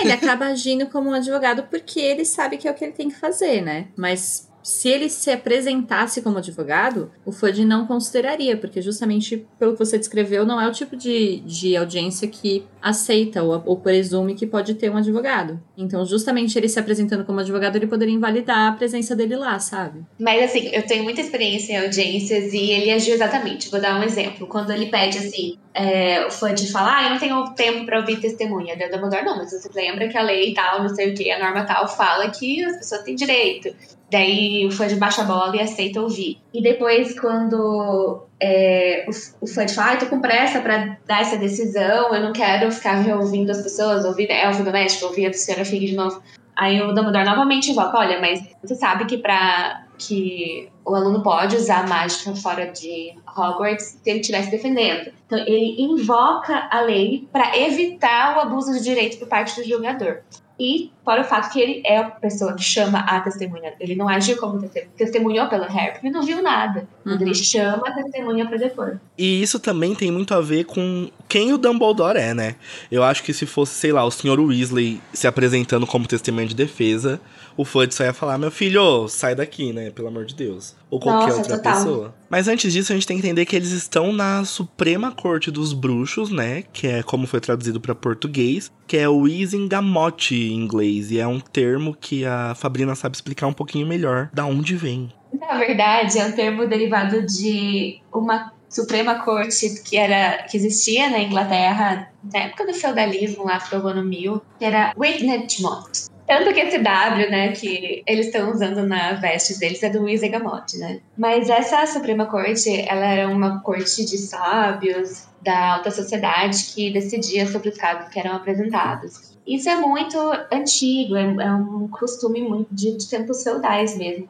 Ele 0.00 0.12
acaba 0.12 0.46
agindo 0.46 0.86
como 0.86 1.10
um 1.10 1.14
advogado 1.14 1.62
porque 1.64 2.00
ele 2.00 2.24
sabe 2.24 2.56
que 2.56 2.66
é 2.66 2.70
o 2.70 2.74
que 2.74 2.84
ele 2.84 2.92
tem 2.92 3.08
que 3.08 3.16
fazer, 3.16 3.60
né? 3.60 3.86
Mas 3.96 4.47
se 4.68 4.86
ele 4.86 5.08
se 5.08 5.30
apresentasse 5.30 6.20
como 6.20 6.36
advogado, 6.36 7.10
o 7.24 7.32
FUD 7.32 7.64
não 7.64 7.86
consideraria, 7.86 8.54
porque 8.54 8.82
justamente 8.82 9.46
pelo 9.58 9.72
que 9.72 9.78
você 9.78 9.96
descreveu, 9.96 10.44
não 10.44 10.60
é 10.60 10.68
o 10.68 10.72
tipo 10.72 10.94
de, 10.94 11.40
de 11.40 11.74
audiência 11.74 12.28
que 12.28 12.66
aceita 12.82 13.42
ou, 13.42 13.62
ou 13.64 13.78
presume 13.78 14.34
que 14.34 14.46
pode 14.46 14.74
ter 14.74 14.90
um 14.90 14.98
advogado. 14.98 15.58
Então, 15.74 16.04
justamente 16.04 16.58
ele 16.58 16.68
se 16.68 16.78
apresentando 16.78 17.24
como 17.24 17.40
advogado, 17.40 17.76
ele 17.76 17.86
poderia 17.86 18.14
invalidar 18.14 18.68
a 18.68 18.72
presença 18.72 19.16
dele 19.16 19.36
lá, 19.36 19.58
sabe? 19.58 20.04
Mas 20.20 20.44
assim, 20.44 20.68
eu 20.70 20.84
tenho 20.84 21.02
muita 21.02 21.22
experiência 21.22 21.72
em 21.72 21.78
audiências 21.78 22.52
e 22.52 22.70
ele 22.70 22.90
agiu 22.90 23.14
exatamente. 23.14 23.70
Vou 23.70 23.80
dar 23.80 23.98
um 23.98 24.02
exemplo. 24.02 24.46
Quando 24.46 24.70
ele 24.70 24.90
pede 24.90 25.16
assim, 25.16 25.56
é, 25.72 26.26
o 26.26 26.30
fã 26.30 26.52
de 26.52 26.70
falar, 26.70 26.98
ah, 26.98 27.04
eu 27.04 27.10
não 27.10 27.18
tenho 27.18 27.54
tempo 27.54 27.86
pra 27.86 28.00
ouvir 28.00 28.20
testemunha. 28.20 28.76
Daí 28.76 28.88
o 28.88 28.90
Dumbledore, 28.90 29.24
não, 29.24 29.38
mas 29.38 29.50
você 29.50 29.70
lembra 29.74 30.08
que 30.08 30.18
a 30.18 30.22
lei 30.22 30.52
tal, 30.52 30.82
não 30.82 30.94
sei 30.94 31.10
o 31.10 31.14
que, 31.14 31.30
a 31.30 31.38
norma 31.38 31.64
tal, 31.64 31.88
fala 31.88 32.28
que 32.30 32.62
as 32.64 32.76
pessoas 32.76 33.02
têm 33.02 33.14
direito. 33.14 33.74
Daí 34.10 34.66
o 34.66 34.70
fã 34.70 34.86
de 34.86 34.96
baixa 34.96 35.22
bola 35.24 35.54
e 35.56 35.60
aceita 35.60 36.00
ouvir. 36.00 36.38
E 36.52 36.62
depois, 36.62 37.18
quando 37.18 38.22
é, 38.40 39.06
o, 39.06 39.44
o 39.44 39.46
fã 39.46 39.66
de 39.66 39.74
fala, 39.74 39.92
ah, 39.92 39.96
tô 39.96 40.06
com 40.06 40.20
pressa 40.20 40.60
pra 40.60 40.96
dar 41.06 41.20
essa 41.20 41.36
decisão, 41.36 42.14
eu 42.14 42.22
não 42.22 42.32
quero 42.32 42.70
ficar 42.72 42.94
reouvindo 42.94 43.50
as 43.50 43.62
pessoas, 43.62 44.04
ouvir 44.04 44.30
elfo 44.30 44.64
doméstico, 44.64 45.06
ouvir 45.06 45.26
a 45.26 45.32
senhora 45.32 45.64
Fig 45.64 45.86
de 45.86 45.94
novo. 45.94 46.22
Aí 46.56 46.80
o 46.80 46.92
Dumbledore 46.92 47.24
novamente 47.24 47.70
invoca, 47.70 47.98
olha, 47.98 48.20
mas 48.20 48.42
você 48.62 48.74
sabe 48.74 49.04
que 49.04 49.18
pra 49.18 49.84
que 49.98 50.68
o 50.84 50.94
aluno 50.94 51.22
pode 51.22 51.56
usar 51.56 51.88
mágica 51.88 52.34
fora 52.34 52.66
de 52.66 53.14
Hogwarts 53.36 53.98
se 54.02 54.10
ele 54.10 54.20
estivesse 54.20 54.50
defendendo. 54.50 55.12
Então 55.26 55.38
ele 55.38 55.76
invoca 55.82 56.68
a 56.70 56.80
lei 56.80 57.28
para 57.32 57.58
evitar 57.58 58.36
o 58.36 58.40
abuso 58.40 58.72
de 58.72 58.82
direito 58.82 59.18
por 59.18 59.28
parte 59.28 59.60
do 59.60 59.68
jogador. 59.68 60.22
E 60.58 60.90
Fora 61.08 61.22
o 61.22 61.24
fato 61.24 61.50
que 61.50 61.58
ele 61.58 61.80
é 61.86 61.96
a 61.96 62.04
pessoa 62.04 62.52
que 62.52 62.62
chama 62.62 62.98
a 62.98 63.18
testemunha. 63.20 63.72
Ele 63.80 63.94
não 63.94 64.06
agiu 64.06 64.36
como 64.36 64.60
testemunha. 64.60 64.92
Testemunhou 64.94 65.48
pelo 65.48 65.64
Harry, 65.64 65.92
porque 65.92 66.10
não 66.10 66.22
viu 66.22 66.42
nada. 66.42 66.86
Uhum. 67.06 67.14
Ele 67.18 67.34
chama 67.34 67.88
a 67.88 67.92
testemunha 67.92 68.46
pra 68.46 68.58
depois. 68.58 68.98
E 69.16 69.40
isso 69.42 69.58
também 69.58 69.94
tem 69.94 70.10
muito 70.10 70.34
a 70.34 70.42
ver 70.42 70.64
com 70.64 71.08
quem 71.26 71.50
o 71.54 71.56
Dumbledore 71.56 72.18
é, 72.18 72.34
né? 72.34 72.56
Eu 72.92 73.02
acho 73.02 73.22
que 73.22 73.32
se 73.32 73.46
fosse, 73.46 73.72
sei 73.72 73.90
lá, 73.90 74.04
o 74.04 74.10
Sr. 74.10 74.38
Weasley 74.38 75.00
se 75.10 75.26
apresentando 75.26 75.86
como 75.86 76.06
testemunha 76.06 76.46
de 76.46 76.54
defesa, 76.54 77.18
o 77.56 77.64
Fudge 77.64 77.94
só 77.94 78.04
ia 78.04 78.12
falar, 78.12 78.38
meu 78.38 78.50
filho, 78.50 79.08
sai 79.08 79.34
daqui, 79.34 79.72
né? 79.72 79.90
Pelo 79.90 80.08
amor 80.08 80.24
de 80.24 80.34
Deus. 80.34 80.76
Ou 80.88 81.00
qualquer 81.00 81.26
Nossa, 81.26 81.38
outra 81.38 81.56
total. 81.56 81.74
pessoa. 81.74 82.14
Mas 82.30 82.46
antes 82.48 82.72
disso, 82.72 82.92
a 82.92 82.94
gente 82.94 83.06
tem 83.06 83.18
que 83.18 83.26
entender 83.26 83.44
que 83.46 83.56
eles 83.56 83.72
estão 83.72 84.12
na 84.12 84.44
Suprema 84.44 85.10
Corte 85.10 85.50
dos 85.50 85.72
Bruxos, 85.72 86.30
né? 86.30 86.62
Que 86.72 86.86
é 86.86 87.02
como 87.02 87.26
foi 87.26 87.40
traduzido 87.40 87.80
para 87.80 87.94
português, 87.94 88.70
que 88.86 88.96
é 88.96 89.08
o 89.08 89.26
Isingamote 89.26 90.34
em 90.34 90.54
inglês. 90.54 90.97
E 91.10 91.18
é 91.18 91.26
um 91.26 91.40
termo 91.40 91.94
que 91.94 92.24
a 92.24 92.54
Fabrina 92.54 92.94
sabe 92.94 93.16
explicar 93.16 93.46
um 93.46 93.52
pouquinho 93.52 93.86
melhor 93.86 94.28
da 94.32 94.44
onde 94.44 94.76
vem. 94.76 95.12
Na 95.32 95.58
verdade, 95.58 96.18
é 96.18 96.24
um 96.24 96.32
termo 96.32 96.66
derivado 96.66 97.24
de 97.24 98.00
uma 98.12 98.52
Suprema 98.68 99.16
Corte 99.24 99.82
que 99.82 99.96
era 99.96 100.42
que 100.42 100.56
existia 100.56 101.08
na 101.08 101.20
Inglaterra 101.20 102.12
na 102.32 102.40
época 102.40 102.66
do 102.66 102.74
feudalismo 102.74 103.44
lá 103.44 103.58
pro 103.58 103.86
ano 103.86 104.04
mil, 104.04 104.42
que 104.58 104.64
era 104.64 104.92
Witnetmont. 104.96 106.08
Tanto 106.26 106.52
que 106.52 106.60
esse 106.60 106.78
W, 106.78 107.30
né, 107.30 107.52
que 107.52 108.02
eles 108.06 108.26
estão 108.26 108.50
usando 108.50 108.86
na 108.86 109.14
veste 109.14 109.58
deles 109.58 109.82
é 109.82 109.88
do 109.88 110.02
Luiz 110.02 110.22
Egamote, 110.22 110.76
né? 110.76 111.00
Mas 111.16 111.48
essa 111.48 111.86
Suprema 111.86 112.26
Corte, 112.26 112.84
ela 112.86 113.06
era 113.06 113.28
uma 113.30 113.60
corte 113.60 114.04
de 114.04 114.18
sábios 114.18 115.26
da 115.40 115.76
alta 115.76 115.90
sociedade 115.90 116.64
que 116.74 116.92
decidia 116.92 117.46
sobre 117.46 117.70
os 117.70 117.78
casos 117.78 118.10
que 118.10 118.20
eram 118.20 118.36
apresentados. 118.36 119.37
Isso 119.48 119.66
é 119.70 119.76
muito 119.76 120.18
antigo, 120.52 121.16
é, 121.16 121.22
é 121.22 121.52
um 121.52 121.88
costume 121.88 122.42
muito 122.42 122.68
de, 122.70 122.94
de 122.98 123.08
tempos 123.08 123.42
feudais 123.42 123.96
mesmo. 123.96 124.28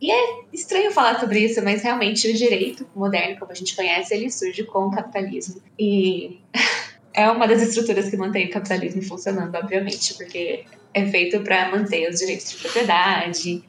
E 0.00 0.10
é 0.10 0.44
estranho 0.52 0.92
falar 0.92 1.18
sobre 1.18 1.40
isso, 1.40 1.62
mas 1.64 1.82
realmente 1.82 2.30
o 2.30 2.34
direito 2.34 2.86
moderno, 2.94 3.38
como 3.40 3.50
a 3.50 3.54
gente 3.54 3.74
conhece, 3.74 4.14
ele 4.14 4.30
surge 4.30 4.62
com 4.62 4.86
o 4.86 4.90
capitalismo. 4.92 5.60
E 5.76 6.38
é 7.12 7.28
uma 7.28 7.48
das 7.48 7.60
estruturas 7.60 8.08
que 8.08 8.16
mantém 8.16 8.46
o 8.46 8.50
capitalismo 8.50 9.02
funcionando, 9.02 9.52
obviamente, 9.56 10.14
porque 10.14 10.64
é 10.94 11.06
feito 11.06 11.40
para 11.40 11.68
manter 11.70 12.08
os 12.08 12.20
direitos 12.20 12.50
de 12.50 12.56
propriedade 12.58 13.64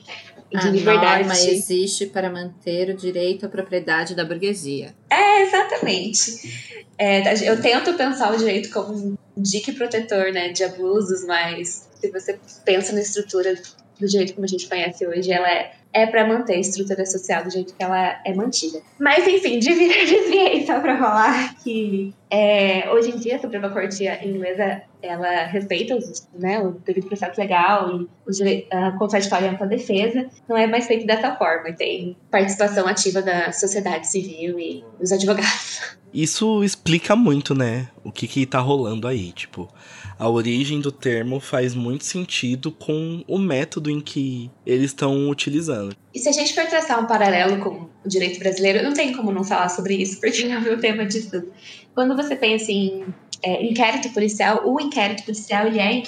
e 0.53 0.59
de 0.59 0.67
a 0.67 0.71
liberdade. 0.71 1.23
norma 1.23 1.33
existe 1.33 2.05
para 2.05 2.29
manter 2.29 2.89
o 2.89 2.93
direito 2.95 3.45
à 3.45 3.49
propriedade 3.49 4.15
da 4.15 4.23
burguesia. 4.23 4.93
É, 5.09 5.43
exatamente. 5.43 6.83
É, 6.97 7.49
eu 7.49 7.61
tento 7.61 7.93
pensar 7.95 8.33
o 8.33 8.37
direito 8.37 8.69
como 8.69 8.93
um 8.93 9.17
dique 9.35 9.71
protetor 9.71 10.31
né, 10.31 10.49
de 10.49 10.63
abusos, 10.63 11.25
mas 11.25 11.89
se 11.99 12.11
você 12.11 12.39
pensa 12.63 12.93
na 12.93 13.01
estrutura 13.01 13.55
do 13.99 14.07
jeito 14.07 14.33
como 14.33 14.45
a 14.45 14.47
gente 14.47 14.67
conhece 14.67 15.05
hoje, 15.07 15.31
ela 15.31 15.49
é 15.51 15.73
é 15.93 16.07
para 16.07 16.27
manter 16.27 16.55
a 16.55 16.59
estrutura 16.59 17.05
social 17.05 17.43
do 17.43 17.51
jeito 17.51 17.73
que 17.75 17.83
ela 17.83 18.19
é 18.25 18.33
mantida. 18.33 18.81
Mas, 18.99 19.27
enfim, 19.27 19.59
desviei 19.59 20.65
só 20.65 20.79
para 20.79 20.97
falar 20.97 21.55
que 21.63 22.13
é, 22.29 22.89
hoje 22.91 23.11
em 23.11 23.17
dia 23.17 23.35
a 23.35 23.39
Suprema 23.39 23.69
Corte 23.69 24.03
inglesa 24.23 24.81
ela 25.03 25.45
respeita 25.45 25.95
os, 25.95 26.27
né, 26.33 26.59
o 26.59 26.71
devido 26.71 27.07
processo 27.07 27.39
legal 27.39 27.91
e 27.91 28.09
o 28.25 28.31
direito, 28.31 28.73
a 28.73 28.91
contraditória 28.93 29.51
ampla 29.51 29.67
defesa, 29.67 30.27
não 30.47 30.57
é 30.57 30.65
mais 30.65 30.87
feito 30.87 31.05
dessa 31.05 31.35
forma, 31.35 31.69
e 31.69 31.73
tem 31.73 32.17
participação 32.31 32.87
ativa 32.87 33.21
da 33.21 33.51
sociedade 33.51 34.07
civil 34.09 34.57
e 34.57 34.83
dos 34.97 35.11
advogados. 35.11 35.97
Isso 36.13 36.63
explica 36.63 37.15
muito, 37.15 37.53
né, 37.53 37.89
o 38.03 38.11
que 38.11 38.27
que 38.27 38.45
tá 38.45 38.59
rolando 38.59 39.07
aí, 39.07 39.31
tipo 39.33 39.69
a 40.17 40.29
origem 40.29 40.79
do 40.79 40.91
termo 40.91 41.39
faz 41.39 41.73
muito 41.73 42.05
sentido 42.05 42.71
com 42.71 43.23
o 43.27 43.37
método 43.37 43.89
em 43.89 43.99
que 43.99 44.49
eles 44.65 44.85
estão 44.85 45.29
utilizando. 45.29 45.95
E 46.13 46.19
se 46.19 46.29
a 46.29 46.31
gente 46.31 46.53
for 46.53 46.65
traçar 46.65 46.99
um 47.03 47.07
paralelo 47.07 47.59
com 47.61 47.89
o 48.05 48.07
direito 48.07 48.39
brasileiro, 48.39 48.83
não 48.83 48.93
tem 48.93 49.13
como 49.13 49.31
não 49.31 49.43
falar 49.43 49.69
sobre 49.69 49.95
isso, 49.95 50.19
porque 50.19 50.43
é 50.43 50.57
o 50.57 50.61
meu 50.61 50.79
tema 50.79 51.05
de 51.05 51.17
estudo. 51.17 51.51
Quando 51.93 52.15
você 52.15 52.35
pensa 52.35 52.71
em 52.71 53.05
é, 53.43 53.63
inquérito 53.65 54.09
policial, 54.13 54.61
o 54.65 54.79
inquérito 54.79 55.23
policial 55.23 55.67
ele 55.67 55.79
é 55.79 56.01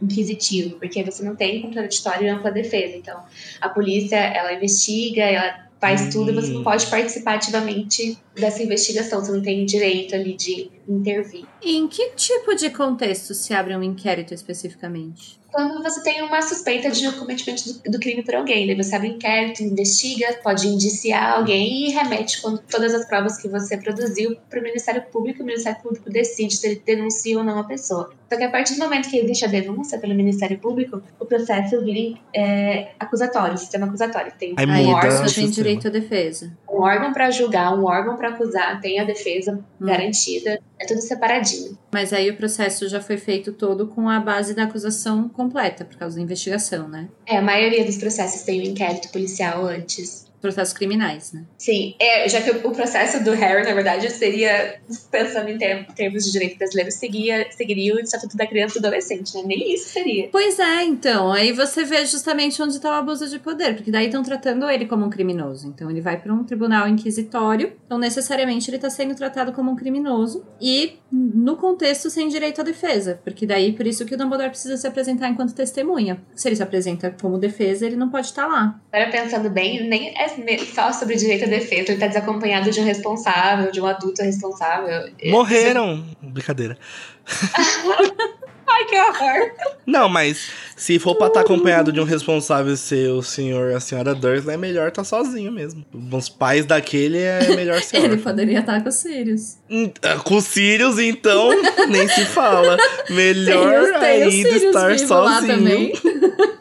inquisitivo, 0.00 0.76
porque 0.78 1.02
você 1.02 1.24
não 1.24 1.34
tem 1.34 1.60
contraditório 1.60 2.26
e 2.26 2.28
ampla 2.28 2.50
defesa. 2.50 2.96
Então, 2.96 3.20
a 3.60 3.68
polícia, 3.68 4.16
ela 4.16 4.52
investiga, 4.52 5.22
ela 5.22 5.65
faz 5.80 6.12
tudo 6.12 6.30
e 6.30 6.34
você 6.34 6.52
não 6.52 6.60
hum. 6.60 6.64
pode 6.64 6.86
participar 6.86 7.34
ativamente 7.34 8.18
dessa 8.34 8.62
investigação, 8.62 9.24
você 9.24 9.32
não 9.32 9.42
tem 9.42 9.64
direito 9.64 10.14
ali 10.14 10.34
de 10.34 10.70
intervir. 10.88 11.44
E 11.62 11.76
em 11.76 11.86
que 11.86 12.10
tipo 12.10 12.54
de 12.54 12.70
contexto 12.70 13.34
se 13.34 13.52
abre 13.52 13.76
um 13.76 13.82
inquérito 13.82 14.32
especificamente? 14.32 15.38
Quando 15.56 15.82
você 15.82 16.02
tem 16.02 16.22
uma 16.22 16.42
suspeita 16.42 16.90
de 16.90 17.10
cometimento 17.12 17.72
do, 17.72 17.92
do 17.92 17.98
crime 17.98 18.22
por 18.22 18.34
alguém. 18.34 18.66
Daí 18.66 18.76
você 18.76 18.94
abre 18.94 19.08
um 19.08 19.12
inquérito, 19.12 19.62
investiga, 19.62 20.38
pode 20.42 20.68
indiciar 20.68 21.38
alguém 21.38 21.86
e 21.86 21.92
remete 21.92 22.42
quando 22.42 22.58
todas 22.58 22.92
as 22.92 23.06
provas 23.06 23.38
que 23.38 23.48
você 23.48 23.78
produziu 23.78 24.36
para 24.50 24.60
o 24.60 24.62
Ministério 24.62 25.02
Público. 25.10 25.42
O 25.42 25.46
Ministério 25.46 25.80
Público 25.80 26.10
decide 26.10 26.54
se 26.54 26.66
ele 26.66 26.82
denuncia 26.84 27.38
ou 27.38 27.42
não 27.42 27.58
a 27.58 27.64
pessoa. 27.64 28.12
Só 28.30 28.36
que 28.36 28.44
a 28.44 28.50
partir 28.50 28.74
do 28.74 28.80
momento 28.80 29.08
que 29.08 29.16
existe 29.16 29.46
a 29.46 29.48
denúncia 29.48 29.98
pelo 29.98 30.14
Ministério 30.14 30.58
Público, 30.58 31.00
o 31.18 31.24
processo 31.24 31.82
vira 31.82 32.18
é, 32.34 32.88
acusatório, 33.00 33.56
sistema 33.56 33.86
acusatório. 33.86 34.32
Tem 34.38 34.54
Aí 34.58 34.84
um 34.84 34.90
órgão 34.90 35.24
tem 35.26 35.48
direito 35.48 35.86
à 35.86 35.90
defesa. 35.90 36.52
Um 36.68 36.82
órgão 36.82 37.12
para 37.14 37.30
julgar, 37.30 37.72
um 37.74 37.86
órgão 37.86 38.16
para 38.16 38.28
acusar, 38.28 38.78
tem 38.82 39.00
a 39.00 39.04
defesa 39.04 39.64
hum. 39.80 39.86
garantida. 39.86 40.60
É 40.78 40.84
tudo 40.84 41.00
separadinho. 41.00 41.78
Mas 41.90 42.12
aí 42.12 42.28
o 42.28 42.36
processo 42.36 42.86
já 42.88 43.00
foi 43.00 43.16
feito 43.16 43.52
todo 43.52 43.86
com 43.86 44.10
a 44.10 44.20
base 44.20 44.54
da 44.54 44.64
acusação 44.64 45.28
completa, 45.46 45.84
por 45.84 45.96
causa 45.96 46.16
da 46.16 46.22
investigação, 46.22 46.88
né? 46.88 47.08
É, 47.24 47.38
a 47.38 47.42
maioria 47.42 47.84
dos 47.84 47.96
processos 47.96 48.42
tem 48.42 48.60
um 48.60 48.64
inquérito 48.64 49.08
policial 49.10 49.64
antes 49.64 50.25
processos 50.46 50.72
criminais, 50.72 51.32
né? 51.32 51.44
Sim, 51.58 51.94
é, 51.98 52.28
já 52.28 52.40
que 52.40 52.50
o, 52.50 52.70
processo 52.70 53.22
do 53.24 53.32
Harry, 53.32 53.64
na 53.64 53.74
verdade, 53.74 54.08
seria, 54.10 54.80
pensando 55.10 55.48
em 55.48 55.58
termos 55.58 56.24
de 56.24 56.32
direito 56.32 56.56
brasileiro, 56.56 56.92
seguia, 56.92 57.46
seguiria 57.50 57.94
o 57.94 57.98
Estatuto 57.98 58.36
da 58.36 58.46
Criança 58.46 58.78
e 58.78 58.80
do 58.80 58.86
Adolescente, 58.86 59.34
né? 59.36 59.42
Nem 59.44 59.74
isso 59.74 59.88
seria. 59.88 60.28
Pois 60.30 60.58
é, 60.58 60.84
então. 60.84 61.32
Aí 61.32 61.52
você 61.52 61.84
vê 61.84 62.04
justamente 62.06 62.62
onde 62.62 62.76
está 62.76 62.90
o 62.90 62.94
abuso 62.94 63.28
de 63.28 63.38
poder, 63.38 63.74
porque 63.74 63.90
daí 63.90 64.06
estão 64.06 64.22
tratando 64.22 64.68
ele 64.70 64.86
como 64.86 65.04
um 65.04 65.10
criminoso. 65.10 65.68
Então 65.68 65.90
ele 65.90 66.00
vai 66.00 66.20
para 66.20 66.32
um 66.32 66.44
tribunal 66.44 66.88
inquisitório, 66.88 67.72
então 67.84 67.98
necessariamente 67.98 68.70
ele 68.70 68.76
está 68.76 68.88
sendo 68.88 69.14
tratado 69.14 69.52
como 69.52 69.72
um 69.72 69.76
criminoso 69.76 70.44
e 70.60 70.98
no 71.10 71.56
contexto 71.56 72.10
sem 72.10 72.28
direito 72.28 72.60
à 72.60 72.64
defesa, 72.64 73.20
porque 73.24 73.46
daí 73.46 73.72
por 73.72 73.86
isso 73.86 74.04
que 74.04 74.14
o 74.14 74.18
Dumbledore 74.18 74.50
precisa 74.50 74.76
se 74.76 74.86
apresentar 74.86 75.28
enquanto 75.28 75.54
testemunha. 75.54 76.20
Se 76.34 76.48
ele 76.48 76.56
se 76.56 76.62
apresenta 76.62 77.14
como 77.20 77.38
defesa, 77.38 77.86
ele 77.86 77.96
não 77.96 78.10
pode 78.10 78.26
estar 78.26 78.42
tá 78.42 78.48
lá. 78.48 78.80
Agora 78.92 79.10
pensando 79.10 79.50
bem, 79.50 79.88
nem 79.88 80.14
é 80.16 80.28
só 80.74 80.92
sobre 80.92 81.16
direito 81.16 81.44
à 81.44 81.48
defesa, 81.48 81.92
ele 81.92 82.00
tá 82.00 82.06
desacompanhado 82.06 82.70
de 82.70 82.80
um 82.80 82.84
responsável, 82.84 83.70
de 83.70 83.80
um 83.80 83.86
adulto 83.86 84.22
responsável. 84.22 85.10
Morreram! 85.24 86.04
Brincadeira. 86.22 86.78
Ai, 88.68 88.84
que 88.84 88.96
horror. 88.96 89.52
Não, 89.86 90.08
mas 90.08 90.50
se 90.76 90.98
for 90.98 91.14
pra 91.14 91.28
estar 91.28 91.40
tá 91.40 91.46
acompanhado 91.46 91.92
de 91.92 92.00
um 92.00 92.04
responsável 92.04 92.76
ser 92.76 93.10
o 93.10 93.22
senhor 93.22 93.70
e 93.70 93.74
a 93.74 93.80
senhora 93.80 94.14
Dursley, 94.14 94.54
é 94.54 94.58
melhor 94.58 94.88
estar 94.88 95.02
tá 95.02 95.04
sozinho 95.04 95.52
mesmo. 95.52 95.84
Os 96.12 96.28
pais 96.28 96.66
daquele 96.66 97.18
é 97.18 97.54
melhor 97.54 97.80
ser 97.82 97.98
Ele 97.98 98.16
poderia 98.16 98.60
estar 98.60 98.74
tá 98.74 98.80
com 98.80 98.88
os 98.88 98.96
Sirius. 98.96 99.56
Hum, 99.70 99.90
ah, 100.02 100.16
com 100.16 100.36
os 100.36 100.44
Sirius, 100.44 100.98
então, 100.98 101.50
nem 101.88 102.08
se 102.08 102.24
fala. 102.26 102.76
Melhor 103.08 103.94
ainda 103.94 104.48
estar 104.48 104.98
sozinho. 104.98 105.92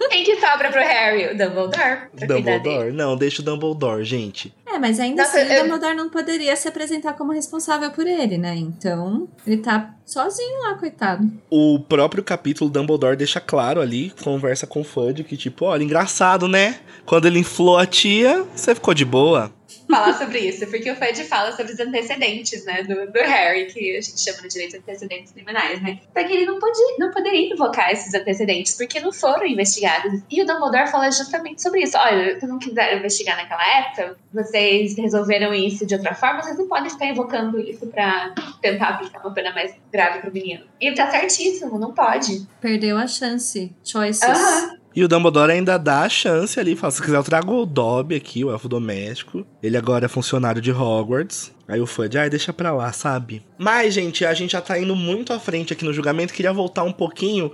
Quem 0.10 0.24
que 0.24 0.36
sobra 0.40 0.72
pro 0.72 0.82
Harry? 0.82 1.34
O 1.34 1.38
Dumbledore. 1.38 2.10
Dumbledore? 2.28 2.92
Não, 2.92 3.18
deixa 3.18 3.42
o 3.42 3.46
Dumbledore, 3.46 4.04
gente. 4.04 4.54
É, 4.76 4.80
mas 4.80 5.00
ainda 5.00 5.24
Nossa, 5.24 5.40
assim, 5.40 5.54
eu... 5.54 5.60
o 5.60 5.64
Dumbledore 5.64 5.96
não 5.96 6.10
poderia 6.10 6.54
se 6.56 6.68
apresentar 6.68 7.14
como 7.14 7.32
responsável 7.32 7.90
por 7.92 8.06
ele, 8.06 8.38
né? 8.38 8.56
Então, 8.56 9.28
ele 9.48 9.58
tá 9.58 9.96
sozinho 10.06 10.64
lá, 10.64 10.74
coitado. 10.74 11.32
O 11.50 11.80
próprio 11.80 12.22
capítulo 12.22 12.70
Dumbledore 12.70 13.16
deixa 13.16 13.40
claro 13.40 13.80
ali, 13.80 14.14
conversa 14.22 14.68
com 14.68 14.82
o 14.82 14.84
Fudge, 14.84 15.24
que 15.24 15.38
tipo, 15.38 15.66
olha, 15.66 15.82
engraçado, 15.82 16.48
né? 16.48 16.80
Quando 17.06 17.26
ele 17.26 17.40
inflou 17.40 17.78
a 17.78 17.86
tia, 17.86 18.44
você 18.54 18.76
ficou 18.76 18.94
de 18.94 19.06
boa 19.06 19.52
falar 19.88 20.14
sobre 20.14 20.40
isso, 20.40 20.66
porque 20.68 20.90
o 20.90 20.96
Fed 20.96 21.24
fala 21.26 21.52
sobre 21.52 21.74
os 21.74 21.80
antecedentes, 21.80 22.66
né, 22.66 22.84
do, 22.84 23.12
do 23.12 23.20
Harry, 23.20 23.68
que 23.68 23.98
a 23.98 24.02
gente 24.02 24.20
chama 24.20 24.42
de 24.42 24.50
direito 24.50 24.72
de 24.72 24.78
antecedentes 24.78 25.32
criminais, 25.32 25.82
né? 25.82 26.00
Só 26.14 26.24
que 26.24 26.34
ele 26.34 26.46
não, 26.46 26.60
podia, 26.60 26.98
não 27.00 27.12
poderia 27.12 27.54
invocar 27.54 27.92
esses 27.92 28.14
antecedentes, 28.14 28.76
porque 28.76 29.00
não 29.00 29.12
foram 29.12 29.46
investigados. 29.46 30.22
E 30.30 30.42
o 30.42 30.46
Dumbledore 30.46 30.90
fala 30.90 31.12
justamente 31.12 31.62
sobre 31.62 31.84
isso. 31.84 31.98
Olha, 31.98 32.40
se 32.40 32.46
não 32.48 32.60
quiseram 32.60 33.00
investigar 33.00 33.38
naquela 33.38 33.66
época, 33.80 34.18
vocês 34.34 34.98
resolveram 34.98 35.54
isso 35.54 35.86
de 35.86 35.96
outra 35.96 36.14
forma, 36.14 36.42
vocês 36.42 36.58
não 36.58 36.68
podem 36.68 36.90
ficar 36.90 37.06
invocando 37.06 37.60
isso 37.60 37.88
pra 37.88 38.34
tentar 38.62 38.90
aplicar 38.90 39.20
uma 39.20 39.34
pena 39.34 39.54
mais 39.54 39.76
grave 39.92 40.20
pro 40.20 40.32
menino. 40.32 40.66
E 40.80 40.88
ele 40.88 40.96
tá 40.96 41.10
certíssimo, 41.10 41.78
não 41.80 41.94
pode. 41.94 42.48
Perdeu 42.60 42.98
a 42.98 43.08
chance. 43.08 43.74
Choices. 43.84 44.24
Aham. 44.24 44.85
E 44.96 45.04
o 45.04 45.10
Dumbledore 45.10 45.52
ainda 45.52 45.78
dá 45.78 46.04
a 46.04 46.10
chance 46.10 46.58
ali, 46.58 46.74
fala, 46.74 46.92
se 46.92 47.02
quiser 47.02 47.18
eu 47.18 47.24
trago 47.24 47.54
o 47.54 47.66
Dobby 47.66 48.16
aqui, 48.16 48.46
o 48.46 48.52
elfo 48.52 48.70
doméstico. 48.70 49.46
Ele 49.62 49.76
agora 49.76 50.06
é 50.06 50.08
funcionário 50.08 50.62
de 50.62 50.72
Hogwarts. 50.72 51.54
Aí 51.68 51.82
o 51.82 51.88
Fudge, 51.88 52.18
ai, 52.18 52.30
deixa 52.30 52.54
pra 52.54 52.72
lá, 52.72 52.92
sabe? 52.92 53.44
Mas, 53.58 53.94
gente, 53.94 54.24
a 54.24 54.34
gente 54.34 54.52
já 54.52 54.62
tá 54.62 54.78
indo 54.80 54.96
muito 54.96 55.34
à 55.34 55.40
frente 55.40 55.74
aqui 55.74 55.84
no 55.84 55.94
julgamento. 55.94 56.34
Queria 56.34 56.54
voltar 56.54 56.84
um 56.84 56.92
pouquinho, 56.92 57.52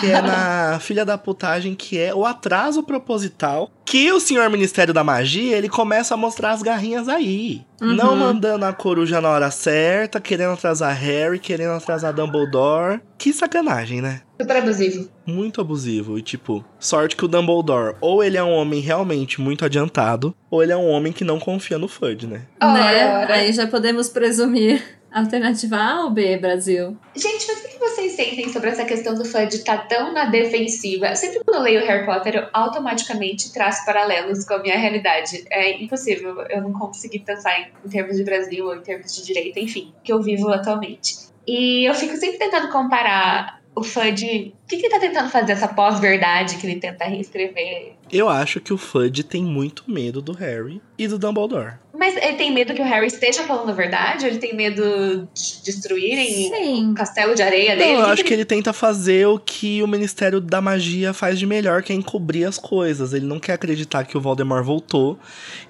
que 0.00 0.10
é 0.10 0.20
na 0.20 0.78
filha 0.82 1.04
da 1.04 1.16
putagem, 1.16 1.74
que 1.74 1.98
é 1.98 2.14
o 2.14 2.26
atraso 2.26 2.82
proposital. 2.82 3.70
Que 3.84 4.10
o 4.12 4.20
senhor 4.20 4.48
Ministério 4.50 4.92
da 4.92 5.04
Magia, 5.04 5.56
ele 5.56 5.68
começa 5.68 6.14
a 6.14 6.16
mostrar 6.16 6.52
as 6.52 6.62
garrinhas 6.62 7.08
aí. 7.08 7.62
Uhum. 7.80 7.94
Não 7.94 8.16
mandando 8.16 8.64
a 8.64 8.72
coruja 8.72 9.20
na 9.20 9.28
hora 9.28 9.50
certa, 9.50 10.20
querendo 10.20 10.52
atrasar 10.52 10.94
Harry, 10.96 11.38
querendo 11.38 11.72
atrasar 11.72 12.12
Dumbledore. 12.12 13.00
Que 13.18 13.32
sacanagem, 13.32 14.00
né? 14.00 14.22
Super 14.40 14.56
abusivo. 14.56 15.08
Muito 15.26 15.60
abusivo. 15.60 16.18
E, 16.18 16.22
tipo, 16.22 16.64
sorte 16.78 17.14
que 17.14 17.24
o 17.24 17.28
Dumbledore, 17.28 17.96
ou 18.00 18.22
ele 18.22 18.36
é 18.36 18.42
um 18.42 18.52
homem 18.52 18.80
realmente 18.80 19.40
muito 19.40 19.64
adiantado, 19.64 20.34
ou 20.54 20.62
ele 20.62 20.70
é 20.70 20.76
um 20.76 20.88
homem 20.88 21.12
que 21.12 21.24
não 21.24 21.40
confia 21.40 21.76
no 21.78 21.88
Fudge, 21.88 22.28
né? 22.28 22.42
né? 22.60 23.22
Ora. 23.22 23.34
Aí 23.34 23.52
já 23.52 23.66
podemos 23.66 24.08
presumir 24.08 24.80
alternativa 25.12 25.76
A 25.76 26.04
ou 26.04 26.10
B, 26.10 26.36
Brasil? 26.36 26.96
Gente, 27.16 27.44
mas 27.48 27.64
o 27.64 27.68
que 27.68 27.78
vocês 27.80 28.12
sentem 28.12 28.48
sobre 28.48 28.70
essa 28.70 28.84
questão 28.84 29.16
do 29.16 29.24
fã 29.24 29.48
de 29.48 29.56
estar 29.56 29.88
tão 29.88 30.12
na 30.12 30.26
defensiva? 30.26 31.12
Sempre 31.16 31.40
quando 31.44 31.56
eu 31.56 31.62
leio 31.62 31.84
Harry 31.84 32.06
Potter, 32.06 32.36
eu 32.36 32.48
automaticamente 32.52 33.52
traço 33.52 33.84
paralelos 33.84 34.44
com 34.44 34.54
a 34.54 34.58
minha 34.60 34.78
realidade. 34.78 35.44
É 35.50 35.82
impossível 35.82 36.42
eu 36.48 36.62
não 36.62 36.72
conseguir 36.72 37.18
pensar 37.20 37.58
em, 37.58 37.72
em 37.84 37.88
termos 37.88 38.16
de 38.16 38.22
Brasil 38.22 38.64
ou 38.64 38.76
em 38.76 38.80
termos 38.80 39.12
de 39.12 39.24
direito, 39.24 39.58
enfim, 39.58 39.92
que 40.04 40.12
eu 40.12 40.22
vivo 40.22 40.50
atualmente. 40.50 41.16
E 41.44 41.84
eu 41.84 41.94
fico 41.94 42.16
sempre 42.16 42.38
tentando 42.38 42.68
comparar 42.68 43.60
o 43.74 43.82
fã 43.82 44.14
de. 44.14 44.54
O 44.64 44.68
que, 44.68 44.76
que 44.76 44.86
ele 44.86 44.94
tá 44.94 45.00
tentando 45.00 45.30
fazer, 45.30 45.52
essa 45.52 45.66
pós-verdade 45.66 46.56
que 46.58 46.66
ele 46.66 46.78
tenta 46.78 47.04
reescrever? 47.06 47.93
Eu 48.14 48.28
acho 48.28 48.60
que 48.60 48.72
o 48.72 48.78
Fudge 48.78 49.24
tem 49.24 49.44
muito 49.44 49.90
medo 49.90 50.22
do 50.22 50.30
Harry 50.34 50.80
e 50.98 51.06
do 51.08 51.18
Dumbledore. 51.18 51.74
Mas 51.96 52.16
ele 52.16 52.32
tem 52.36 52.52
medo 52.52 52.74
que 52.74 52.82
o 52.82 52.84
Harry 52.84 53.06
esteja 53.06 53.44
falando 53.44 53.70
a 53.70 53.72
verdade? 53.72 54.26
Ele 54.26 54.38
tem 54.38 54.54
medo 54.54 55.28
de 55.32 55.62
destruírem 55.64 56.26
Sim. 56.50 56.90
o 56.90 56.94
castelo 56.94 57.34
de 57.36 57.42
areia 57.42 57.70
Não, 57.76 57.78
dele? 57.78 57.92
eu 57.92 58.00
O 58.00 58.04
que 58.06 58.10
acho 58.10 58.24
que 58.24 58.34
ele 58.34 58.44
tenta 58.44 58.72
fazer 58.72 59.26
o 59.28 59.38
que 59.38 59.80
o 59.80 59.86
Ministério 59.86 60.40
da 60.40 60.60
Magia 60.60 61.12
faz 61.12 61.38
de 61.38 61.46
melhor, 61.46 61.82
que 61.84 61.92
é 61.92 61.96
encobrir 61.96 62.46
as 62.46 62.58
coisas. 62.58 63.12
Ele 63.12 63.24
não 63.26 63.38
quer 63.38 63.52
acreditar 63.52 64.04
que 64.04 64.18
o 64.18 64.20
Voldemort 64.20 64.64
voltou 64.64 65.18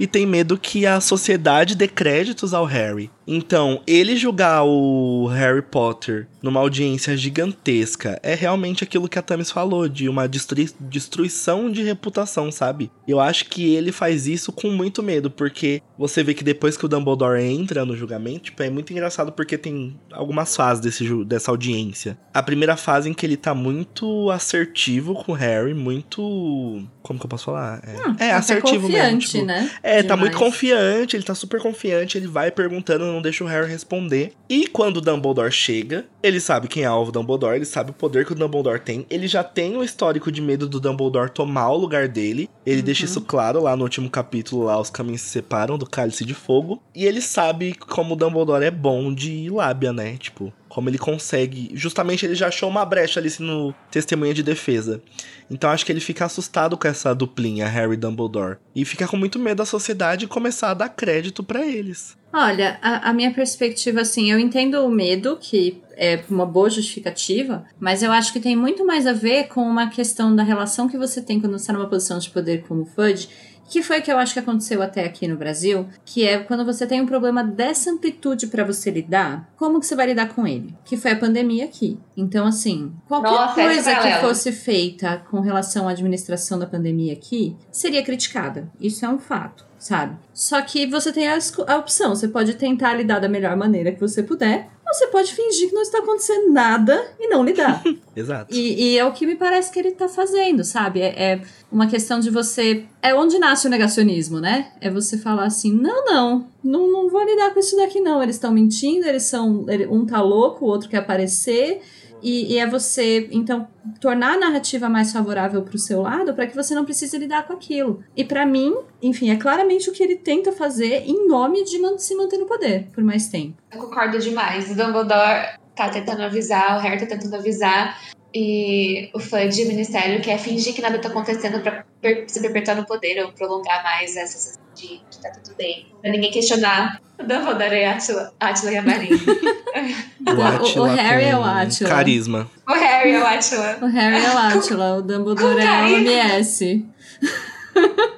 e 0.01 0.07
tem 0.07 0.27
medo 0.27 0.57
que 0.59 0.87
a 0.87 0.99
sociedade 0.99 1.77
dê 1.77 1.87
créditos 1.87 2.55
ao 2.55 2.65
Harry. 2.65 3.11
Então, 3.27 3.81
ele 3.87 4.17
julgar 4.17 4.65
o 4.65 5.27
Harry 5.29 5.63
Potter 5.63 6.27
numa 6.43 6.61
audiência 6.61 7.17
gigantesca 7.17 8.19
é 8.23 8.35
realmente 8.35 8.85
aquilo 8.85 9.09
que 9.09 9.19
a 9.19 9.23
Tamis 9.23 9.51
falou, 9.51 9.89
de 9.89 10.09
uma 10.09 10.27
destrui- 10.29 10.71
destruição 10.81 11.71
de 11.71 11.83
reputação, 11.83 12.51
sabe? 12.51 12.91
Eu 13.07 13.21
acho 13.21 13.47
que 13.47 13.75
ele 13.75 13.93
faz 13.93 14.27
isso 14.27 14.53
com 14.53 14.69
muito 14.71 15.03
medo, 15.03 15.14
porque 15.31 15.83
você 15.99 16.23
vê 16.23 16.35
que 16.35 16.45
depois 16.45 16.77
que 16.77 16.85
o 16.85 16.89
Dumbledore 16.89 17.43
entra 17.43 17.85
no 17.85 17.97
julgamento, 17.97 18.45
tipo, 18.45 18.63
é 18.63 18.71
muito 18.71 18.93
engraçado 18.93 19.33
porque 19.33 19.57
tem 19.57 19.99
algumas 20.13 20.55
fases 20.55 20.83
desse, 20.83 21.25
dessa 21.25 21.51
audiência. 21.51 22.19
A 22.33 22.43
primeira 22.43 22.77
fase 22.77 23.09
em 23.09 23.15
que 23.15 23.25
ele 23.25 23.37
tá 23.37 23.55
muito 23.55 24.31
assertivo 24.31 25.15
com 25.15 25.33
o 25.33 25.35
Harry, 25.35 25.75
muito. 25.75 26.83
Como 27.03 27.19
que 27.19 27.27
eu 27.27 27.29
posso 27.31 27.45
falar? 27.47 27.83
É, 27.87 27.95
é 27.95 28.31
Até 28.31 28.33
assertivo 28.33 28.89
mesmo. 28.89 28.89
confiante, 28.89 29.29
tipo, 29.29 29.45
né? 29.45 29.71
é, 29.83 29.97
tá 29.97 30.15
Demais. 30.15 30.21
muito 30.21 30.39
confiante, 30.39 31.17
ele 31.17 31.25
tá 31.25 31.35
super 31.35 31.61
confiante, 31.61 32.17
ele 32.17 32.27
vai 32.27 32.51
perguntando, 32.51 33.05
não 33.05 33.21
deixa 33.23 33.45
o 33.45 33.47
Harry 33.47 33.69
responder. 33.71 34.33
E 34.49 34.67
quando 34.67 34.99
o 34.99 35.01
Dumbledore 35.01 35.53
chega, 35.53 36.07
ele 36.27 36.41
sabe 36.41 36.69
quem 36.69 36.83
é 36.83 36.87
alvo 36.87 37.13
Dumbledore, 37.13 37.55
ele 37.57 37.65
sabe 37.67 37.91
o 37.91 37.95
poder 37.95 38.25
que 38.25 38.33
o 38.33 38.35
Dumbledore 38.35 38.81
tem. 38.81 39.05
Ele 39.11 39.29
já 39.29 39.45
tem 39.45 39.77
o 39.77 39.85
histórico 39.85 40.33
de 40.33 40.41
medo 40.41 40.67
do 40.67 40.81
Dumbledore 40.81 41.31
tomar 41.31 41.69
o 41.71 41.77
lugar 41.77 42.09
dele. 42.09 42.49
Ele 42.65 42.79
Uhum. 42.79 42.85
deixa 42.85 43.05
isso 43.05 43.21
claro 43.21 43.63
lá 43.63 43.77
no 43.77 43.83
último 43.85 44.09
capítulo, 44.09 44.65
lá 44.65 44.81
os 44.81 44.89
caminhos 44.89 45.21
se 45.21 45.29
separam 45.29 45.77
do 45.77 45.85
Cálice 45.87 46.25
de 46.25 46.33
Fogo. 46.33 46.83
E 46.95 47.05
ele 47.05 47.21
sabe 47.21 47.75
como 47.75 48.15
o 48.15 48.17
Dumbledore 48.17 48.65
é 48.65 48.71
bom 48.71 49.13
de 49.13 49.51
lábia, 49.51 49.93
né? 49.93 50.17
Tipo, 50.17 50.53
como 50.69 50.89
ele 50.89 50.99
consegue. 50.99 51.71
Justamente 51.75 52.25
ele 52.25 52.35
já 52.35 52.49
achou 52.49 52.69
uma 52.69 52.85
brecha 52.85 53.21
ali 53.21 53.29
assim, 53.29 53.45
no 53.45 53.75
testemunha 53.91 54.33
de 54.35 54.43
defesa. 54.43 55.03
Então 55.51 55.71
acho 55.71 55.85
que 55.85 55.93
ele 55.93 56.01
fica 56.01 56.25
assustado 56.25 56.77
com 56.77 56.89
essa 56.89 57.15
duplinha, 57.15 57.67
Harry 57.67 57.97
Dumbledore. 57.97 58.57
E 58.75 58.85
fica 58.85 59.07
com 59.07 59.17
muito 59.17 59.39
medo 59.39 59.59
da 59.59 59.67
sociedade 59.67 60.27
começar 60.27 60.71
a 60.71 60.75
dar 60.75 60.89
crédito 60.89 61.43
pra 61.43 61.67
eles. 61.67 62.17
Olha, 62.33 62.79
a, 62.83 63.11
a 63.11 63.13
minha 63.13 63.33
perspectiva, 63.33 64.01
assim, 64.01 64.33
eu 64.33 64.39
entendo 64.41 64.85
o 64.85 64.91
medo, 64.91 65.39
que 65.41 65.81
é 65.97 66.25
uma 66.29 66.45
boa 66.45 66.69
justificativa, 66.69 67.65
mas 67.79 68.03
eu 68.03 68.11
acho 68.11 68.33
que 68.33 68.41
tem 68.41 68.57
muito 68.57 68.85
mais 68.85 69.07
a 69.07 69.13
ver 69.13 69.47
com 69.47 69.63
uma 69.63 69.89
questão 69.89 70.35
da 70.35 70.43
relação 70.43 70.89
que 70.89 70.99
você 70.99 71.23
tem 71.23 71.41
quando 71.41 71.53
você 71.53 71.63
está 71.63 71.73
numa 71.73 71.89
posição 71.89 72.19
de 72.19 72.31
poder 72.31 72.65
como 72.67 72.85
FUD, 72.85 73.29
que 73.69 73.83
foi 73.83 74.01
o 74.01 74.03
que 74.03 74.13
eu 74.13 74.19
acho 74.19 74.33
que 74.33 74.39
aconteceu 74.39 74.83
até 74.83 75.05
aqui 75.05 75.27
no 75.27 75.37
Brasil, 75.37 75.89
que 76.05 76.27
é 76.27 76.39
quando 76.39 76.65
você 76.65 76.87
tem 76.87 77.01
um 77.01 77.07
problema 77.07 77.43
dessa 77.43 77.91
amplitude 77.91 78.47
para 78.47 78.65
você 78.65 78.91
lidar, 78.91 79.51
como 79.57 79.81
que 79.81 79.87
você 79.87 79.95
vai 79.95 80.07
lidar 80.07 80.29
com 80.29 80.47
ele? 80.47 80.75
Que 80.85 80.97
foi 80.97 81.13
a 81.13 81.17
pandemia 81.17 81.65
aqui. 81.65 81.99
Então, 82.17 82.47
assim, 82.47 82.93
qualquer 83.07 83.31
Nossa, 83.31 83.55
coisa 83.55 83.95
que 83.97 84.13
fosse 84.21 84.53
feita 84.53 85.23
com 85.31 85.41
relação 85.41 85.89
à 85.89 85.93
administração 85.93 86.59
da 86.59 86.67
pandemia 86.67 87.13
aqui, 87.13 87.57
seria 87.71 88.03
criticada. 88.03 88.71
Isso 88.81 89.05
é 89.05 89.09
um 89.09 89.19
fato, 89.19 89.65
sabe? 89.79 90.17
Só 90.33 90.61
que 90.63 90.87
você 90.87 91.13
tem 91.13 91.29
a, 91.29 91.39
a 91.67 91.77
opção, 91.77 92.15
você 92.15 92.29
pode 92.29 92.55
tentar 92.55 92.95
lidar 92.95 93.19
da 93.19 93.29
melhor 93.29 93.57
maneira 93.57 93.93
que 93.93 94.01
você 94.01 94.23
puder, 94.23 94.69
você 94.95 95.07
pode 95.09 95.35
fingir 95.35 95.69
que 95.69 95.75
não 95.75 95.83
está 95.83 95.99
acontecendo 95.99 96.53
nada 96.53 97.13
e 97.19 97.29
não 97.29 97.45
lidar. 97.45 97.83
Exato. 98.15 98.55
E, 98.55 98.93
e 98.93 98.99
é 98.99 99.05
o 99.05 99.13
que 99.13 99.27
me 99.27 99.35
parece 99.35 99.73
que 99.73 99.79
ele 99.79 99.91
tá 99.91 100.09
fazendo, 100.09 100.63
sabe? 100.65 101.01
É, 101.01 101.33
é 101.33 101.41
uma 101.71 101.87
questão 101.87 102.21
de 102.21 102.31
você. 102.31 102.85
É 103.03 103.15
onde 103.15 103.39
nasce 103.39 103.67
o 103.67 103.71
negacionismo, 103.71 104.41
né? 104.41 104.73
É 104.81 104.89
você 104.89 105.19
falar 105.19 105.47
assim: 105.47 105.73
não, 105.73 106.05
não, 106.05 106.49
não, 106.63 106.91
não 106.91 107.09
vou 107.09 107.25
lidar 107.25 107.53
com 107.53 107.61
isso 107.61 107.77
daqui, 107.77 108.01
não. 108.01 108.23
Eles 108.23 108.37
estão 108.37 108.53
mentindo, 108.53 109.07
eles 109.07 109.25
são. 109.25 109.67
Um 109.91 110.07
tá 110.07 110.23
louco, 110.23 110.65
o 110.65 110.69
outro 110.69 110.89
quer 110.89 110.99
aparecer. 110.99 111.81
E, 112.25 112.55
e 112.55 112.59
é 112.59 112.67
você, 112.67 113.29
então, 113.31 113.69
tornar 114.01 114.33
a 114.33 114.39
narrativa 114.39 114.89
mais 114.89 115.13
favorável 115.13 115.61
pro 115.61 115.77
seu 115.77 116.01
lado 116.01 116.33
para 116.33 116.47
que 116.47 116.57
você 116.57 116.75
não 116.75 116.87
precise 116.87 117.19
lidar 117.19 117.47
com 117.47 117.53
aquilo. 117.53 118.03
E 118.17 118.25
pra 118.25 118.47
mim, 118.47 118.75
enfim, 119.03 119.31
é 119.31 119.37
claramente 119.37 119.91
o 119.91 119.93
que 119.93 120.03
ele 120.03 120.17
tenta 120.17 120.51
fazer 120.51 121.05
em 121.07 121.29
nome 121.29 121.63
de 121.63 121.79
se 121.99 122.17
manter 122.17 122.39
no 122.39 122.47
poder 122.47 122.89
por 122.95 123.05
mais 123.05 123.29
tempo. 123.29 123.59
Eu 123.71 123.79
concordo 123.79 124.19
demais. 124.19 124.71
O 124.71 124.75
Dumbledore 124.75 125.59
tá 125.77 125.91
tentando 125.91 126.23
avisar, 126.23 126.79
o 126.79 126.81
Harry 126.81 126.99
tá 126.99 127.07
tentando 127.07 127.37
avisar. 127.37 128.01
E 128.37 129.11
o 129.15 129.21
fã 129.21 129.49
de 129.49 129.65
ministério 129.65 130.21
quer 130.21 130.39
fingir 130.39 130.75
que 130.75 130.83
nada 130.83 130.99
tá 130.99 131.09
acontecendo 131.09 131.61
pra 131.61 131.85
per- 132.01 132.25
se 132.27 132.41
perpetuar 132.41 132.77
no 132.77 132.85
poder 132.85 133.25
ou 133.25 133.31
prolongar 133.33 133.83
mais 133.85 134.17
essa 134.17 134.37
sensação 134.37 134.63
de 134.75 135.01
que 135.09 135.23
tá 135.23 135.31
tudo 135.31 135.55
bem. 135.57 135.87
Pra 136.03 136.11
ninguém 136.11 136.33
questionar. 136.33 137.01
O 137.17 137.23
Dumbledore 137.23 137.77
é 137.77 137.89
Átila, 137.89 138.35
Átila 138.41 138.73
e 138.73 138.77
a 138.77 138.83
Marinha. 138.83 139.17
O, 140.27 140.41
Átila 140.43 140.85
o 140.85 140.95
Harry 140.95 141.25
com 141.25 141.31
é 141.31 141.37
o 141.39 141.45
Átila. 141.45 141.91
Carisma. 141.91 142.51
o 142.67 142.73
Harry 142.73 143.11
é 143.13 143.21
o 143.21 143.27
Átila. 143.27 143.79
O 143.83 143.87
Harry 143.87 144.25
é 144.25 144.31
o 144.31 144.39
Átila, 144.39 144.97
o 144.97 145.03
Dumbledore 145.03 145.61
é 145.61 145.83
o. 145.83 145.95
OMS. 145.95 146.85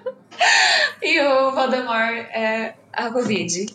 E 1.02 1.20
o 1.20 1.50
Voldemort 1.52 2.14
é 2.33 2.74
a 2.92 3.11
Covid. 3.11 3.66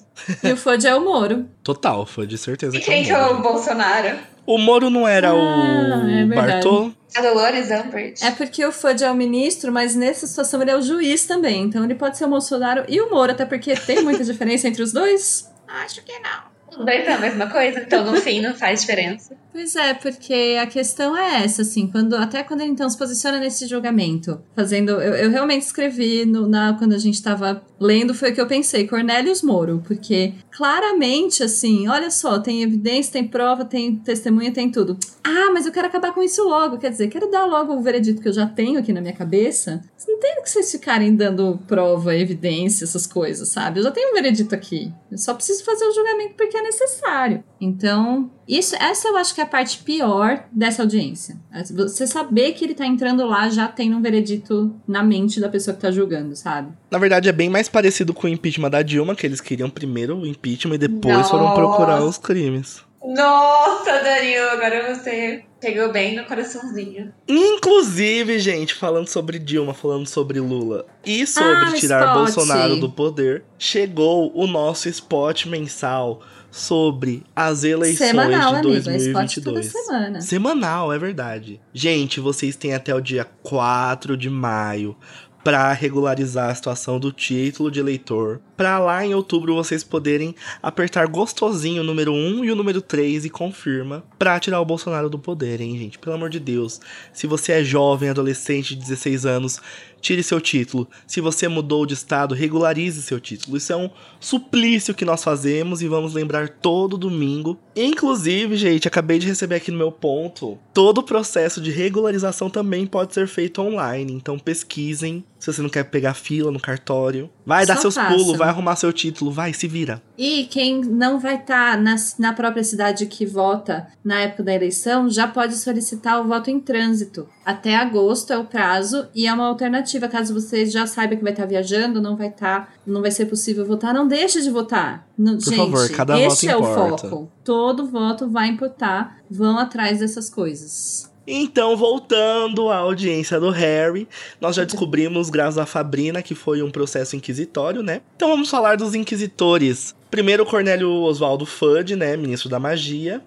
E 0.43 0.51
o 0.51 0.57
Fudge 0.57 0.87
é 0.87 0.95
o 0.95 1.01
Moro. 1.01 1.45
Total, 1.63 2.05
de 2.27 2.37
certeza 2.37 2.75
E 2.75 2.79
que 2.79 2.85
quem 2.85 3.03
que 3.03 3.11
é 3.11 3.13
é 3.13 3.27
o 3.27 3.39
o. 3.39 3.41
Bolsonaro? 3.41 4.17
O 4.45 4.57
Moro 4.57 4.89
não 4.89 5.07
era 5.07 5.29
Ah, 5.29 5.33
o 5.33 6.09
é. 6.09 6.25
Bartô? 6.25 6.91
A 7.15 7.21
Dolores 7.21 7.69
Umbridge. 7.69 8.23
É 8.23 8.31
porque 8.31 8.65
o 8.65 8.71
Fudge 8.71 9.03
é 9.03 9.11
o 9.11 9.15
ministro, 9.15 9.71
mas 9.71 9.95
nessa 9.95 10.25
situação 10.25 10.61
ele 10.61 10.71
é 10.71 10.75
o 10.75 10.81
juiz 10.81 11.25
também. 11.25 11.63
Então 11.63 11.83
ele 11.83 11.95
pode 11.95 12.17
ser 12.17 12.25
o 12.25 12.29
Bolsonaro 12.29 12.85
e 12.87 13.01
o 13.01 13.09
Moro, 13.09 13.31
até 13.33 13.45
porque 13.45 13.75
tem 13.75 14.01
muita 14.01 14.23
diferença 14.23 14.67
entre 14.67 14.81
os 14.81 14.93
dois? 14.93 15.51
Acho 15.67 16.03
que 16.03 16.17
não. 16.19 16.51
Os 16.69 16.85
dois 16.85 17.05
são 17.05 17.15
a 17.15 17.17
mesma 17.17 17.47
coisa, 17.49 17.81
então 17.81 18.05
no 18.05 18.15
fim 18.15 18.41
não 18.41 18.53
faz 18.55 18.81
diferença. 18.81 19.35
Pois 19.51 19.75
é, 19.75 19.93
porque 19.93 20.57
a 20.61 20.65
questão 20.65 21.15
é 21.15 21.43
essa, 21.43 21.61
assim, 21.61 21.85
quando, 21.87 22.15
até 22.15 22.41
quando 22.41 22.61
ele 22.61 22.71
então 22.71 22.89
se 22.89 22.97
posiciona 22.97 23.37
nesse 23.37 23.67
julgamento, 23.67 24.41
fazendo. 24.55 24.91
Eu, 24.91 25.13
eu 25.15 25.29
realmente 25.29 25.63
escrevi 25.63 26.25
no, 26.25 26.47
na, 26.47 26.73
quando 26.73 26.93
a 26.93 26.97
gente 26.97 27.21
tava 27.21 27.61
lendo, 27.79 28.13
foi 28.13 28.31
o 28.31 28.33
que 28.33 28.39
eu 28.39 28.47
pensei, 28.47 28.87
Cornélios 28.87 29.41
Moro, 29.41 29.83
porque 29.85 30.33
claramente, 30.51 31.43
assim, 31.43 31.87
olha 31.87 32.09
só, 32.09 32.39
tem 32.39 32.63
evidência, 32.63 33.11
tem 33.11 33.27
prova, 33.27 33.65
tem 33.65 33.95
testemunha, 33.97 34.53
tem 34.53 34.71
tudo. 34.71 34.97
Ah, 35.23 35.51
mas 35.51 35.65
eu 35.65 35.71
quero 35.71 35.87
acabar 35.87 36.13
com 36.13 36.23
isso 36.23 36.43
logo, 36.47 36.77
quer 36.77 36.91
dizer, 36.91 37.09
quero 37.09 37.29
dar 37.29 37.45
logo 37.45 37.73
o 37.73 37.81
veredito 37.81 38.21
que 38.21 38.27
eu 38.27 38.33
já 38.33 38.45
tenho 38.45 38.79
aqui 38.79 38.93
na 38.93 39.01
minha 39.01 39.13
cabeça. 39.13 39.81
Não 40.07 40.19
tem 40.19 40.41
que 40.41 40.49
vocês 40.49 40.71
ficarem 40.71 41.15
dando 41.15 41.59
prova, 41.67 42.15
evidência, 42.15 42.83
essas 42.83 43.05
coisas, 43.05 43.49
sabe? 43.49 43.79
Eu 43.79 43.83
já 43.83 43.91
tenho 43.91 44.11
um 44.11 44.13
veredito 44.13 44.53
aqui. 44.55 44.91
Eu 45.11 45.17
só 45.17 45.33
preciso 45.33 45.63
fazer 45.63 45.85
o 45.85 45.93
julgamento 45.93 46.35
porque 46.35 46.57
é 46.57 46.61
necessário. 46.61 47.43
Então, 47.59 48.29
isso, 48.47 48.75
essa 48.75 49.07
eu 49.07 49.17
acho 49.17 49.33
que 49.33 49.41
é 49.41 49.43
a 49.43 49.47
parte 49.47 49.79
pior 49.79 50.43
dessa 50.51 50.81
audiência. 50.81 51.37
Você 51.75 52.05
saber 52.07 52.53
que 52.53 52.65
ele 52.65 52.73
tá 52.75 52.85
entrando 52.85 53.25
lá 53.25 53.49
já 53.49 53.67
tendo 53.67 53.95
um 53.97 54.01
veredito 54.01 54.75
na 54.87 55.03
mente 55.03 55.39
da 55.39 55.49
pessoa 55.49 55.75
que 55.75 55.81
tá 55.81 55.91
julgando, 55.91 56.35
sabe? 56.35 56.73
Na 56.89 56.97
verdade, 56.97 57.29
é 57.29 57.31
bem 57.31 57.49
mais 57.49 57.69
parecido 57.69 58.13
com 58.13 58.27
o 58.27 58.29
impeachment 58.29 58.69
da 58.69 58.81
Dilma, 58.81 59.15
que 59.15 59.25
eles 59.25 59.41
queriam 59.41 59.69
primeiro 59.69 60.17
o 60.17 60.25
impeachment 60.27 60.75
e 60.75 60.79
depois 60.79 61.29
foram 61.29 61.45
Nossa. 61.45 61.55
procurar 61.55 62.03
os 62.03 62.17
crimes. 62.17 62.83
Nossa, 63.03 64.03
Danilo, 64.03 64.49
agora 64.49 64.93
você 64.93 65.43
pegou 65.59 65.91
bem 65.91 66.15
no 66.15 66.23
coraçãozinho. 66.25 67.11
Inclusive, 67.27 68.37
gente, 68.39 68.75
falando 68.75 69.07
sobre 69.07 69.39
Dilma, 69.39 69.73
falando 69.73 70.07
sobre 70.07 70.39
Lula 70.39 70.85
e 71.03 71.25
sobre 71.25 71.65
Ah, 71.69 71.73
tirar 71.73 72.01
spot. 72.01 72.15
Bolsonaro 72.17 72.75
do 72.77 72.91
poder, 72.91 73.43
chegou 73.57 74.31
o 74.35 74.45
nosso 74.45 74.87
spot 74.87 75.45
mensal 75.47 76.21
sobre 76.51 77.23
as 77.35 77.63
eleições 77.63 78.09
Semanal, 78.09 78.61
de 78.61 78.67
amigo. 78.67 78.77
É 78.77 78.79
2022. 78.81 79.65
semana. 79.71 80.21
Semanal, 80.21 80.93
é 80.93 80.99
verdade. 80.99 81.61
Gente, 81.73 82.19
vocês 82.19 82.55
têm 82.55 82.73
até 82.73 82.93
o 82.93 82.99
dia 83.01 83.25
4 83.41 84.17
de 84.17 84.29
maio 84.29 84.95
para 85.43 85.71
regularizar 85.73 86.51
a 86.51 86.55
situação 86.55 86.99
do 86.99 87.11
título 87.11 87.71
de 87.71 87.79
eleitor. 87.79 88.41
Para 88.61 88.77
lá 88.77 89.03
em 89.03 89.15
outubro 89.15 89.55
vocês 89.55 89.83
poderem 89.83 90.35
apertar 90.61 91.07
gostosinho 91.07 91.81
o 91.81 91.83
número 91.83 92.13
1 92.13 92.45
e 92.45 92.51
o 92.51 92.55
número 92.55 92.79
3 92.79 93.25
e 93.25 93.29
confirma 93.31 94.03
para 94.19 94.39
tirar 94.39 94.61
o 94.61 94.65
Bolsonaro 94.65 95.09
do 95.09 95.17
poder, 95.17 95.59
hein, 95.59 95.75
gente? 95.79 95.97
Pelo 95.97 96.13
amor 96.13 96.29
de 96.29 96.39
Deus. 96.39 96.79
Se 97.11 97.25
você 97.25 97.53
é 97.53 97.63
jovem, 97.63 98.09
adolescente 98.09 98.75
de 98.75 98.81
16 98.81 99.25
anos, 99.25 99.59
tire 99.99 100.21
seu 100.21 100.39
título. 100.39 100.87
Se 101.07 101.19
você 101.21 101.47
mudou 101.47 101.87
de 101.87 101.95
estado, 101.95 102.35
regularize 102.35 103.01
seu 103.01 103.19
título. 103.19 103.57
Isso 103.57 103.73
é 103.73 103.75
um 103.75 103.89
suplício 104.19 104.93
que 104.93 105.05
nós 105.05 105.23
fazemos 105.23 105.81
e 105.81 105.87
vamos 105.87 106.13
lembrar 106.13 106.49
todo 106.49 106.97
domingo. 106.97 107.57
Inclusive, 107.75 108.57
gente, 108.57 108.87
acabei 108.87 109.17
de 109.17 109.27
receber 109.27 109.55
aqui 109.55 109.71
no 109.71 109.77
meu 109.77 109.91
ponto. 109.91 110.59
Todo 110.73 110.99
o 110.99 111.03
processo 111.03 111.61
de 111.61 111.71
regularização 111.71 112.49
também 112.49 112.85
pode 112.85 113.13
ser 113.13 113.27
feito 113.27 113.61
online. 113.61 114.13
Então 114.13 114.37
pesquisem. 114.37 115.23
Se 115.39 115.51
você 115.51 115.61
não 115.63 115.69
quer 115.69 115.85
pegar 115.85 116.13
fila 116.13 116.51
no 116.51 116.59
cartório, 116.59 117.27
vai 117.43 117.65
dar 117.65 117.75
Só 117.75 117.81
seus 117.81 117.95
faça. 117.95 118.15
pulos, 118.15 118.37
vai 118.37 118.50
arrumar 118.51 118.75
seu 118.75 118.93
título, 118.93 119.31
vai, 119.31 119.53
se 119.53 119.67
vira. 119.67 120.01
E 120.17 120.45
quem 120.45 120.81
não 120.81 121.19
vai 121.19 121.35
estar 121.37 121.77
na, 121.81 121.95
na 122.19 122.33
própria 122.33 122.63
cidade 122.63 123.05
que 123.07 123.25
vota 123.25 123.87
na 124.03 124.19
época 124.21 124.43
da 124.43 124.53
eleição 124.53 125.09
já 125.09 125.27
pode 125.27 125.55
solicitar 125.55 126.21
o 126.21 126.27
voto 126.27 126.49
em 126.49 126.59
trânsito. 126.59 127.27
Até 127.45 127.75
agosto 127.75 128.31
é 128.31 128.37
o 128.37 128.45
prazo 128.45 129.07
e 129.15 129.25
é 129.27 129.33
uma 129.33 129.47
alternativa. 129.47 130.07
Caso 130.07 130.33
você 130.33 130.65
já 130.65 130.85
saiba 130.85 131.15
que 131.15 131.23
vai 131.23 131.31
estar 131.33 131.45
viajando, 131.45 132.01
não 132.01 132.15
vai 132.15 132.27
estar, 132.27 132.71
não 132.85 133.01
vai 133.01 133.09
ser 133.11 133.25
possível 133.25 133.65
votar, 133.65 133.93
não 133.93 134.07
deixe 134.07 134.41
de 134.41 134.49
votar. 134.49 135.07
Não- 135.17 135.33
Por 135.37 135.45
gente, 135.45 135.55
favor, 135.57 135.89
cada 135.89 136.19
este 136.19 136.47
voto 136.47 136.65
é 136.65 136.71
importa. 136.71 137.07
o 137.07 137.09
foco. 137.09 137.31
Todo 137.43 137.87
voto 137.87 138.29
vai 138.29 138.47
importar. 138.47 139.17
Vão 139.29 139.57
atrás 139.57 139.99
dessas 139.99 140.29
coisas. 140.29 141.10
Então, 141.27 141.77
voltando 141.77 142.69
à 142.69 142.77
audiência 142.77 143.39
do 143.39 143.49
Harry, 143.51 144.07
nós 144.39 144.55
já 144.55 144.63
descobrimos, 144.63 145.29
graças 145.29 145.57
a 145.57 145.65
Fabrina, 145.65 146.21
que 146.21 146.33
foi 146.33 146.63
um 146.63 146.71
processo 146.71 147.15
inquisitório, 147.15 147.83
né? 147.83 148.01
Então 148.15 148.29
vamos 148.29 148.49
falar 148.49 148.75
dos 148.77 148.95
inquisitores. 148.95 149.95
Primeiro, 150.09 150.45
Cornélio 150.45 150.89
Oswaldo 150.89 151.45
Fudge, 151.45 151.95
né? 151.95 152.17
Ministro 152.17 152.49
da 152.49 152.59
Magia. 152.59 153.21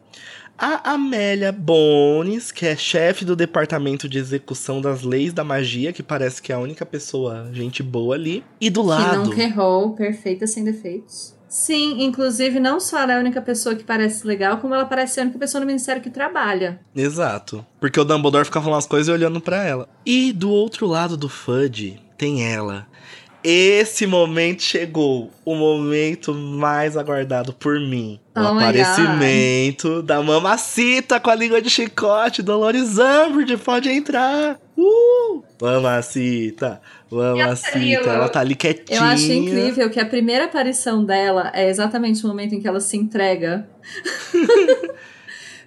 A 0.56 0.92
Amélia 0.92 1.50
Bones, 1.50 2.52
que 2.52 2.64
é 2.64 2.76
chefe 2.76 3.24
do 3.24 3.34
Departamento 3.34 4.08
de 4.08 4.18
Execução 4.18 4.80
das 4.80 5.02
Leis 5.02 5.32
da 5.32 5.42
Magia, 5.42 5.92
que 5.92 6.02
parece 6.02 6.40
que 6.40 6.52
é 6.52 6.54
a 6.54 6.60
única 6.60 6.86
pessoa 6.86 7.48
gente 7.52 7.82
boa 7.82 8.14
ali. 8.14 8.44
E 8.60 8.70
do 8.70 8.82
Que 8.82 8.86
lado. 8.88 9.24
nunca 9.24 9.42
errou, 9.42 9.94
perfeita, 9.94 10.46
sem 10.46 10.62
defeitos. 10.62 11.34
Sim, 11.54 12.02
inclusive 12.02 12.58
não 12.58 12.80
só 12.80 12.98
ela 12.98 13.12
é 13.12 13.16
a 13.16 13.20
única 13.20 13.40
pessoa 13.40 13.76
que 13.76 13.84
parece 13.84 14.26
legal, 14.26 14.58
como 14.58 14.74
ela 14.74 14.86
parece 14.86 15.20
a 15.20 15.22
única 15.22 15.38
pessoa 15.38 15.60
no 15.60 15.66
ministério 15.68 16.02
que 16.02 16.10
trabalha. 16.10 16.80
Exato. 16.96 17.64
Porque 17.78 18.00
o 18.00 18.04
Dumbledore 18.04 18.44
fica 18.44 18.60
falando 18.60 18.80
as 18.80 18.88
coisas 18.88 19.06
e 19.06 19.12
olhando 19.12 19.40
pra 19.40 19.62
ela. 19.62 19.88
E 20.04 20.32
do 20.32 20.50
outro 20.50 20.84
lado 20.84 21.16
do 21.16 21.28
Fudge 21.28 22.02
tem 22.18 22.44
ela. 22.44 22.88
Esse 23.44 24.04
momento 24.04 24.64
chegou. 24.64 25.30
O 25.44 25.54
momento 25.54 26.34
mais 26.34 26.96
aguardado 26.96 27.52
por 27.52 27.78
mim. 27.78 28.18
O 28.34 28.40
Oh 28.40 28.54
my 28.54 28.64
aparecimento 28.64 30.02
da 30.02 30.20
mamacita 30.20 31.20
com 31.20 31.30
a 31.30 31.36
língua 31.36 31.62
de 31.62 31.70
chicote. 31.70 32.42
Dolores 32.42 32.98
Umbridge 32.98 33.58
pode 33.58 33.90
entrar. 33.90 34.58
Uh! 34.76 35.44
Mamacita. 35.62 36.80
Mamacita. 37.14 38.10
Ela 38.10 38.28
tá 38.28 38.40
ali 38.40 38.54
quietinha. 38.54 38.98
Eu 38.98 39.04
acho 39.04 39.32
incrível 39.32 39.90
que 39.90 40.00
a 40.00 40.06
primeira 40.06 40.44
aparição 40.44 41.04
dela 41.04 41.50
é 41.54 41.68
exatamente 41.68 42.24
o 42.24 42.28
momento 42.28 42.54
em 42.54 42.60
que 42.60 42.68
ela 42.68 42.80
se 42.80 42.96
entrega. 42.96 43.68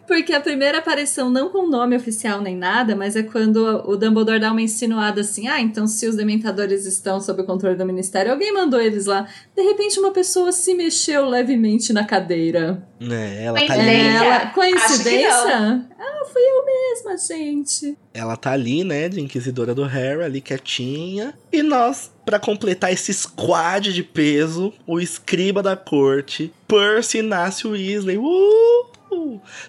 Porque 0.07 0.31
a 0.31 0.39
primeira 0.39 0.77
aparição, 0.77 1.29
não 1.29 1.49
com 1.49 1.67
nome 1.67 1.95
oficial 1.95 2.39
nem 2.39 2.55
nada, 2.55 2.95
mas 2.95 3.17
é 3.17 3.23
quando 3.23 3.57
o 3.85 3.97
Dumbledore 3.97 4.39
dá 4.39 4.51
uma 4.53 4.61
insinuada 4.61 5.19
assim: 5.19 5.49
ah, 5.49 5.59
então 5.59 5.85
se 5.85 6.07
os 6.07 6.15
dementadores 6.15 6.85
estão 6.85 7.19
sob 7.19 7.41
o 7.41 7.45
controle 7.45 7.75
do 7.75 7.85
ministério, 7.85 8.31
alguém 8.31 8.53
mandou 8.53 8.79
eles 8.79 9.05
lá. 9.05 9.27
De 9.53 9.61
repente, 9.61 9.99
uma 9.99 10.11
pessoa 10.11 10.53
se 10.53 10.73
mexeu 10.73 11.27
levemente 11.27 11.91
na 11.91 12.05
cadeira. 12.05 12.87
É, 13.01 13.43
ela 13.43 13.59
tá 13.59 13.67
Coincidência? 13.67 13.91
ali. 13.91 14.25
Ela, 14.25 14.35
Acho 14.37 14.47
que 14.47 14.53
coincidência? 14.53 15.85
Ah, 15.99 16.25
fui 16.31 16.41
eu 16.41 16.65
mesma, 16.65 17.17
gente. 17.17 17.97
Ela 18.13 18.37
tá 18.37 18.51
ali, 18.53 18.83
né, 18.85 19.09
de 19.09 19.19
inquisidora 19.19 19.75
do 19.75 19.83
Harry, 19.83 20.23
ali 20.23 20.39
quietinha. 20.39 21.33
E 21.51 21.61
nós, 21.61 22.11
pra 22.25 22.39
completar 22.39 22.93
esse 22.93 23.13
squad 23.13 23.93
de 23.93 24.03
peso, 24.03 24.73
o 24.87 24.99
escriba 25.01 25.61
da 25.61 25.75
corte, 25.75 26.53
Percy 26.65 27.19
Inácio 27.19 27.71
Weasley. 27.71 28.17
Uh! 28.17 28.96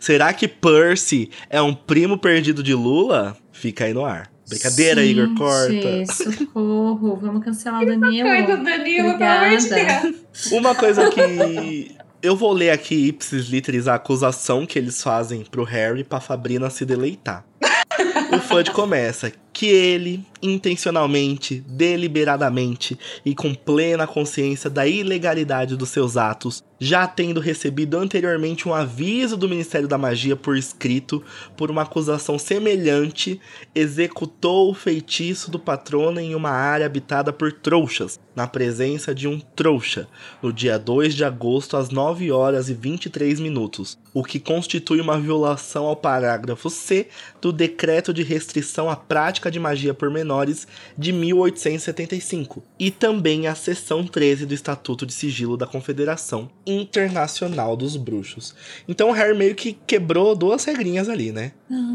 Será 0.00 0.32
que 0.32 0.48
Percy 0.48 1.30
é 1.48 1.60
um 1.60 1.74
primo 1.74 2.18
perdido 2.18 2.62
de 2.62 2.74
Lula? 2.74 3.36
Fica 3.52 3.84
aí 3.84 3.94
no 3.94 4.04
ar. 4.04 4.30
Brincadeira, 4.48 5.02
Gente, 5.02 5.18
Igor, 5.18 5.34
corta. 5.34 6.06
Socorro, 6.12 7.16
vamos 7.16 7.44
cancelar 7.44 7.82
o 7.82 7.86
Danilo. 7.86 8.28
Coisa 8.28 8.56
do 8.56 8.64
Danilo, 8.64 9.08
de 9.08 9.14
Obrigada. 9.14 10.02
Deus. 10.02 10.52
Uma 10.52 10.74
coisa 10.74 11.10
que 11.10 11.94
eu 12.22 12.34
vou 12.34 12.52
ler 12.52 12.70
aqui 12.70 13.08
ipsis 13.08 13.46
literis 13.46 13.86
a 13.86 13.94
acusação 13.94 14.66
que 14.66 14.78
eles 14.78 15.02
fazem 15.02 15.44
pro 15.44 15.64
Harry 15.64 16.02
pra 16.02 16.20
Fabrina 16.20 16.70
se 16.70 16.84
deleitar. 16.84 17.44
O 18.32 18.38
Fudge 18.40 18.70
começa 18.70 19.32
que 19.52 19.66
ele, 19.66 20.24
intencionalmente, 20.42 21.64
deliberadamente 21.66 22.98
e 23.24 23.34
com 23.34 23.54
plena 23.54 24.06
consciência 24.06 24.70
da 24.70 24.86
ilegalidade 24.86 25.76
dos 25.76 25.88
seus 25.88 26.16
atos, 26.16 26.62
já 26.78 27.06
tendo 27.06 27.40
recebido 27.40 27.96
anteriormente 27.96 28.68
um 28.68 28.74
aviso 28.74 29.36
do 29.36 29.48
Ministério 29.48 29.88
da 29.88 29.98
Magia 29.98 30.36
por 30.36 30.56
escrito 30.56 31.22
por 31.56 31.70
uma 31.70 31.82
acusação 31.82 32.38
semelhante, 32.38 33.40
executou 33.74 34.70
o 34.70 34.74
feitiço 34.74 35.50
do 35.50 35.58
patrono 35.58 36.20
em 36.20 36.34
uma 36.34 36.50
área 36.50 36.86
habitada 36.86 37.32
por 37.32 37.52
trouxas, 37.52 38.20
na 38.34 38.46
presença 38.46 39.12
de 39.12 39.26
um 39.26 39.40
trouxa, 39.40 40.06
no 40.40 40.52
dia 40.52 40.78
2 40.78 41.14
de 41.14 41.24
agosto 41.24 41.76
às 41.76 41.90
9 41.90 42.30
horas 42.30 42.68
e 42.68 42.74
23 42.74 43.40
minutos, 43.40 43.98
o 44.14 44.22
que 44.22 44.38
constitui 44.38 45.00
uma 45.00 45.18
violação 45.18 45.86
ao 45.86 45.96
parágrafo 45.96 46.70
C 46.70 47.08
do 47.40 47.52
Decreto 47.52 48.14
de 48.14 48.22
Restrição 48.22 48.88
à 48.88 48.94
Prática 48.94 49.50
de 49.50 49.58
Magia 49.58 49.92
por 49.92 50.10
Menores 50.10 50.68
de 50.96 51.12
1875 51.12 52.62
e 52.78 52.90
também 52.90 53.48
a 53.48 53.54
seção 53.54 54.06
13 54.06 54.46
do 54.46 54.54
Estatuto 54.54 55.04
de 55.04 55.12
Sigilo 55.12 55.56
da 55.56 55.66
Confederação 55.66 56.48
Internacional 56.70 57.76
dos 57.76 57.96
Bruxos. 57.96 58.54
Então 58.86 59.08
o 59.08 59.12
Harry 59.12 59.36
meio 59.36 59.54
que 59.54 59.72
quebrou 59.86 60.36
duas 60.36 60.64
regrinhas 60.64 61.08
ali, 61.08 61.32
né? 61.32 61.52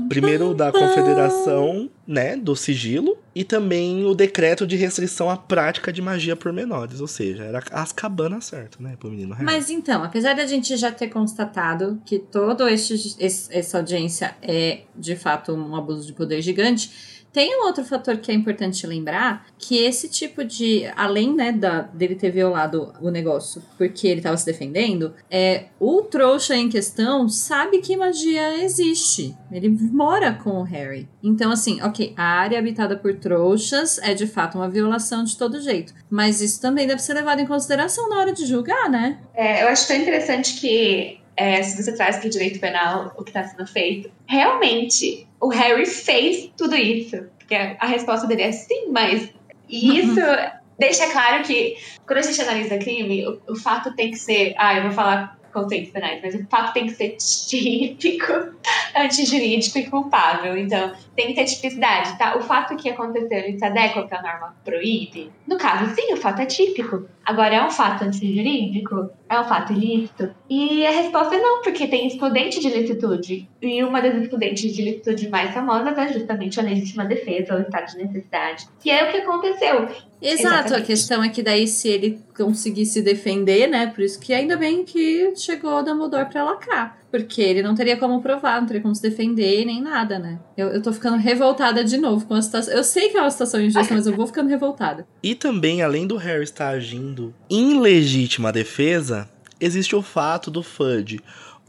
Primeiro 0.10 0.54
da 0.54 0.72
Confederação, 0.72 1.90
né, 2.06 2.36
do 2.36 2.56
sigilo, 2.56 3.18
e 3.34 3.44
também 3.44 4.06
o 4.06 4.14
decreto 4.14 4.68
de 4.68 4.76
restrição 4.76 5.30
à 5.30 5.38
prática 5.38 5.92
de 5.92 6.02
magia 6.02 6.36
por 6.36 6.52
menores, 6.54 7.00
ou 7.00 7.08
seja, 7.08 7.44
era 7.44 7.64
as 7.72 7.92
cabanas 7.92 8.46
certo, 8.46 8.84
né, 8.84 8.96
pro 9.00 9.10
menino 9.10 9.34
Harry. 9.34 9.46
Mas 9.46 9.70
então, 9.70 10.04
apesar 10.04 10.36
da 10.36 10.46
gente 10.46 10.76
já 10.78 10.92
ter 10.92 11.08
constatado 11.08 12.00
que 12.06 12.20
toda 12.20 12.66
essa 12.72 13.78
audiência 13.78 14.36
é 14.42 14.82
de 14.96 15.16
fato 15.16 15.54
um 15.54 15.76
abuso 15.76 16.06
de 16.06 16.14
poder 16.14 16.42
gigante, 16.42 16.92
tem 17.34 17.60
um 17.60 17.66
outro 17.66 17.84
fator 17.84 18.18
que 18.18 18.32
é 18.32 18.36
importante 18.36 18.86
lembrar, 18.86 19.48
que 19.58 19.78
esse 19.78 20.08
tipo 20.08 20.46
de, 20.46 20.86
além 20.96 21.36
né, 21.36 21.52
da, 21.52 21.82
dele 21.82 22.14
ter 22.14 22.30
violado 22.30 22.94
o 23.02 23.10
negócio 23.10 23.62
porque 23.76 24.08
ele 24.08 24.20
estava 24.20 24.38
se 24.38 24.46
defendendo, 24.46 25.14
é 25.32 25.66
o 25.80 26.04
trouxa 26.04 26.56
em 26.56 26.70
questão 26.70 27.28
sabe 27.28 27.80
que 27.80 27.98
magia 27.98 28.64
existe. 28.64 29.36
Ele 29.52 29.70
mora 29.70 30.32
com 30.34 30.62
o 30.62 30.64
Harry. 30.64 31.10
Então, 31.24 31.52
assim, 31.52 31.82
ok, 31.82 32.14
a 32.16 32.24
área 32.24 32.60
habitada 32.60 32.96
por 32.96 33.16
trouxas 33.16 33.98
é 33.98 34.14
de 34.14 34.28
fato 34.28 34.58
uma 34.58 34.70
violação 34.70 35.24
de 35.24 35.36
todo 35.36 35.60
jeito. 35.60 35.94
Mas 36.10 36.40
isso 36.40 36.62
também 36.62 36.86
deve 36.86 37.02
ser 37.02 37.16
levado 37.16 37.40
em 37.40 37.48
consideração 37.48 38.08
na 38.10 38.20
hora 38.20 38.32
de 38.32 38.46
julgar, 38.46 38.90
né? 38.90 39.18
É, 39.34 39.64
eu 39.64 39.70
acho 39.70 39.88
tão 39.88 39.96
interessante 39.96 40.60
que, 40.60 41.20
é, 41.36 41.62
se 41.64 41.82
você 41.82 41.96
traz 41.96 42.18
para 42.18 42.28
o 42.28 42.30
direito 42.30 42.60
penal 42.60 43.14
o 43.18 43.24
que 43.24 43.30
está 43.30 43.44
sendo 43.44 43.66
feito, 43.66 44.12
realmente 44.26 45.28
o 45.40 45.48
Harry 45.50 45.86
fez 45.86 46.52
tudo 46.58 46.76
isso. 46.76 47.26
Porque 47.38 47.56
a 47.56 47.86
resposta 47.86 48.28
dele 48.28 48.44
é 48.44 48.52
sim, 48.52 48.90
mas 48.90 49.30
isso 49.70 50.22
deixa 50.80 51.10
claro 51.12 51.44
que 51.44 51.78
quando 52.06 52.20
a 52.20 52.22
gente 52.22 52.42
analisa 52.42 52.78
crime, 52.78 53.28
o, 53.28 53.42
o 53.50 53.56
fato 53.56 53.94
tem 53.96 54.12
que 54.12 54.18
ser, 54.18 54.54
ah, 54.58 54.78
eu 54.78 54.84
vou 54.84 54.92
falar 54.92 55.38
conceitos 55.54 55.92
penais, 55.92 56.20
mas 56.22 56.36
o 56.36 56.46
fato 56.48 56.74
tem 56.74 56.88
que 56.88 56.94
ser 56.94 57.16
típico, 57.18 58.34
antijurídico 58.96 59.78
e 59.78 59.90
culpável. 59.90 60.58
Então, 60.58 60.92
tem 61.16 61.28
que 61.28 61.36
ter 61.36 61.46
tipicidade, 61.46 62.18
tá? 62.18 62.36
O 62.38 62.42
fato 62.42 62.76
que 62.76 62.90
aconteceu, 62.90 63.38
ele 63.38 63.58
se 63.58 63.64
adequa 63.64 64.08
que 64.08 64.16
a 64.16 64.22
norma 64.22 64.56
proíbe? 64.66 65.32
No 65.48 65.58
caso, 65.58 65.94
sim, 65.96 66.14
o 66.14 66.18
fato 66.18 66.42
é 66.42 66.46
típico. 66.46 67.08
Agora, 67.26 67.56
é 67.56 67.66
um 67.66 67.70
fato 67.70 68.04
antijurídico? 68.04 69.10
É 69.30 69.40
um 69.40 69.46
fato 69.46 69.72
ilícito? 69.72 70.34
E 70.50 70.86
a 70.86 70.92
resposta 70.92 71.36
é 71.36 71.40
não, 71.40 71.62
porque 71.62 71.88
tem 71.88 72.08
excludente 72.08 72.60
de 72.60 72.70
licitude. 72.70 73.50
E 73.62 73.84
uma 73.84 74.02
das 74.02 74.16
excludentes 74.16 74.74
de 74.74 74.82
licitude 74.82 75.30
mais 75.30 75.54
famosas 75.54 75.98
é 75.98 76.12
justamente 76.12 76.60
a 76.60 76.64
legítima 76.64 77.06
defesa, 77.06 77.54
ou 77.54 77.62
estado 77.62 77.88
de 77.92 78.04
necessidade. 78.04 78.68
Que 78.82 78.92
é 78.92 79.08
o 79.08 79.12
que 79.12 79.18
aconteceu. 79.18 79.88
Exato, 80.24 80.42
Exatamente. 80.42 80.74
a 80.74 80.82
questão 80.82 81.24
é 81.24 81.28
que 81.28 81.44
daí 81.44 81.68
se 81.68 81.90
ele 81.90 82.20
conseguir 82.36 82.86
se 82.86 83.02
defender, 83.02 83.68
né? 83.68 83.88
Por 83.88 84.02
isso 84.02 84.20
que 84.20 84.34
ainda 84.34 84.56
bem 84.56 84.86
que 84.86 85.34
chegou 85.36 85.80
o 85.80 85.84
Dumbledore 85.84 86.30
pra 86.30 86.46
lacrar. 86.46 86.98
Porque 87.12 87.42
ele 87.42 87.62
não 87.62 87.76
teria 87.76 87.98
como 87.98 88.22
provar, 88.22 88.60
não 88.60 88.68
teria 88.68 88.82
como 88.82 88.96
se 88.96 89.02
defender 89.02 89.66
nem 89.66 89.82
nada, 89.82 90.18
né? 90.18 90.40
Eu, 90.58 90.70
eu 90.70 90.82
tô 90.82 90.94
ficando 90.94 91.18
revoltada 91.18 91.84
de 91.84 91.98
novo 91.98 92.26
com 92.26 92.34
a 92.34 92.42
situação. 92.42 92.74
Eu 92.74 92.84
sei 92.84 93.10
que 93.10 93.18
é 93.18 93.22
uma 93.22 93.30
situação 93.30 93.62
injusta, 93.62 93.94
mas 93.94 94.08
eu 94.08 94.16
vou 94.16 94.26
ficando 94.26 94.50
revoltada. 94.50 95.06
E 95.22 95.36
também, 95.36 95.82
além 95.82 96.08
do 96.08 96.16
Harry 96.16 96.44
estar 96.44 96.70
agindo 96.70 97.36
em 97.50 97.80
legítima 97.80 98.52
defesa, 98.52 99.30
existe 99.60 99.96
o 99.96 100.02
fato 100.02 100.50
do 100.50 100.64
Fudge 100.64 101.20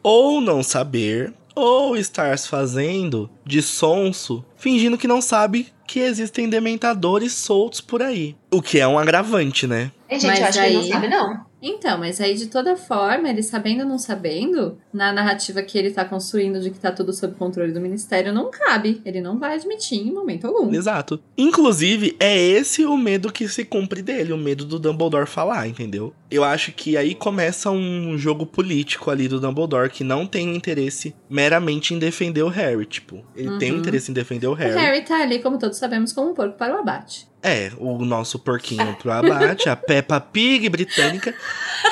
ou 0.03 0.41
não 0.41 0.63
saber, 0.63 1.33
ou 1.55 1.97
estar 1.97 2.37
se 2.39 2.49
fazendo 2.49 3.31
de 3.45 3.63
sonso, 3.63 4.45
fingindo 4.57 4.99
que 4.99 5.09
não 5.09 5.21
sabe 5.21 5.74
que 5.87 6.01
existem 6.01 6.49
dementadores 6.49 7.33
soltos 7.33 7.81
por 7.81 8.03
aí. 8.03 8.37
O 8.51 8.63
que 8.63 8.79
é 8.81 8.87
um 8.87 8.99
agravante, 8.99 9.67
né? 9.67 9.91
E, 10.17 10.19
gente, 10.21 10.31
Mas 10.31 10.39
eu 10.41 10.47
acho 10.47 10.59
que 10.61 10.65
ele 10.67 10.75
não 10.75 10.83
aí- 10.83 10.89
sabe, 10.89 11.09
não. 11.09 11.55
Então, 11.67 11.97
mas 11.99 12.21
aí 12.21 12.35
de 12.35 12.49
toda 12.49 12.77
forma, 12.77 13.27
ele 13.27 13.43
sabendo 13.43 13.85
ou 13.85 13.89
não 13.89 13.97
sabendo, 13.99 14.77
na 14.93 15.11
narrativa 15.15 15.63
que 15.63 15.79
ele 15.79 15.91
tá 15.91 16.05
construindo 16.05 16.61
de 16.61 16.71
que 16.71 16.79
tá 16.79 16.93
tudo 16.93 17.11
sob 17.11 17.35
controle 17.37 17.73
do 17.73 17.81
ministério, 17.81 18.35
não 18.35 18.51
cabe. 18.51 19.01
Ele 19.03 19.23
não 19.23 19.39
vai 19.39 19.55
admitir 19.55 19.99
em 19.99 20.13
momento 20.13 20.47
algum. 20.47 20.71
Exato. 20.75 21.19
Inclusive, 21.39 22.17
é 22.21 22.37
esse 22.39 22.85
o 22.85 22.97
medo 22.99 23.33
que 23.33 23.49
se 23.49 23.65
cumpre 23.65 24.03
dele, 24.03 24.33
o 24.35 24.37
medo 24.37 24.67
do 24.67 24.79
Dumbledore 24.79 25.27
falar, 25.27 25.67
entendeu? 25.67 26.13
Eu 26.31 26.45
acho 26.45 26.71
que 26.73 26.99
aí 26.99 27.15
começa 27.15 27.71
um 27.71 28.19
jogo 28.19 28.45
político 28.45 29.11
ali 29.11 29.27
do 29.27 29.41
Dumbledore 29.41 29.89
que 29.89 30.05
não 30.05 30.27
tem 30.27 30.55
interesse 30.55 31.15
meramente 31.31 31.95
em 31.95 31.99
defender 31.99 32.43
o 32.43 32.49
Harry, 32.49 32.85
tipo, 32.85 33.25
ele 33.35 33.57
tem 33.59 33.71
um 33.71 33.75
Uhum. 33.77 33.81
interesse 33.81 34.11
em 34.11 34.15
defender 34.15 34.49
o 34.49 34.51
O 34.51 34.55
Harry. 34.55 34.75
Harry 34.79 35.03
tá 35.03 35.23
ali, 35.23 35.39
como 35.39 35.59
todos 35.59 35.79
sabemos, 35.79 36.13
como 36.13 36.31
um 36.31 36.35
porco 36.35 36.59
para 36.59 36.75
o 36.77 36.79
abate. 36.81 37.27
É, 37.45 37.71
o 37.77 38.03
nosso 38.07 38.39
porquinho 38.39 38.97
pro 38.97 39.13
abate, 39.13 39.69
a 39.69 39.77
Peppa 39.77 40.19
Pig 40.19 40.67
britânica, 40.71 41.35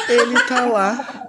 ele 0.09 0.41
tá 0.45 0.65
lá. 0.65 1.29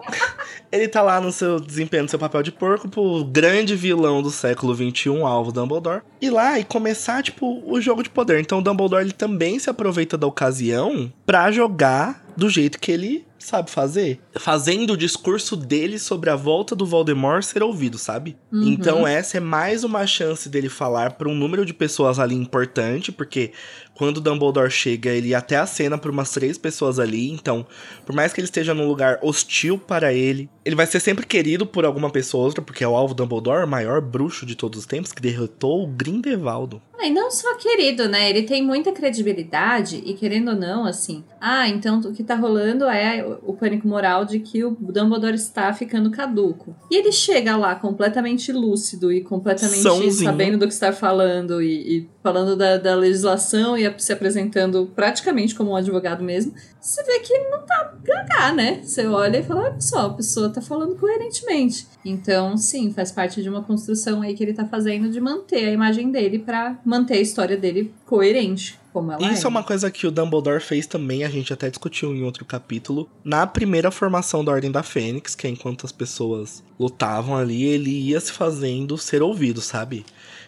Ele 0.71 0.87
tá 0.87 1.01
lá 1.01 1.19
no 1.19 1.31
seu 1.31 1.59
desempenho, 1.59 2.03
no 2.03 2.09
seu 2.09 2.17
papel 2.17 2.41
de 2.41 2.51
porco, 2.51 2.87
pro 2.87 3.25
grande 3.25 3.75
vilão 3.75 4.23
do 4.23 4.31
século 4.31 4.73
XXI, 4.73 5.21
alvo 5.21 5.51
Dumbledore. 5.51 6.01
Ir 6.21 6.31
lá 6.31 6.57
e 6.57 6.63
começar, 6.63 7.21
tipo, 7.21 7.61
o 7.69 7.79
jogo 7.81 8.01
de 8.01 8.09
poder. 8.09 8.39
Então 8.39 8.59
o 8.59 8.61
Dumbledore 8.61 9.03
ele 9.03 9.11
também 9.11 9.59
se 9.59 9.69
aproveita 9.69 10.17
da 10.17 10.25
ocasião 10.25 11.13
pra 11.25 11.51
jogar 11.51 12.23
do 12.35 12.49
jeito 12.49 12.79
que 12.79 12.91
ele 12.91 13.25
sabe 13.43 13.69
fazer. 13.69 14.19
Fazendo 14.39 14.93
o 14.93 14.97
discurso 14.97 15.55
dele 15.55 15.99
sobre 15.99 16.29
a 16.29 16.35
volta 16.35 16.75
do 16.75 16.85
Voldemort 16.85 17.43
ser 17.43 17.61
ouvido, 17.61 17.97
sabe? 17.97 18.37
Uhum. 18.51 18.69
Então 18.69 19.07
essa 19.07 19.37
é 19.37 19.39
mais 19.39 19.83
uma 19.83 20.07
chance 20.07 20.49
dele 20.49 20.69
falar 20.69 21.11
pra 21.11 21.27
um 21.27 21.35
número 21.35 21.65
de 21.65 21.73
pessoas 21.73 22.19
ali 22.19 22.35
importante, 22.35 23.11
porque 23.11 23.51
quando 23.95 24.17
o 24.17 24.21
Dumbledore 24.21 24.71
chega, 24.71 25.09
ele 25.11 25.35
até 25.35 25.55
acena 25.57 25.97
por 25.97 26.09
umas 26.11 26.31
três 26.31 26.57
pessoas 26.57 26.99
ali. 26.99 27.31
Então, 27.31 27.65
por 28.05 28.15
mais 28.15 28.33
que 28.33 28.39
ele 28.39 28.45
esteja 28.45 28.73
num 28.73 28.87
lugar 28.87 29.19
hostil 29.21 29.77
para 29.77 30.11
ele, 30.13 30.49
ele 30.65 30.75
vai 30.75 30.85
ser 30.87 30.99
sempre 30.99 31.25
querido 31.25 31.65
por 31.65 31.85
alguma 31.85 32.09
pessoa 32.09 32.41
ou 32.41 32.47
outra, 32.47 32.61
porque 32.63 32.83
é 32.83 32.87
o 32.87 32.95
alvo 32.95 33.13
Dumbledore, 33.13 33.65
o 33.65 33.67
maior 33.67 34.01
bruxo 34.01 34.45
de 34.45 34.55
todos 34.55 34.79
os 34.79 34.85
tempos, 34.85 35.11
que 35.11 35.21
derrotou 35.21 35.83
o 35.83 35.87
Grindelwaldo. 35.87 36.81
Ah, 36.99 37.05
E 37.05 37.11
não 37.11 37.29
só 37.29 37.55
querido, 37.57 38.07
né? 38.07 38.29
Ele 38.29 38.43
tem 38.43 38.63
muita 38.63 38.91
credibilidade 38.91 40.01
e 40.05 40.13
querendo 40.13 40.49
ou 40.51 40.55
não, 40.55 40.85
assim. 40.85 41.23
Ah, 41.39 41.67
então 41.67 41.99
o 41.99 42.13
que 42.13 42.23
tá 42.23 42.35
rolando 42.35 42.85
é 42.85 43.23
o- 43.25 43.51
o 43.51 43.53
pânico 43.53 43.87
moral 43.87 44.25
de 44.25 44.39
que 44.39 44.63
o 44.63 44.71
Dumbledore 44.79 45.35
está 45.35 45.73
ficando 45.73 46.09
caduco. 46.11 46.75
E 46.89 46.95
ele 46.95 47.11
chega 47.11 47.55
lá 47.57 47.75
completamente 47.75 48.51
lúcido 48.51 49.11
e 49.11 49.21
completamente 49.21 49.81
Sãozinho. 49.81 50.13
sabendo 50.31 50.57
do 50.57 50.67
que 50.67 50.73
está 50.73 50.91
falando 50.93 51.61
e, 51.61 51.97
e 51.99 52.09
falando 52.23 52.55
da, 52.55 52.77
da 52.77 52.95
legislação 52.95 53.77
e 53.77 53.93
se 53.99 54.13
apresentando 54.13 54.89
praticamente 54.95 55.53
como 55.53 55.71
um 55.71 55.75
advogado 55.75 56.23
mesmo. 56.23 56.53
Você 56.79 57.03
vê 57.03 57.19
que 57.19 57.37
não 57.49 57.61
tá 57.63 57.93
gaga, 58.01 58.53
né? 58.53 58.81
Você 58.81 59.05
olha 59.05 59.37
e 59.39 59.43
fala, 59.43 59.63
olha 59.63 59.81
só, 59.81 60.07
a 60.07 60.13
pessoa 60.13 60.49
tá 60.49 60.61
falando 60.61 60.95
coerentemente. 60.95 61.85
Então, 62.05 62.55
sim, 62.57 62.93
faz 62.93 63.11
parte 63.11 63.43
de 63.43 63.49
uma 63.49 63.61
construção 63.61 64.21
aí 64.21 64.33
que 64.33 64.41
ele 64.41 64.53
tá 64.53 64.65
fazendo 64.65 65.09
de 65.09 65.19
manter 65.19 65.65
a 65.65 65.71
imagem 65.71 66.11
dele 66.11 66.39
pra 66.39 66.79
manter 66.85 67.15
a 67.15 67.21
história 67.21 67.57
dele 67.57 67.93
coerente, 68.05 68.79
como 68.93 69.11
ela 69.11 69.31
Isso 69.31 69.47
é 69.47 69.49
uma 69.49 69.63
coisa 69.63 69.89
que 69.89 70.05
o 70.05 70.11
Dumbledore 70.11 70.61
fez 70.61 70.85
também, 70.85 71.23
a 71.23 71.29
gente 71.29 71.51
até 71.51 71.69
discutiu 71.69 72.15
em 72.15 72.23
outro 72.23 72.45
capítulo, 72.45 73.09
na 73.23 73.47
primeira 73.47 73.89
formação 73.89 74.45
da 74.45 74.51
Ordem 74.51 74.71
da 74.71 74.83
Fênix, 74.83 75.33
que 75.33 75.47
é 75.47 75.49
enquanto 75.49 75.85
as 75.85 75.91
pessoas 75.91 76.63
lutavam 76.79 77.35
ali, 77.35 77.63
ele 77.63 77.89
ia 77.89 78.19
se 78.19 78.31
fazendo 78.31 78.97
ser 78.97 79.23
ouvido, 79.23 79.59
sabe? 79.59 80.05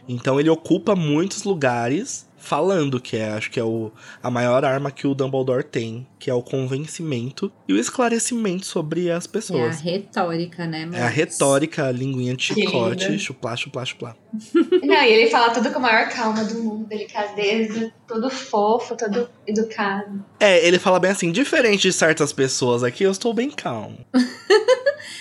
Então 0.07 0.39
ele 0.39 0.49
ocupa 0.49 0.95
muitos 0.95 1.43
lugares 1.43 2.27
falando, 2.45 2.99
que 2.99 3.17
é, 3.17 3.29
acho 3.29 3.49
que 3.51 3.59
é 3.59 3.63
o, 3.63 3.91
a 4.21 4.29
maior 4.29 4.63
arma 4.63 4.91
que 4.91 5.07
o 5.07 5.13
Dumbledore 5.15 5.63
tem, 5.63 6.05
que 6.19 6.29
é 6.29 6.33
o 6.33 6.41
convencimento 6.41 7.51
e 7.67 7.73
o 7.73 7.77
esclarecimento 7.77 8.65
sobre 8.65 9.09
as 9.11 9.25
É 9.25 9.27
a 9.27 9.31
pessoas. 9.31 9.81
retórica, 9.81 10.65
né? 10.65 10.81
É 10.93 10.99
a 11.01 11.05
Mas- 11.05 11.13
retórica, 11.13 11.87
a 11.87 11.91
linguinha 11.91 12.35
de 12.35 12.43
chicote, 12.43 13.17
chuplá, 13.19 13.55
chuplá, 13.55 13.83
chuplá. 13.85 14.15
Não, 14.83 15.03
e 15.03 15.11
ele 15.11 15.29
fala 15.29 15.49
tudo 15.53 15.71
com 15.71 15.77
a 15.79 15.81
maior 15.81 16.09
calma 16.09 16.43
do 16.43 16.61
mundo, 16.61 16.85
delicadeza, 16.85 17.91
todo 18.07 18.29
fofo, 18.29 18.95
todo 18.95 19.29
educado. 19.47 20.23
É, 20.39 20.65
ele 20.67 20.77
fala 20.77 20.99
bem 20.99 21.11
assim, 21.11 21.31
diferente 21.31 21.81
de 21.83 21.93
certas 21.93 22.31
pessoas 22.31 22.83
aqui, 22.83 23.03
eu 23.03 23.11
estou 23.11 23.33
bem 23.33 23.49
calmo. 23.49 23.97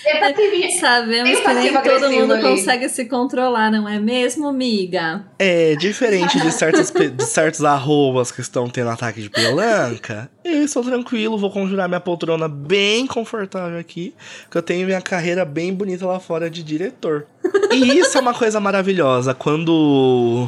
É 0.05 0.19
passivinha. 0.19 0.79
Sabemos 0.79 1.39
que 1.39 1.53
nem 1.53 1.73
todo 1.73 2.11
mundo 2.11 2.33
ali. 2.33 2.41
consegue 2.43 2.87
se 2.89 3.05
controlar, 3.05 3.71
não 3.71 3.87
é 3.89 3.99
mesmo, 3.99 4.51
miga? 4.53 5.25
É, 5.39 5.75
diferente 5.75 6.39
de, 6.39 6.51
certas, 6.51 6.91
pe- 6.91 7.09
de 7.09 7.23
certos 7.25 7.63
arrobas 7.63 8.31
que 8.31 8.41
estão 8.41 8.69
tendo 8.69 8.89
ataque 8.89 9.21
de 9.21 9.29
pelanca, 9.29 10.29
eu 10.43 10.63
estou 10.63 10.83
tranquilo, 10.83 11.37
vou 11.37 11.49
conjurar 11.51 11.87
minha 11.87 11.99
poltrona 11.99 12.47
bem 12.47 13.07
confortável 13.07 13.79
aqui, 13.79 14.13
que 14.51 14.57
eu 14.57 14.61
tenho 14.61 14.85
minha 14.85 15.01
carreira 15.01 15.43
bem 15.45 15.73
bonita 15.73 16.05
lá 16.05 16.19
fora 16.19 16.49
de 16.49 16.61
diretor. 16.63 17.25
E 17.71 17.97
isso 17.99 18.17
é 18.17 18.21
uma 18.21 18.33
coisa 18.33 18.59
maravilhosa, 18.59 19.33
quando 19.33 20.47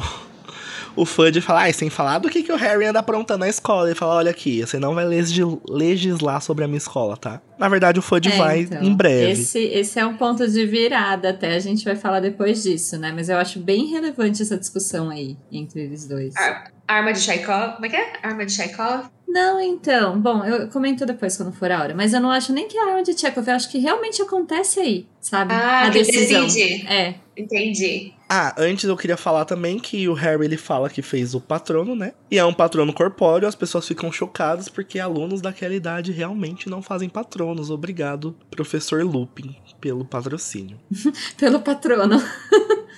o 0.96 1.04
Fudge 1.04 1.40
fala, 1.40 1.60
ai, 1.62 1.72
sem 1.72 1.88
falar 1.90 2.18
do 2.18 2.28
que, 2.28 2.42
que 2.42 2.52
o 2.52 2.56
Harry 2.56 2.86
anda 2.86 2.98
aprontando 2.98 3.40
na 3.40 3.48
escola. 3.48 3.86
Ele 3.88 3.94
fala, 3.94 4.14
olha 4.16 4.30
aqui, 4.30 4.60
você 4.60 4.78
não 4.78 4.94
vai 4.94 5.04
legis- 5.04 5.44
legislar 5.68 6.40
sobre 6.42 6.64
a 6.64 6.66
minha 6.66 6.78
escola, 6.78 7.16
tá? 7.16 7.40
Na 7.58 7.68
verdade, 7.68 7.98
o 7.98 8.02
Fudge 8.02 8.30
É, 8.30 8.36
vai 8.36 8.60
então, 8.60 8.82
em 8.82 8.94
breve. 8.94 9.32
Esse, 9.32 9.58
esse 9.58 9.98
é 9.98 10.06
um 10.06 10.16
ponto 10.16 10.46
de 10.46 10.64
virada, 10.66 11.30
até 11.30 11.54
a 11.54 11.58
gente 11.58 11.84
vai 11.84 11.96
falar 11.96 12.20
depois 12.20 12.62
disso, 12.62 12.96
né? 12.98 13.12
Mas 13.12 13.28
eu 13.28 13.36
acho 13.36 13.58
bem 13.58 13.86
relevante 13.86 14.42
essa 14.42 14.56
discussão 14.56 15.10
aí 15.10 15.36
entre 15.50 15.82
eles 15.82 16.06
dois. 16.06 16.34
Ah. 16.36 16.70
Arma 16.86 17.12
de 17.12 17.20
Chekhov. 17.20 17.74
Como 17.74 17.84
é 17.84 17.88
que 17.90 17.96
é? 17.96 18.12
Arma 18.22 18.46
de 18.46 18.52
Chekhov? 18.52 19.06
Não, 19.28 19.60
então, 19.60 20.18
bom, 20.18 20.42
eu 20.42 20.68
comento 20.68 21.04
depois 21.04 21.36
quando 21.36 21.52
for 21.52 21.70
a 21.70 21.82
hora, 21.82 21.94
mas 21.94 22.14
eu 22.14 22.20
não 22.20 22.30
acho 22.30 22.50
nem 22.50 22.66
que 22.66 22.78
é 22.78 22.82
a 22.82 22.86
arma 22.86 23.02
de 23.02 23.12
Chekhov, 23.12 23.46
eu 23.46 23.54
acho 23.54 23.70
que 23.70 23.78
realmente 23.78 24.22
acontece 24.22 24.80
aí, 24.80 25.06
sabe? 25.20 25.52
Ah, 25.52 25.82
a 25.82 25.88
decisão. 25.90 26.46
decide. 26.46 26.86
É, 26.86 27.14
Entendi. 27.36 28.14
Ah, 28.28 28.54
antes 28.58 28.84
eu 28.84 28.96
queria 28.96 29.16
falar 29.16 29.46
também 29.46 29.78
que 29.78 30.06
o 30.06 30.12
Harry 30.12 30.44
ele 30.44 30.58
fala 30.58 30.90
que 30.90 31.00
fez 31.00 31.34
o 31.34 31.40
patrono, 31.40 31.96
né? 31.96 32.12
E 32.30 32.38
é 32.38 32.44
um 32.44 32.52
patrono 32.52 32.92
corpóreo, 32.92 33.48
as 33.48 33.54
pessoas 33.54 33.88
ficam 33.88 34.12
chocadas 34.12 34.68
porque 34.68 35.00
alunos 35.00 35.40
daquela 35.40 35.74
idade 35.74 36.12
realmente 36.12 36.68
não 36.68 36.82
fazem 36.82 37.08
patronos. 37.08 37.70
Obrigado, 37.70 38.36
professor 38.50 39.02
Lupin, 39.02 39.56
pelo 39.80 40.04
patrocínio. 40.04 40.78
pelo 41.38 41.60
patrono. 41.60 42.22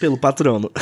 Pelo 0.01 0.17
patrono. 0.17 0.73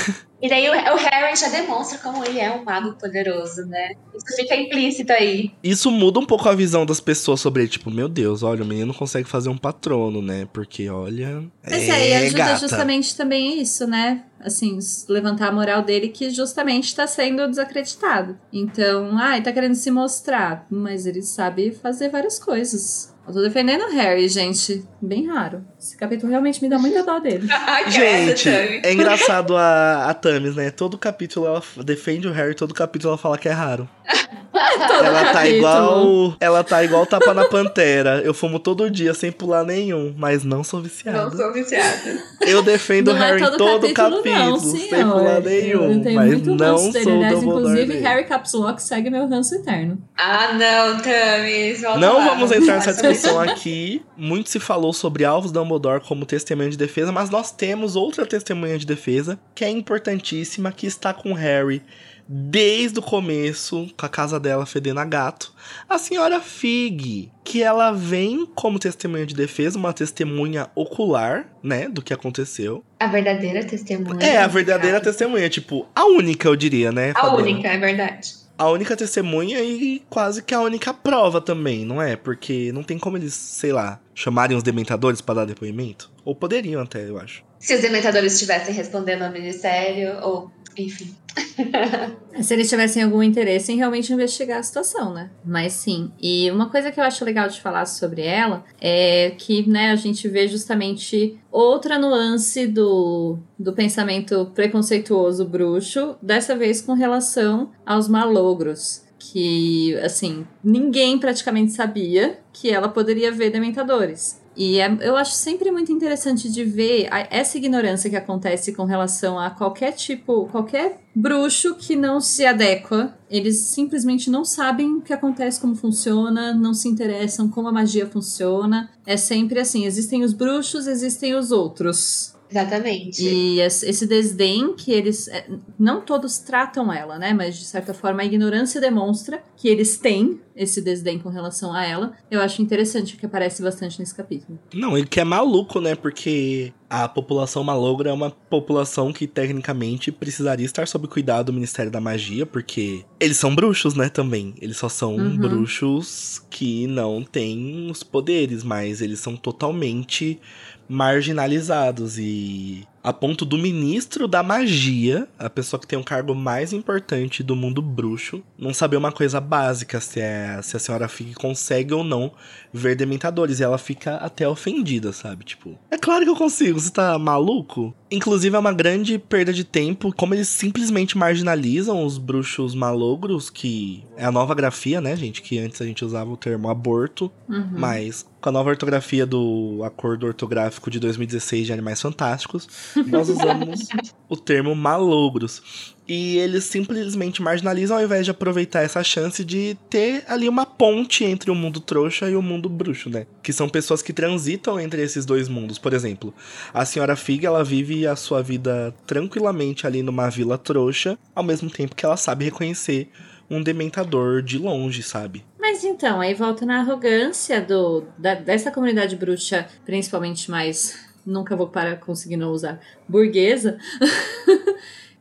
E 0.41 0.49
daí 0.49 0.69
o, 0.69 0.73
o 0.73 0.97
Harry 0.97 1.37
já 1.37 1.49
demonstra 1.49 1.99
como 1.99 2.25
ele 2.25 2.39
é 2.39 2.53
um 2.53 2.65
mago 2.65 2.93
poderoso, 2.93 3.67
né? 3.67 3.95
Isso 4.15 4.37
fica 4.37 4.55
implícito 4.55 5.13
aí. 5.13 5.51
Isso 5.63 5.91
muda 5.91 6.21
um 6.21 6.25
pouco 6.25 6.49
a 6.49 6.55
visão 6.55 6.87
das 6.87 7.01
pessoas 7.01 7.41
sobre 7.41 7.63
ele. 7.63 7.71
Tipo, 7.71 7.91
meu 7.91 8.09
Deus, 8.09 8.45
olha, 8.45 8.63
o 8.63 8.67
menino 8.67 8.95
consegue 8.95 9.29
fazer 9.29 9.49
um 9.49 9.59
patrono, 9.59 10.23
né? 10.23 10.47
Porque, 10.53 10.89
olha. 10.89 11.43
Mas 11.65 11.89
é, 11.89 12.11
e 12.11 12.15
ajuda 12.15 12.39
gata. 12.39 12.61
justamente 12.61 13.17
também 13.17 13.61
isso, 13.61 13.85
né? 13.89 14.25
Assim, 14.41 14.79
levantar 15.09 15.49
a 15.49 15.53
moral 15.53 15.83
dele 15.83 16.09
que 16.09 16.31
justamente 16.31 16.95
tá 16.95 17.09
sendo 17.09 17.49
desacreditado. 17.49 18.39
Então, 18.53 19.19
ai, 19.19 19.43
tá 19.43 19.53
querendo 19.53 19.75
se 19.75 19.91
mostrar, 19.91 20.65
mas 20.71 21.05
ele 21.05 21.23
sabe 21.23 21.73
fazer 21.73 22.11
várias 22.11 22.39
coisas. 22.39 23.13
Eu 23.29 23.35
tô 23.35 23.43
defendendo 23.43 23.83
o 23.83 23.91
Harry, 23.93 24.27
gente. 24.27 24.83
Bem 25.03 25.27
raro. 25.27 25.63
Esse 25.79 25.95
capítulo 25.99 26.31
realmente 26.31 26.63
me 26.63 26.69
dá 26.69 26.79
muita 26.79 27.05
dó 27.05 27.19
dele. 27.19 27.47
Gente, 27.89 28.49
é 28.49 28.91
engraçado 28.91 29.55
a, 29.55 30.07
a 30.09 30.15
Tamis, 30.15 30.57
né? 30.57 30.71
Todo 30.71 30.97
capítulo 30.97 31.47
ela 31.47 31.63
defende 31.85 32.27
o 32.27 32.33
Harry, 32.33 32.55
todo 32.55 32.73
capítulo 32.73 33.11
ela 33.11 33.19
fala 33.19 33.37
que 33.37 33.49
é 33.49 33.53
raro. 33.53 33.87
ela 35.05 35.25
tá 35.25 35.33
capítulo. 35.33 35.57
igual. 35.57 36.37
Ela 36.41 36.65
tá 36.65 36.85
igual 36.85 37.07
tapa 37.07 37.33
na 37.35 37.45
pantera. 37.47 38.21
Eu 38.25 38.35
fumo 38.35 38.59
todo 38.59 38.91
dia 38.91 39.15
sem 39.15 39.31
pular 39.31 39.65
nenhum, 39.65 40.15
mas 40.17 40.45
não 40.45 40.65
sou 40.65 40.81
viciado. 40.81 41.31
Não 41.31 41.37
sou 41.37 41.53
viciada. 41.53 42.23
Eu 42.41 42.63
defendo 42.63 43.13
Não 43.13 43.23
é 43.23 43.27
Harry 43.27 43.41
todo 43.41 43.57
todo 43.57 43.93
capítulo, 43.93 44.23
capítulo, 44.23 44.51
não, 44.51 44.59
sem 44.59 44.89
pular 44.89 45.41
nenhum. 45.41 46.03
Mas 46.15 46.33
muito 46.33 46.55
não 46.55 46.79
sou 46.79 46.93
Dumbledore 46.93 47.37
inclusive. 47.37 47.99
Harry 48.01 48.25
Caps 48.25 48.53
Lock 48.53 48.83
segue 48.83 49.11
meu 49.11 49.29
ranço 49.29 49.55
eterno. 49.55 49.99
Ah, 50.17 50.53
não, 50.53 51.01
Tamis. 51.01 51.83
Não 51.83 52.19
lá. 52.19 52.25
vamos 52.29 52.51
entrar 52.51 52.75
nessa 52.75 52.93
discussão 52.93 53.41
aqui. 53.41 54.03
Muito 54.17 54.51
se 54.51 54.59
falou 54.59 54.93
sobre 54.93 55.25
Alvos 55.25 55.53
Dumbledore 55.53 56.01
como 56.01 56.27
testemunha 56.27 56.71
de 56.71 56.77
defesa, 56.77 57.13
mas 57.13 57.31
nós 57.31 57.53
temos 57.53 57.97
outra 57.97 58.27
testemunha 58.27 58.79
de 58.79 58.87
defesa 58.87 59.39
que 59.55 59.65
é 59.65 59.71
importantíssima, 59.71 60.73
que 60.73 60.87
está 60.87 61.13
com 61.13 61.33
Harry 61.33 61.83
desde 62.29 62.99
o 62.99 63.03
começo, 63.03 63.89
com 63.97 64.05
a 64.05 64.09
casa 64.09 64.39
dela 64.39 64.67
fedendo 64.67 65.01
a 65.01 65.05
gato. 65.05 65.53
A 65.89 65.99
senhora 65.99 66.41
Fig, 66.41 67.31
que 67.43 67.63
ela 67.63 67.91
vem 67.91 68.47
como 68.55 68.79
testemunha 68.79 69.25
de 69.25 69.35
defesa, 69.35 69.79
uma 69.79 69.93
testemunha 69.93 70.69
ocular, 70.75 71.49
né, 71.63 71.89
do 71.89 72.03
que 72.03 72.13
aconteceu. 72.13 72.85
A 73.01 73.07
verdadeira 73.07 73.65
testemunha. 73.65 74.25
É, 74.25 74.39
a 74.39 74.47
verdadeira 74.47 75.01
testemunha, 75.01 75.49
tipo, 75.49 75.87
a 75.95 76.05
única, 76.05 76.49
eu 76.49 76.57
diria, 76.57 76.93
né? 76.93 77.13
A 77.15 77.21
Fabiana? 77.21 77.37
única, 77.39 77.69
é 77.69 77.79
verdade. 77.79 78.35
a 78.59 78.69
única 78.71 78.97
testemunha 78.97 79.61
e 79.63 80.03
quase 80.11 80.43
que 80.43 80.53
a 80.53 80.61
única 80.61 80.93
prova 80.93 81.41
também, 81.41 81.85
não 81.85 82.03
é? 82.03 82.17
Porque 82.17 82.73
não 82.73 82.83
tem 82.83 82.99
como 82.99 83.17
eles, 83.17 83.33
sei 83.33 83.73
lá, 83.73 84.01
chamarem 84.15 84.57
os 84.57 84.65
dementadores 84.65 85.21
pra 85.21 85.37
dar 85.37 85.45
depoimento. 85.47 86.11
Ou 86.25 86.35
poderiam 86.35 86.83
até, 86.83 87.09
eu 87.09 87.19
acho. 87.19 87.47
Se 87.61 87.75
os 87.75 87.81
dementadores 87.81 88.33
estivessem 88.35 88.75
respondendo 88.75 89.23
ao 89.23 89.33
ministério, 89.33 90.19
ou, 90.23 90.51
enfim. 90.79 91.15
Se 92.43 92.55
eles 92.55 92.69
tivessem 92.69 93.03
algum 93.03 93.23
interesse 93.23 93.73
em 93.73 93.77
realmente 93.77 94.13
investigar 94.13 94.59
a 94.59 94.63
situação, 94.63 95.13
né? 95.13 95.31
Mas 95.45 95.73
sim. 95.73 96.11
E 96.21 96.51
uma 96.51 96.71
coisa 96.71 96.91
que 96.91 97.01
eu 97.01 97.05
acho 97.05 97.25
legal 97.25 97.49
de 97.49 97.61
falar 97.61 97.87
sobre 97.87 98.23
ela 98.23 98.65
é 98.81 99.33
que, 99.37 99.69
né, 99.69 99.91
a 99.91 99.97
gente 99.97 100.29
vê 100.29 100.47
justamente 100.47 101.39
outra 101.51 101.99
nuance 101.99 102.67
do, 102.67 103.39
do 103.59 103.73
pensamento 103.73 104.51
preconceituoso 104.55 105.45
bruxo, 105.45 106.17
dessa 106.23 106.57
vez 106.57 106.81
com 106.81 106.93
relação 106.93 107.71
aos 107.85 108.09
malogros. 108.09 109.07
Que, 109.19 109.97
assim, 109.97 110.47
ninguém 110.63 111.19
praticamente 111.19 111.73
sabia 111.73 112.39
que 112.53 112.71
ela 112.71 112.89
poderia 112.89 113.33
ver 113.33 113.51
dementadores. 113.51 114.41
E 114.61 114.81
é- 114.81 114.99
eu 115.03 115.15
acho 115.17 115.33
sempre 115.35 115.71
muito 115.71 115.93
interessante 115.93 116.51
de 116.51 116.65
ver 116.65 117.07
a- 117.13 117.29
essa 117.31 117.57
ignorância 117.57 118.11
que 118.11 118.17
acontece 118.17 118.73
com 118.73 118.85
relação 118.85 119.39
a 119.39 119.51
qualquer 119.51 119.93
tipo, 119.93 120.47
qualquer 120.51 120.99
bruxo 121.15 121.77
que 121.77 121.95
não 121.95 122.21
se 122.21 122.45
adequa. 122.45 123.17
Eles 123.31 123.57
simplesmente 123.59 124.29
não 124.29 124.45
sabem 124.45 124.97
o 124.97 125.01
que 125.01 125.13
acontece, 125.13 125.61
como 125.61 125.77
funciona, 125.77 126.53
não 126.53 126.75
se 126.75 126.89
interessam 126.89 127.49
como 127.49 127.69
a 127.69 127.73
magia 127.73 128.07
funciona. 128.09 128.91
É 129.07 129.17
sempre 129.17 129.61
assim: 129.61 129.85
existem 129.87 130.25
os 130.25 130.33
bruxos, 130.33 130.89
existem 130.89 131.37
os 131.37 131.53
outros. 131.53 132.35
Exatamente. 132.51 133.23
E 133.23 133.61
es- 133.61 133.83
esse 133.83 134.07
desdém 134.07 134.75
que 134.75 134.91
eles. 134.91 135.29
é, 135.29 135.47
Não 135.79 136.01
todos 136.01 136.39
tratam 136.39 136.91
ela, 136.93 137.19
né? 137.19 137.33
Mas 137.35 137.57
de 137.59 137.65
certa 137.67 137.93
forma 137.95 138.23
a 138.23 138.25
ignorância 138.25 138.81
demonstra 138.81 139.41
que 139.57 139.69
eles 139.69 139.99
têm 139.99 140.41
esse 140.59 140.83
desdém 140.83 141.19
com 141.19 141.29
relação 141.29 141.73
a 141.73 141.87
ela. 141.87 142.13
Eu 142.31 142.41
acho 142.43 142.61
interessante 142.61 143.17
que 143.17 143.25
aparece 143.25 143.63
bastante 143.63 143.99
nesse 144.01 144.15
capítulo. 144.15 144.59
Não, 144.75 144.99
ele 144.99 145.07
que 145.07 145.21
é 145.21 145.25
maluco, 145.25 145.81
né? 145.81 145.95
Porque 145.95 146.73
a 146.91 147.09
população 147.09 147.63
malogra 147.63 148.11
é 148.11 148.13
uma 148.13 148.31
população 148.31 149.13
que 149.13 149.27
tecnicamente 149.27 150.11
precisaria 150.11 150.67
estar 150.67 150.87
sob 150.89 151.07
cuidado 151.07 151.47
do 151.47 151.53
Ministério 151.53 151.91
da 151.93 152.01
Magia, 152.01 152.45
porque 152.45 153.05
eles 153.21 153.37
são 153.37 153.55
bruxos, 153.55 153.95
né? 153.95 154.09
Também. 154.09 154.55
Eles 154.61 154.77
só 154.77 154.89
são 154.89 155.15
Uhum. 155.17 155.37
bruxos 155.37 156.43
que 156.51 156.87
não 156.87 157.23
têm 157.23 157.89
os 157.91 158.03
poderes, 158.03 158.65
mas 158.65 159.01
eles 159.01 159.21
são 159.21 159.37
totalmente 159.37 160.41
marginalizados 160.89 162.19
e 162.19 162.87
a 163.03 163.13
ponto 163.13 163.45
do 163.45 163.57
ministro 163.57 164.27
da 164.29 164.43
magia, 164.43 165.29
a 165.39 165.49
pessoa 165.49 165.79
que 165.81 165.87
tem 165.87 165.99
um 165.99 166.03
cargo 166.03 166.35
mais 166.35 166.73
importante 166.73 167.43
do 167.43 167.55
mundo 167.57 167.81
bruxo, 167.81 168.43
não 168.59 168.75
saber 168.75 168.97
uma 168.97 169.13
coisa 169.13 169.41
básica 169.41 170.01
se, 170.01 170.21
é, 170.21 170.61
se 170.63 170.77
a 170.77 170.81
senhora 170.81 171.09
Fig 171.09 171.35
consegue 171.35 171.95
ou 171.95 172.03
não 172.05 172.33
ver 172.73 172.97
dementadores. 172.97 173.61
E 173.61 173.63
ela 173.63 173.79
fica 173.79 174.17
até 174.17 174.49
ofendida, 174.49 175.13
sabe? 175.13 175.45
Tipo, 175.45 175.79
é 175.91 175.97
claro 175.97 176.25
que 176.25 176.31
eu 176.31 176.37
consigo, 176.37 176.79
você 176.81 176.91
tá 176.91 177.19
maluco? 177.19 177.95
Inclusive 178.11 178.57
é 178.57 178.59
uma 178.59 178.73
grande 178.73 179.19
perda 179.19 179.53
de 179.53 179.65
tempo, 179.65 180.13
como 180.15 180.35
eles 180.35 180.49
simplesmente 180.49 181.17
marginalizam 181.17 182.05
os 182.05 182.19
bruxos 182.19 182.75
malogros, 182.75 183.51
que 183.51 184.05
é 184.17 184.25
a 184.25 184.33
nova 184.33 184.55
grafia, 184.55 185.01
né, 185.01 185.15
gente? 185.17 185.43
Que 185.43 185.59
antes 185.59 185.81
a 185.81 185.85
gente 185.87 186.05
usava 186.05 186.31
o 186.31 186.37
termo 186.37 186.69
aborto, 186.69 187.31
Uhum. 187.49 187.67
mas 187.73 188.27
com 188.41 188.49
a 188.51 188.53
nova 188.53 188.71
ortografia 188.71 189.27
do 189.27 189.81
acordo 189.85 190.27
ortográfico 190.27 190.91
de 190.91 191.01
2016 191.01 191.67
de 191.67 191.73
Animais 191.73 192.01
Fantásticos, 192.01 192.69
nós 193.07 193.29
usamos 193.29 193.89
o 194.29 194.37
termo 194.37 194.75
malogros. 194.75 195.95
E 196.11 196.39
eles 196.39 196.65
simplesmente 196.65 197.43
marginalizam 197.43 197.99
ao 197.99 198.03
invés 198.03 198.25
de 198.25 198.31
aproveitar 198.31 198.81
essa 198.83 199.05
chance 199.05 199.45
de 199.45 199.77
ter 199.91 200.25
ali 200.27 200.49
uma 200.49 200.65
ponte 200.65 201.23
entre 201.23 201.51
o 201.51 201.55
mundo 201.55 201.81
trouxa 201.81 202.31
e 202.31 202.35
o 202.35 202.41
mundo 202.41 202.67
bruxo, 202.67 203.11
né? 203.11 203.27
Que 203.43 203.53
são 203.53 203.69
pessoas 203.69 204.01
que 204.01 204.13
transitam 204.15 204.81
entre 204.81 205.03
esses 205.03 205.27
dois 205.27 205.49
mundos. 205.51 205.79
Por 205.79 205.93
exemplo, 205.93 206.33
a 206.73 206.87
senhora 206.87 207.15
Fig, 207.15 207.45
ela 207.45 207.63
vive 207.63 208.07
a 208.07 208.17
sua 208.17 208.43
vida 208.43 208.95
tranquilamente 209.07 209.87
ali 209.87 210.03
numa 210.03 210.31
vila 210.31 210.57
trouxa, 210.57 211.19
ao 211.35 211.43
mesmo 211.43 211.69
tempo 211.69 211.95
que 211.95 212.07
ela 212.07 212.17
sabe 212.17 212.47
reconhecer 212.47 213.11
um 213.51 213.63
dementador 213.63 214.41
de 214.43 214.57
longe, 214.59 215.03
sabe? 215.03 215.45
Mas 215.59 215.85
então, 215.85 216.21
aí 216.23 216.33
volta 216.33 216.65
na 216.65 216.81
arrogância 216.81 217.61
do, 217.61 218.05
da- 218.17 218.35
dessa 218.35 218.71
comunidade 218.71 219.15
bruxa, 219.17 219.67
principalmente 219.85 220.51
mais. 220.51 221.07
Nunca 221.25 221.57
vou 221.57 221.69
parar 221.69 221.97
conseguir 221.97 222.37
não 222.37 222.51
usar. 222.51 222.81
Burguesa. 223.09 223.79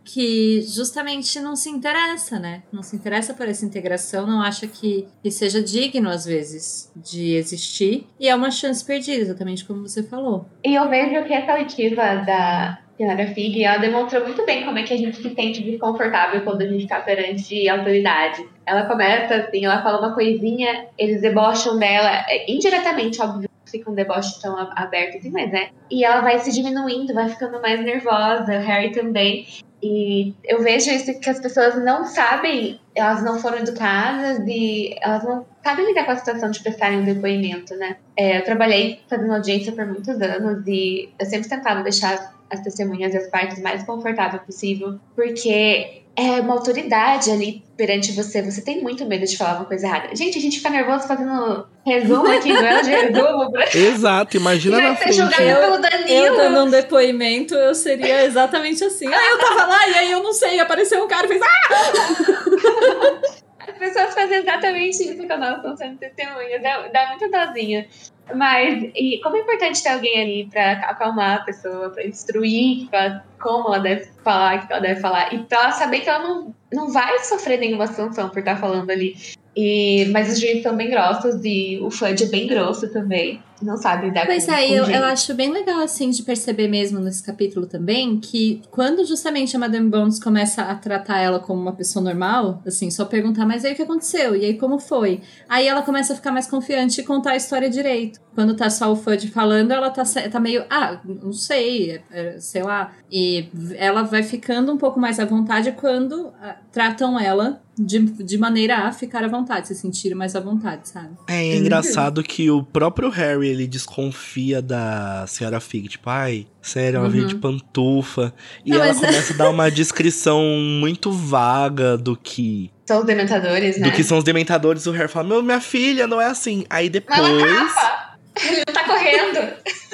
que 0.08 0.62
justamente 0.62 1.38
não 1.40 1.56
se 1.56 1.70
interessa, 1.70 2.40
né? 2.40 2.64
Não 2.72 2.82
se 2.82 2.96
interessa 2.96 3.34
por 3.34 3.48
essa 3.48 3.66
integração, 3.66 4.26
não 4.26 4.42
acha 4.42 4.66
que, 4.66 5.06
que 5.22 5.30
seja 5.30 5.62
digno, 5.62 6.10
às 6.10 6.26
vezes, 6.26 6.92
de 6.96 7.36
existir. 7.36 8.08
E 8.18 8.30
é 8.30 8.34
uma 8.34 8.50
chance 8.50 8.84
perdida, 8.84 9.22
exatamente 9.22 9.66
como 9.66 9.86
você 9.86 10.02
falou. 10.02 10.46
E 10.64 10.76
eu 10.76 10.88
vejo 10.90 11.26
que 11.26 11.34
essa 11.34 11.54
leitiva 11.54 12.24
da 12.26 12.80
senhora 12.98 13.28
Fig, 13.28 13.64
ela 13.64 13.78
demonstrou 13.78 14.24
muito 14.24 14.44
bem 14.46 14.66
como 14.66 14.80
é 14.80 14.84
que 14.84 14.94
a 14.94 14.98
gente 14.98 15.18
se 15.18 15.34
sente 15.36 15.62
desconfortável 15.62 16.42
quando 16.42 16.62
a 16.62 16.68
gente 16.68 16.84
está 16.84 17.00
perante 17.00 17.70
autoridade. 17.70 18.44
Ela 18.66 18.86
começa 18.86 19.36
assim, 19.36 19.66
ela 19.66 19.84
fala 19.84 20.00
uma 20.00 20.16
coisinha, 20.16 20.88
eles 20.98 21.22
debocham 21.22 21.78
dela, 21.78 22.26
é, 22.28 22.52
indiretamente, 22.52 23.22
óbvio, 23.22 23.47
fica 23.70 23.90
um 23.90 23.96
deboche 23.96 24.42
tão 24.42 24.58
aberto 24.58 25.18
assim, 25.18 25.30
mas 25.30 25.54
é. 25.54 25.70
E 25.90 26.04
ela 26.04 26.22
vai 26.22 26.40
se 26.40 26.52
diminuindo, 26.52 27.14
vai 27.14 27.30
ficando 27.30 27.62
mais 27.62 27.80
nervosa, 27.84 28.58
o 28.58 28.62
Harry 28.62 28.92
também. 28.92 29.48
E 29.82 30.34
eu 30.44 30.62
vejo 30.62 30.90
isso 30.90 31.20
que 31.20 31.30
as 31.30 31.40
pessoas 31.40 31.76
não 31.84 32.04
sabem, 32.06 32.80
elas 32.96 33.24
não 33.24 33.40
foram 33.40 33.60
educadas 33.60 34.40
e 34.48 34.96
elas 35.02 35.24
não 35.24 35.46
sabem 35.64 35.86
lidar 35.86 36.06
com 36.06 36.12
a 36.12 36.16
situação 36.16 36.50
de 36.50 36.62
prestarem 36.62 37.00
um 37.00 37.06
depoimento, 37.06 37.76
né? 37.76 37.98
É, 38.16 38.40
eu 38.40 38.44
trabalhei 38.44 39.00
fazendo 39.08 39.34
audiência 39.34 39.72
por 39.72 39.86
muitos 39.86 40.20
anos 40.20 40.66
e 40.66 41.10
eu 41.20 41.26
sempre 41.28 41.48
tentava 41.48 41.84
deixar 41.84 42.37
as 42.50 42.62
testemunhas 42.62 43.14
e 43.14 43.18
as 43.18 43.28
partes 43.28 43.62
mais 43.62 43.84
confortável 43.84 44.40
possível, 44.40 45.00
porque 45.16 46.04
é 46.16 46.40
uma 46.42 46.54
autoridade 46.56 47.30
ali 47.30 47.64
perante 47.78 48.12
você. 48.12 48.42
Você 48.42 48.62
tem 48.62 48.82
muito 48.82 49.06
medo 49.06 49.26
de 49.26 49.38
falar 49.38 49.58
uma 49.58 49.66
coisa 49.66 49.86
errada. 49.86 50.16
Gente, 50.16 50.38
a 50.38 50.42
gente 50.42 50.58
fica 50.58 50.70
nervoso 50.72 51.08
fazendo 51.08 51.68
resumo 51.86 52.28
aqui, 52.32 52.52
não 52.52 52.66
é 52.66 52.82
de 52.82 52.90
resumo. 52.90 53.52
pra- 53.52 53.66
Exato, 53.78 54.36
imagina 54.38 54.82
na 54.82 54.96
ser 54.96 55.14
frente. 55.14 55.20
Eu- 55.20 55.28
pelo 55.60 55.76
Eu 55.76 55.82
Danilo. 55.82 56.36
dando 56.38 56.64
um 56.66 56.70
depoimento, 56.72 57.54
eu 57.54 57.76
seria 57.76 58.24
exatamente 58.26 58.84
assim. 58.84 59.08
Ah, 59.14 59.30
eu 59.32 59.38
tava 59.38 59.66
lá 59.68 59.88
e 59.90 59.94
aí 59.94 60.12
eu 60.12 60.24
não 60.24 60.34
sei, 60.34 60.60
apareceu 60.60 61.04
um 61.04 61.08
cara 61.08 61.26
e 61.26 61.30
fez. 61.30 61.42
Ah! 61.42 63.22
As 63.68 63.78
pessoas 63.78 64.14
fazem 64.14 64.38
exatamente 64.40 65.04
isso 65.04 65.18
quando 65.28 65.44
elas 65.44 65.58
estão 65.58 65.76
sendo 65.78 65.98
testemunhas. 65.98 66.62
Dá, 66.64 66.88
dá 66.88 67.08
muita 67.16 67.30
dozinha. 67.48 67.88
Mas, 68.36 68.92
e 68.96 69.20
como 69.24 69.38
é 69.38 69.40
importante 69.40 69.82
ter 69.82 69.90
alguém 69.90 70.22
ali 70.22 70.50
pra 70.50 70.74
acalmar 70.74 71.38
a 71.38 71.44
pessoa, 71.44 71.90
pra 71.90 72.06
instruir 72.06 72.90
pra 72.90 73.24
como 73.40 73.70
ela 73.70 73.80
deve 73.80 74.10
falar, 74.24 74.58
o 74.58 74.68
que 74.68 74.74
ela 74.74 74.82
deve 74.82 75.00
falar, 75.00 75.34
e 75.34 75.40
pra 75.44 75.60
ela 75.60 75.72
saber 75.72 76.02
que 76.02 76.10
ela 76.10 76.24
não, 76.28 76.56
não 76.74 76.92
vai 76.92 77.20
sofrer 77.20 77.60
nenhuma 77.60 77.88
sanção 77.88 78.30
por 78.30 78.40
estar 78.40 78.58
falando 78.58 78.90
ali. 78.90 79.16
E, 79.56 80.06
mas 80.12 80.32
os 80.32 80.40
juízes 80.40 80.64
são 80.64 80.76
bem 80.76 80.90
grossos 80.90 81.44
e 81.44 81.80
o 81.82 81.90
Fudge 81.90 82.26
é 82.26 82.28
bem 82.28 82.48
grosso 82.48 82.92
também. 82.92 83.42
Não 83.62 83.78
sabe 83.78 84.08
lidar 84.08 84.26
Pois 84.26 84.46
com, 84.46 84.52
é, 84.52 84.68
com 84.68 84.74
eu, 84.74 84.86
eu 84.86 85.06
acho 85.06 85.34
bem 85.34 85.52
legal, 85.52 85.82
assim, 85.82 86.10
de 86.10 86.22
perceber 86.24 86.68
mesmo 86.68 87.00
nesse 87.00 87.24
capítulo 87.24 87.66
também, 87.66 88.20
que 88.20 88.62
quando 88.70 89.06
justamente 89.06 89.56
a 89.56 89.60
Madame 89.60 89.90
Bones 89.90 90.20
começa 90.20 90.62
a 90.64 90.76
tratar 90.76 91.20
ela 91.20 91.40
como 91.40 91.62
uma 91.62 91.74
pessoa 91.74 92.04
normal, 92.04 92.62
assim, 92.66 92.92
só 92.92 93.06
perguntar, 93.06 93.46
mas 93.46 93.66
aí 93.66 93.74
o 93.74 93.76
que 93.76 93.82
aconteceu? 93.82 94.36
E 94.36 94.46
aí 94.46 94.54
como 94.58 94.80
foi? 94.80 95.22
Aí 95.50 95.68
ela 95.68 95.82
começa 95.82 96.14
a 96.14 96.16
ficar 96.16 96.32
mais 96.32 96.48
confiante 96.48 97.02
e 97.02 97.04
contar 97.04 97.32
a 97.32 97.36
história 97.36 97.70
direito. 97.70 98.20
Quando 98.36 98.56
tá 98.56 98.70
só 98.70 98.92
o 98.92 98.96
Fudge 98.96 99.30
falando, 99.30 99.72
ela 99.72 99.90
tá, 99.90 100.04
tá 100.32 100.40
meio, 100.40 100.64
ah, 100.70 101.00
não 101.04 101.34
sei, 101.34 101.92
é- 101.92 102.02
é, 102.12 102.40
sei 102.40 102.62
lá. 102.62 102.92
E 103.12 103.50
ela 103.76 104.04
vai 104.04 104.22
ficando 104.22 104.72
um 104.72 104.78
pouco 104.78 105.00
mais 105.00 105.20
à 105.20 105.26
vontade 105.26 105.72
quando 105.72 106.32
ah, 106.40 106.56
tratam 106.72 107.20
ela 107.20 107.62
de, 107.78 108.00
de 108.00 108.38
maneira 108.38 108.88
a 108.88 108.92
ficar 108.92 109.24
à 109.24 109.28
vontade, 109.28 109.68
se 109.68 109.76
sentir 109.76 110.16
mais 110.16 110.36
à 110.36 110.40
vontade, 110.40 110.90
sabe? 110.90 111.10
É, 111.28 111.48
é 111.48 111.58
engraçado 111.58 112.24
que 112.24 112.50
o 112.50 112.64
próprio 112.64 113.10
Harry, 113.10 113.47
ele 113.48 113.68
desconfia 113.68 114.62
da 114.62 115.26
senhora 115.28 115.60
Fig, 115.60 115.88
tipo, 115.90 116.10
ai, 116.10 116.48
sério, 116.62 116.98
ela 116.98 117.06
Uhum. 117.06 117.12
veio 117.12 117.28
de 117.28 117.36
pantufa. 117.36 118.34
E 118.66 118.70
Não, 118.72 118.78
ela 118.78 118.88
mas- 118.88 119.00
começa 119.00 119.34
a 119.34 119.38
dar 119.38 119.50
uma 119.50 119.70
descrição 119.72 120.42
muito 120.80 121.12
vaga 121.12 121.98
do 121.98 122.16
que, 122.16 122.70
São 122.86 123.00
os 123.00 123.06
dementadores, 123.06 123.78
né? 123.78 123.90
do 123.90 123.96
que 123.96 124.04
são 124.04 124.18
os 124.18 124.24
dementadores. 124.24 124.86
O 124.86 124.92
Harry 124.92 125.08
fala, 125.10 125.28
meu, 125.28 125.42
minha 125.44 125.60
filha, 125.62 126.08
não 126.08 126.20
é 126.22 126.26
assim. 126.28 126.66
Aí 126.70 126.92
Mas 127.08 127.18
ela 127.20 127.28
depois... 127.38 127.74
capa! 127.74 128.08
Ele 128.40 128.58
não 128.68 128.72
tá 128.74 128.84
correndo. 128.84 129.40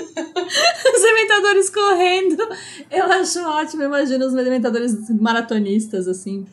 Os 0.95 1.01
dementadores 1.01 1.70
correndo. 1.70 2.38
Eu 2.91 3.06
acho 3.06 3.39
ótimo, 3.39 3.84
imagina 3.84 4.26
os 4.26 4.34
dementadores 4.34 4.93
maratonistas, 5.10 6.10
assim. 6.10 6.45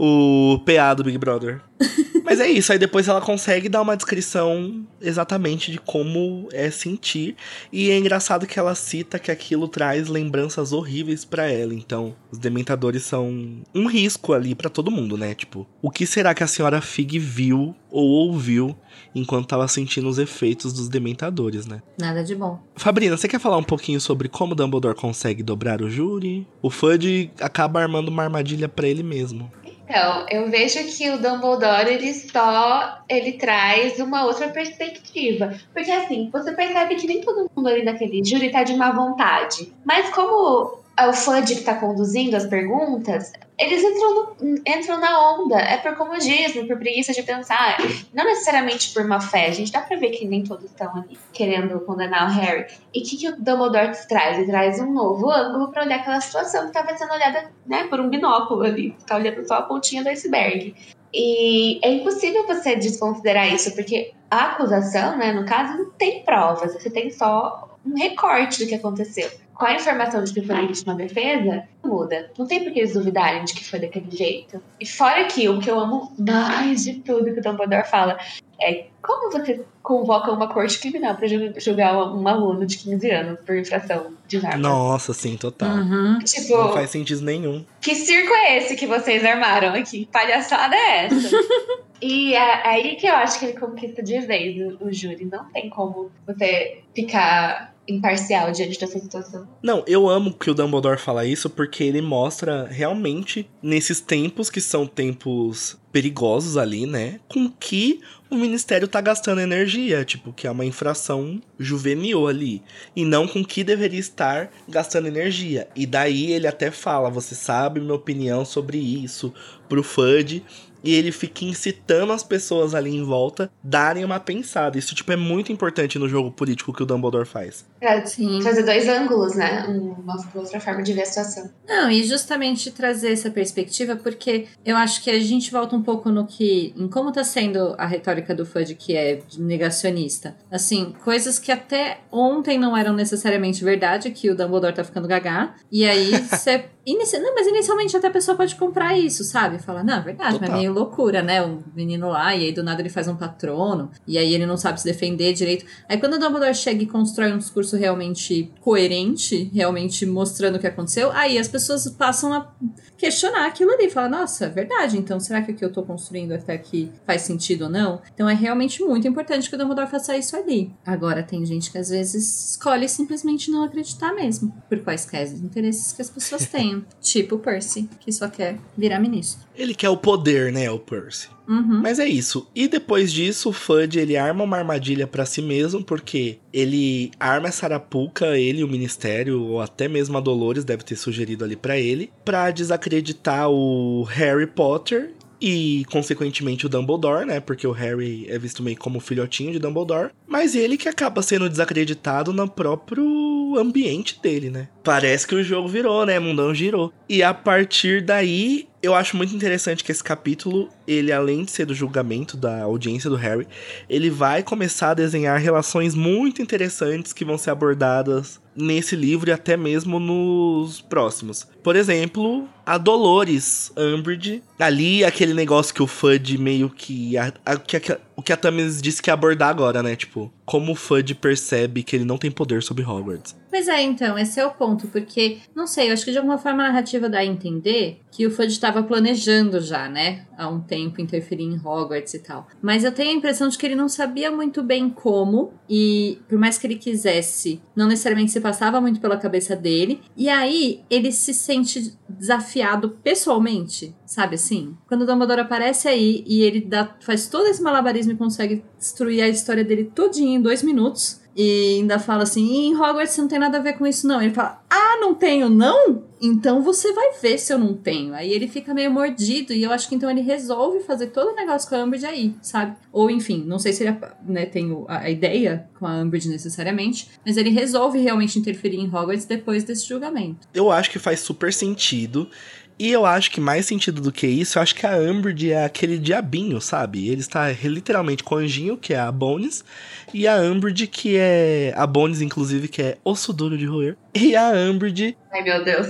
o 0.00 0.58
PA 0.64 0.94
do 0.94 1.04
Big 1.04 1.18
Brother. 1.18 1.60
Mas 2.26 2.40
é 2.40 2.48
isso, 2.48 2.72
aí 2.72 2.78
depois 2.78 3.06
ela 3.06 3.20
consegue 3.20 3.68
dar 3.68 3.80
uma 3.80 3.96
descrição 3.96 4.84
exatamente 5.00 5.70
de 5.70 5.78
como 5.78 6.48
é 6.52 6.72
sentir. 6.72 7.36
E 7.72 7.88
é 7.88 7.96
engraçado 7.96 8.48
que 8.48 8.58
ela 8.58 8.74
cita 8.74 9.16
que 9.16 9.30
aquilo 9.30 9.68
traz 9.68 10.08
lembranças 10.08 10.72
horríveis 10.72 11.24
pra 11.24 11.48
ela. 11.48 11.72
Então, 11.72 12.16
os 12.28 12.38
dementadores 12.38 13.04
são 13.04 13.62
um 13.72 13.86
risco 13.86 14.32
ali 14.32 14.56
pra 14.56 14.68
todo 14.68 14.90
mundo, 14.90 15.16
né? 15.16 15.36
Tipo, 15.36 15.68
o 15.80 15.88
que 15.88 16.04
será 16.04 16.34
que 16.34 16.42
a 16.42 16.48
senhora 16.48 16.80
Fig 16.80 17.16
viu 17.16 17.76
ou 17.88 18.08
ouviu 18.08 18.76
enquanto 19.14 19.46
tava 19.46 19.68
sentindo 19.68 20.08
os 20.08 20.18
efeitos 20.18 20.72
dos 20.72 20.88
dementadores, 20.88 21.64
né? 21.64 21.80
Nada 21.96 22.24
de 22.24 22.34
bom. 22.34 22.60
Fabrina, 22.74 23.16
você 23.16 23.28
quer 23.28 23.38
falar 23.38 23.56
um 23.56 23.62
pouquinho 23.62 24.00
sobre 24.00 24.28
como 24.28 24.56
Dumbledore 24.56 24.96
consegue 24.96 25.44
dobrar 25.44 25.80
o 25.80 25.88
júri? 25.88 26.44
O 26.60 26.70
Fudge 26.70 27.30
acaba 27.40 27.80
armando 27.80 28.08
uma 28.08 28.24
armadilha 28.24 28.68
pra 28.68 28.88
ele 28.88 29.04
mesmo. 29.04 29.48
Então, 29.88 30.26
eu 30.28 30.50
vejo 30.50 30.84
que 30.84 31.08
o 31.10 31.18
Dumbledore, 31.18 31.88
ele 31.88 32.12
só, 32.12 32.98
ele 33.08 33.34
traz 33.34 34.00
uma 34.00 34.24
outra 34.24 34.48
perspectiva. 34.48 35.54
Porque 35.72 35.90
assim, 35.92 36.28
você 36.30 36.52
percebe 36.52 36.96
que 36.96 37.06
nem 37.06 37.20
todo 37.20 37.48
mundo 37.54 37.68
ali 37.68 37.84
naquele 37.84 38.24
júri 38.24 38.50
tá 38.50 38.64
de 38.64 38.74
má 38.74 38.90
vontade. 38.90 39.72
Mas 39.84 40.10
como 40.10 40.80
o 41.00 41.12
Fudge 41.12 41.56
que 41.56 41.62
tá 41.62 41.74
conduzindo 41.74 42.34
as 42.36 42.46
perguntas, 42.46 43.32
eles 43.58 43.82
entram, 43.82 44.14
no- 44.40 44.56
entram 44.66 44.98
na 44.98 45.34
onda. 45.34 45.58
É 45.58 45.76
por 45.76 45.94
comodismo, 45.96 46.66
por 46.66 46.78
preguiça 46.78 47.12
de 47.12 47.22
pensar. 47.22 47.76
Não 48.14 48.24
necessariamente 48.24 48.92
por 48.94 49.04
má 49.04 49.20
fé. 49.20 49.46
A 49.46 49.50
gente 49.52 49.70
dá 49.72 49.80
pra 49.82 49.96
ver 49.98 50.10
que 50.10 50.26
nem 50.26 50.42
todos 50.42 50.64
estão 50.64 50.90
ali 50.96 51.18
querendo 51.32 51.78
condenar 51.80 52.28
o 52.28 52.32
Harry. 52.32 52.66
E 52.94 53.00
o 53.00 53.02
que, 53.04 53.16
que 53.16 53.28
o 53.28 53.36
Dumbledore 53.36 53.92
traz? 54.08 54.38
Ele 54.38 54.46
traz 54.46 54.80
um 54.80 54.90
novo 54.92 55.30
ângulo 55.30 55.68
pra 55.70 55.82
olhar 55.84 55.96
aquela 56.00 56.20
situação 56.20 56.62
que 56.62 56.68
estava 56.78 56.96
sendo 56.96 57.12
olhada 57.12 57.50
né, 57.66 57.84
por 57.88 58.00
um 58.00 58.08
binóculo 58.08 58.62
ali. 58.62 58.96
Tá 59.06 59.16
olhando 59.16 59.46
só 59.46 59.54
a 59.56 59.62
pontinha 59.62 60.02
do 60.02 60.08
iceberg. 60.08 60.74
E 61.12 61.78
é 61.86 61.90
impossível 61.92 62.46
você 62.46 62.74
desconsiderar 62.76 63.52
isso, 63.52 63.74
porque 63.74 64.12
a 64.30 64.46
acusação, 64.46 65.16
né, 65.16 65.32
no 65.32 65.44
caso, 65.46 65.76
não 65.78 65.90
tem 65.90 66.22
provas. 66.24 66.72
Você 66.74 66.90
tem 66.90 67.10
só 67.10 67.78
um 67.84 67.94
recorte 67.96 68.62
do 68.64 68.68
que 68.68 68.74
aconteceu. 68.74 69.30
Com 69.56 69.64
a 69.64 69.74
informação 69.74 70.22
de 70.22 70.34
que 70.34 70.42
foi 70.42 70.54
legítima 70.54 70.94
defesa, 70.94 71.64
muda. 71.82 72.30
Não 72.38 72.46
tem 72.46 72.62
por 72.62 72.72
que 72.72 72.80
eles 72.80 72.92
duvidarem 72.92 73.44
de 73.44 73.54
que 73.54 73.64
foi 73.64 73.78
daquele 73.78 74.10
jeito. 74.14 74.62
E 74.78 74.84
fora 74.86 75.24
que 75.24 75.48
o 75.48 75.58
que 75.58 75.70
eu 75.70 75.80
amo 75.80 76.12
mais 76.18 76.84
de 76.84 76.94
tudo 77.00 77.32
que 77.32 77.40
o 77.40 77.42
Dumbledore 77.42 77.88
fala 77.88 78.18
é 78.60 78.86
como 79.02 79.30
você 79.32 79.64
convoca 79.82 80.30
uma 80.32 80.48
corte 80.48 80.78
criminal 80.78 81.14
pra 81.14 81.26
ju- 81.26 81.52
julgar 81.58 81.96
um 81.96 82.26
aluno 82.28 82.66
de 82.66 82.76
15 82.76 83.10
anos 83.10 83.38
por 83.46 83.56
infração 83.56 84.12
de 84.26 84.38
arma. 84.44 84.56
Nossa, 84.58 85.14
sim, 85.14 85.36
total. 85.36 85.70
Uhum. 85.70 86.18
Tipo, 86.20 86.56
Não 86.58 86.72
faz 86.72 86.90
sentido 86.90 87.22
nenhum. 87.22 87.64
que 87.80 87.94
circo 87.94 88.32
é 88.34 88.58
esse 88.58 88.74
que 88.76 88.86
vocês 88.86 89.24
armaram 89.24 89.68
aqui? 89.74 90.00
Que 90.04 90.06
palhaçada 90.06 90.74
é 90.76 91.06
essa? 91.06 91.30
e 92.02 92.34
é 92.34 92.66
aí 92.68 92.96
que 92.96 93.06
eu 93.06 93.14
acho 93.14 93.38
que 93.38 93.46
ele 93.46 93.58
conquista 93.58 94.02
de 94.02 94.18
vez 94.20 94.56
o, 94.80 94.86
o 94.86 94.92
júri. 94.92 95.24
Não 95.30 95.44
tem 95.52 95.70
como 95.70 96.10
você 96.26 96.80
ficar 96.94 97.74
imparcial 97.88 98.52
diante 98.52 98.78
dessa 98.78 98.98
situação. 98.98 99.46
Não, 99.62 99.84
eu 99.86 100.08
amo 100.08 100.32
que 100.32 100.50
o 100.50 100.54
Dumbledore 100.54 100.98
fala 100.98 101.26
isso 101.26 101.48
porque 101.48 101.84
ele 101.84 102.00
mostra 102.00 102.66
realmente 102.66 103.48
nesses 103.62 104.00
tempos 104.00 104.50
que 104.50 104.60
são 104.60 104.86
tempos 104.86 105.78
perigosos 105.92 106.56
ali, 106.56 106.84
né? 106.84 107.20
Com 107.28 107.50
que 107.50 108.00
o 108.30 108.36
ministério 108.36 108.88
tá 108.88 109.00
gastando 109.00 109.40
energia, 109.40 110.04
tipo, 110.04 110.32
que 110.32 110.46
é 110.46 110.50
uma 110.50 110.64
infração 110.64 111.40
juvenil 111.58 112.26
ali, 112.26 112.62
e 112.94 113.04
não 113.04 113.26
com 113.26 113.44
que 113.44 113.62
deveria 113.62 114.00
estar 114.00 114.50
gastando 114.68 115.06
energia. 115.06 115.68
E 115.74 115.86
daí 115.86 116.32
ele 116.32 116.46
até 116.46 116.70
fala, 116.70 117.08
você 117.08 117.34
sabe 117.34 117.80
minha 117.80 117.94
opinião 117.94 118.44
sobre 118.44 118.78
isso 118.78 119.32
pro 119.68 119.82
FUD, 119.82 120.44
e 120.86 120.94
ele 120.94 121.10
fica 121.10 121.44
incitando 121.44 122.12
as 122.12 122.22
pessoas 122.22 122.74
ali 122.74 122.94
em 122.94 123.02
volta 123.02 123.50
darem 123.62 124.04
uma 124.04 124.20
pensada. 124.20 124.78
Isso, 124.78 124.94
tipo, 124.94 125.10
é 125.10 125.16
muito 125.16 125.50
importante 125.50 125.98
no 125.98 126.08
jogo 126.08 126.30
político 126.30 126.72
que 126.72 126.82
o 126.82 126.86
Dumbledore 126.86 127.26
faz. 127.26 127.66
Pra 127.78 128.06
Sim. 128.06 128.40
fazer 128.42 128.62
dois 128.62 128.88
ângulos, 128.88 129.34
né? 129.36 129.64
Uma 129.68 130.16
outra 130.34 130.58
forma 130.60 130.82
de 130.82 130.92
ver 130.92 131.02
a 131.02 131.06
situação. 131.06 131.50
Não, 131.68 131.90
e 131.90 132.02
justamente 132.04 132.70
trazer 132.70 133.12
essa 133.12 133.30
perspectiva, 133.30 133.96
porque 133.96 134.46
eu 134.64 134.76
acho 134.76 135.02
que 135.02 135.10
a 135.10 135.18
gente 135.20 135.50
volta 135.50 135.76
um 135.76 135.82
pouco 135.82 136.10
no 136.10 136.26
que. 136.26 136.72
em 136.76 136.88
como 136.88 137.12
tá 137.12 137.22
sendo 137.24 137.74
a 137.76 137.86
retórica 137.86 138.34
do 138.34 138.46
FUD, 138.46 138.74
que 138.76 138.96
é 138.96 139.20
negacionista. 139.38 140.36
Assim, 140.50 140.94
coisas 141.04 141.38
que 141.38 141.50
até 141.50 141.98
ontem 142.12 142.58
não 142.58 142.76
eram 142.76 142.92
necessariamente 142.94 143.64
verdade, 143.64 144.10
que 144.10 144.30
o 144.30 144.36
Dumbledore 144.36 144.74
tá 144.74 144.84
ficando 144.84 145.08
gagá. 145.08 145.54
E 145.70 145.84
aí 145.84 146.10
você. 146.30 146.66
inici- 146.86 147.18
Não, 147.18 147.34
mas 147.34 147.46
inicialmente 147.46 147.96
até 147.96 148.06
a 148.06 148.10
pessoa 148.10 148.36
pode 148.36 148.54
comprar 148.54 148.96
isso, 148.96 149.24
sabe? 149.24 149.58
Falar, 149.58 149.82
não, 149.84 149.96
é 149.98 150.00
verdade, 150.00 150.34
mas 150.34 150.42
é 150.42 150.46
Total. 150.46 150.58
meio 150.58 150.72
loucura, 150.72 151.22
né? 151.22 151.42
O 151.42 151.62
menino 151.74 152.08
lá, 152.08 152.34
e 152.34 152.44
aí 152.44 152.52
do 152.52 152.62
nada 152.62 152.80
ele 152.80 152.88
faz 152.88 153.08
um 153.08 153.16
patrono, 153.16 153.90
e 154.06 154.16
aí 154.18 154.32
ele 154.34 154.46
não 154.46 154.56
sabe 154.56 154.80
se 154.80 154.84
defender 154.86 155.32
direito. 155.32 155.66
Aí 155.88 155.98
quando 155.98 156.14
o 156.14 156.18
Dumbledore 156.18 156.54
chega 156.54 156.82
e 156.82 156.86
constrói 156.86 157.32
um 157.32 157.38
discurso 157.38 157.75
realmente 157.76 158.52
coerente, 158.60 159.50
realmente 159.52 160.04
mostrando 160.06 160.56
o 160.56 160.58
que 160.58 160.66
aconteceu, 160.66 161.10
aí 161.12 161.38
as 161.38 161.48
pessoas 161.48 161.88
passam 161.90 162.32
a 162.32 162.52
questionar 162.96 163.46
aquilo 163.46 163.72
ali. 163.72 163.90
Falar, 163.90 164.08
nossa, 164.08 164.46
é 164.46 164.48
verdade, 164.48 164.98
então 164.98 165.20
será 165.20 165.42
que 165.42 165.52
o 165.52 165.54
que 165.54 165.64
eu 165.64 165.72
tô 165.72 165.82
construindo 165.82 166.32
até 166.32 166.54
aqui 166.54 166.90
faz 167.06 167.22
sentido 167.22 167.64
ou 167.64 167.70
não? 167.70 168.00
Então 168.14 168.28
é 168.28 168.34
realmente 168.34 168.82
muito 168.82 169.06
importante 169.06 169.48
que 169.48 169.54
o 169.54 169.58
Dumbledore 169.58 169.90
faça 169.90 170.16
isso 170.16 170.36
ali. 170.36 170.72
Agora, 170.84 171.22
tem 171.22 171.44
gente 171.44 171.70
que 171.70 171.78
às 171.78 171.88
vezes 171.88 172.50
escolhe 172.50 172.88
simplesmente 172.88 173.50
não 173.50 173.64
acreditar 173.64 174.14
mesmo, 174.14 174.52
por 174.68 174.78
quaisquer 174.80 175.26
interesses 175.34 175.92
que 175.92 176.02
as 176.02 176.10
pessoas 176.10 176.46
tenham. 176.50 176.84
tipo 177.00 177.36
o 177.36 177.38
Percy, 177.38 177.88
que 178.00 178.12
só 178.12 178.28
quer 178.28 178.58
virar 178.76 179.00
ministro. 179.00 179.46
Ele 179.54 179.74
quer 179.74 179.88
o 179.88 179.96
poder, 179.96 180.52
né, 180.52 180.70
o 180.70 180.78
Percy. 180.78 181.35
Uhum. 181.48 181.80
Mas 181.82 181.98
é 181.98 182.06
isso. 182.06 182.48
E 182.54 182.68
depois 182.68 183.12
disso, 183.12 183.50
o 183.50 183.52
Fudge, 183.52 183.98
ele 183.98 184.16
arma 184.16 184.44
uma 184.44 184.56
armadilha 184.56 185.06
pra 185.06 185.24
si 185.24 185.40
mesmo, 185.40 185.82
porque 185.82 186.38
ele 186.52 187.10
arma 187.18 187.48
essa 187.48 187.66
arapuca, 187.66 188.38
ele, 188.38 188.64
o 188.64 188.68
ministério, 188.68 189.42
ou 189.42 189.60
até 189.60 189.88
mesmo 189.88 190.16
a 190.16 190.20
Dolores 190.20 190.64
deve 190.64 190.82
ter 190.82 190.96
sugerido 190.96 191.44
ali 191.44 191.56
pra 191.56 191.78
ele, 191.78 192.10
pra 192.24 192.50
desacreditar 192.50 193.48
o 193.50 194.02
Harry 194.04 194.46
Potter 194.46 195.12
e, 195.40 195.84
consequentemente, 195.90 196.66
o 196.66 196.68
Dumbledore, 196.68 197.26
né? 197.26 197.40
Porque 197.40 197.66
o 197.66 197.72
Harry 197.72 198.26
é 198.28 198.38
visto 198.38 198.62
meio 198.62 198.76
como 198.76 199.00
filhotinho 199.00 199.52
de 199.52 199.58
Dumbledore. 199.58 200.10
Mas 200.26 200.54
ele 200.54 200.76
que 200.76 200.88
acaba 200.88 201.22
sendo 201.22 201.48
desacreditado 201.48 202.32
no 202.32 202.48
próprio 202.48 203.56
ambiente 203.58 204.20
dele, 204.20 204.50
né? 204.50 204.68
Parece 204.82 205.26
que 205.26 205.34
o 205.34 205.42
jogo 205.42 205.68
virou, 205.68 206.06
né? 206.06 206.18
Mundão 206.18 206.54
girou. 206.54 206.92
E 207.08 207.22
a 207.22 207.34
partir 207.34 208.02
daí, 208.02 208.66
eu 208.82 208.94
acho 208.94 209.16
muito 209.16 209.34
interessante 209.34 209.82
que 209.82 209.90
esse 209.90 210.04
capítulo, 210.04 210.68
ele 210.86 211.10
além 211.10 211.44
de 211.44 211.50
ser 211.50 211.64
do 211.66 211.74
julgamento 211.74 212.36
da 212.36 212.62
audiência 212.62 213.10
do 213.10 213.16
Harry, 213.16 213.46
ele 213.88 214.10
vai 214.10 214.42
começar 214.42 214.90
a 214.90 214.94
desenhar 214.94 215.40
relações 215.40 215.94
muito 215.94 216.40
interessantes 216.42 217.12
que 217.12 217.24
vão 217.24 217.36
ser 217.38 217.50
abordadas 217.50 218.40
nesse 218.54 218.94
livro 218.96 219.28
e 219.28 219.32
até 219.32 219.56
mesmo 219.56 219.98
nos 219.98 220.80
próximos. 220.80 221.46
Por 221.62 221.74
exemplo, 221.76 222.48
a 222.64 222.78
Dolores 222.78 223.72
Umbridge, 223.76 224.42
ali 224.58 225.04
aquele 225.04 225.34
negócio 225.34 225.74
que 225.74 225.82
o 225.82 225.86
Fudge 225.86 226.38
meio 226.38 226.70
que 226.70 227.16
a, 227.18 227.32
a- 227.44 227.56
que 227.56 227.76
a- 227.76 227.98
o 228.16 228.22
que 228.22 228.32
a 228.32 228.36
Tamis 228.36 228.80
disse 228.80 229.02
que 229.02 229.10
ia 229.10 229.14
abordar 229.14 229.50
agora, 229.50 229.82
né? 229.82 229.94
Tipo, 229.94 230.32
como 230.44 230.72
o 230.72 230.74
Fudge 230.74 231.14
percebe 231.14 231.82
que 231.82 231.94
ele 231.94 232.04
não 232.04 232.16
tem 232.16 232.30
poder 232.30 232.62
sobre 232.62 232.82
Hogwarts. 232.82 233.36
Pois 233.50 233.68
é, 233.68 233.82
então, 233.82 234.18
esse 234.18 234.38
é 234.38 234.46
o 234.46 234.50
ponto, 234.50 234.86
porque, 234.88 235.38
não 235.54 235.66
sei, 235.66 235.88
eu 235.88 235.92
acho 235.92 236.04
que 236.04 236.12
de 236.12 236.18
alguma 236.18 236.38
forma 236.38 236.62
a 236.62 236.66
narrativa 236.68 237.08
dá 237.08 237.18
a 237.18 237.24
entender 237.24 238.00
que 238.10 238.26
o 238.26 238.30
Fudge 238.30 238.52
estava 238.52 238.82
planejando 238.82 239.60
já, 239.60 239.88
né, 239.88 240.26
há 240.36 240.48
um 240.48 240.60
tempo 240.60 241.00
interferir 241.00 241.44
em 241.44 241.56
Hogwarts 241.56 242.14
e 242.14 242.18
tal. 242.18 242.46
Mas 242.60 242.84
eu 242.84 242.92
tenho 242.92 243.10
a 243.10 243.14
impressão 243.14 243.48
de 243.48 243.56
que 243.56 243.64
ele 243.64 243.74
não 243.74 243.88
sabia 243.88 244.30
muito 244.30 244.62
bem 244.62 244.90
como, 244.90 245.54
e 245.68 246.18
por 246.28 246.38
mais 246.38 246.58
que 246.58 246.66
ele 246.66 246.76
quisesse, 246.76 247.60
não 247.74 247.86
necessariamente 247.86 248.32
se 248.32 248.40
passava 248.40 248.80
muito 248.80 249.00
pela 249.00 249.16
cabeça 249.16 249.56
dele, 249.56 250.00
e 250.16 250.28
aí 250.28 250.82
ele 250.90 251.10
se 251.10 251.32
sente 251.32 251.94
desafiado 252.08 252.90
pessoalmente, 253.02 253.94
sabe 254.06 254.36
assim? 254.36 254.76
Quando 254.86 255.02
o 255.02 255.06
Dumbledore 255.06 255.40
aparece 255.40 255.88
aí 255.88 256.24
e 256.26 256.42
ele 256.42 256.60
dá, 256.60 256.96
faz 257.00 257.26
todo 257.26 257.46
esse 257.46 257.62
malabarismo 257.62 258.12
e 258.12 258.16
consegue 258.16 258.64
destruir 258.78 259.22
a 259.22 259.28
história 259.28 259.64
dele 259.64 259.90
todinha 259.94 260.36
em 260.36 260.40
dois 260.40 260.62
minutos, 260.62 261.20
E 261.38 261.76
ainda 261.76 261.98
fala 261.98 262.22
assim: 262.22 262.68
em 262.68 262.74
Hogwarts 262.74 263.18
não 263.18 263.28
tem 263.28 263.38
nada 263.38 263.58
a 263.58 263.60
ver 263.60 263.74
com 263.74 263.86
isso, 263.86 264.06
não. 264.06 264.22
Ele 264.22 264.32
fala: 264.32 264.62
ah, 264.70 264.96
não 264.98 265.14
tenho, 265.14 265.50
não? 265.50 266.02
Então 266.18 266.62
você 266.62 266.94
vai 266.94 267.12
ver 267.20 267.36
se 267.36 267.52
eu 267.52 267.58
não 267.58 267.74
tenho. 267.74 268.14
Aí 268.14 268.32
ele 268.32 268.48
fica 268.48 268.72
meio 268.72 268.90
mordido 268.90 269.52
e 269.52 269.62
eu 269.62 269.70
acho 269.70 269.86
que 269.86 269.94
então 269.94 270.10
ele 270.10 270.22
resolve 270.22 270.80
fazer 270.80 271.08
todo 271.08 271.32
o 271.32 271.34
negócio 271.34 271.68
com 271.68 271.76
a 271.76 271.84
Umbridge 271.84 272.06
aí, 272.06 272.34
sabe? 272.40 272.74
Ou 272.90 273.10
enfim, 273.10 273.44
não 273.46 273.58
sei 273.58 273.74
se 273.74 273.84
ele 273.84 273.98
né, 274.26 274.46
tem 274.46 274.74
a 274.88 275.10
ideia 275.10 275.68
com 275.78 275.86
a 275.86 275.96
Umbridge 275.96 276.30
necessariamente, 276.30 277.10
mas 277.24 277.36
ele 277.36 277.50
resolve 277.50 277.98
realmente 277.98 278.38
interferir 278.38 278.78
em 278.78 278.86
Hogwarts 278.86 279.26
depois 279.26 279.62
desse 279.62 279.86
julgamento. 279.86 280.48
Eu 280.54 280.70
acho 280.70 280.90
que 280.90 280.98
faz 280.98 281.20
super 281.20 281.52
sentido. 281.52 282.30
E 282.78 282.92
eu 282.92 283.06
acho 283.06 283.30
que 283.30 283.40
mais 283.40 283.64
sentido 283.64 284.02
do 284.02 284.12
que 284.12 284.26
isso, 284.26 284.58
eu 284.58 284.62
acho 284.62 284.74
que 284.74 284.86
a 284.86 284.96
Umbridge 284.96 285.50
é 285.50 285.64
aquele 285.64 285.98
diabinho, 285.98 286.60
sabe? 286.60 287.08
Ele 287.08 287.20
está 287.20 287.50
literalmente 287.50 288.22
com 288.22 288.34
o 288.34 288.38
anjinho, 288.38 288.76
que 288.76 288.92
é 288.92 288.98
a 288.98 289.10
Bones, 289.10 289.64
e 290.12 290.28
a 290.28 290.36
Umbridge, 290.36 290.86
que 290.86 291.16
é... 291.16 291.72
A 291.74 291.86
Bones, 291.86 292.20
inclusive, 292.20 292.68
que 292.68 292.82
é 292.82 292.98
osso 293.02 293.32
duro 293.32 293.56
de 293.56 293.64
roer. 293.64 293.96
E 294.14 294.36
a 294.36 294.50
Umbridge... 294.50 295.16
Ai, 295.32 295.42
meu 295.42 295.64
Deus. 295.64 295.86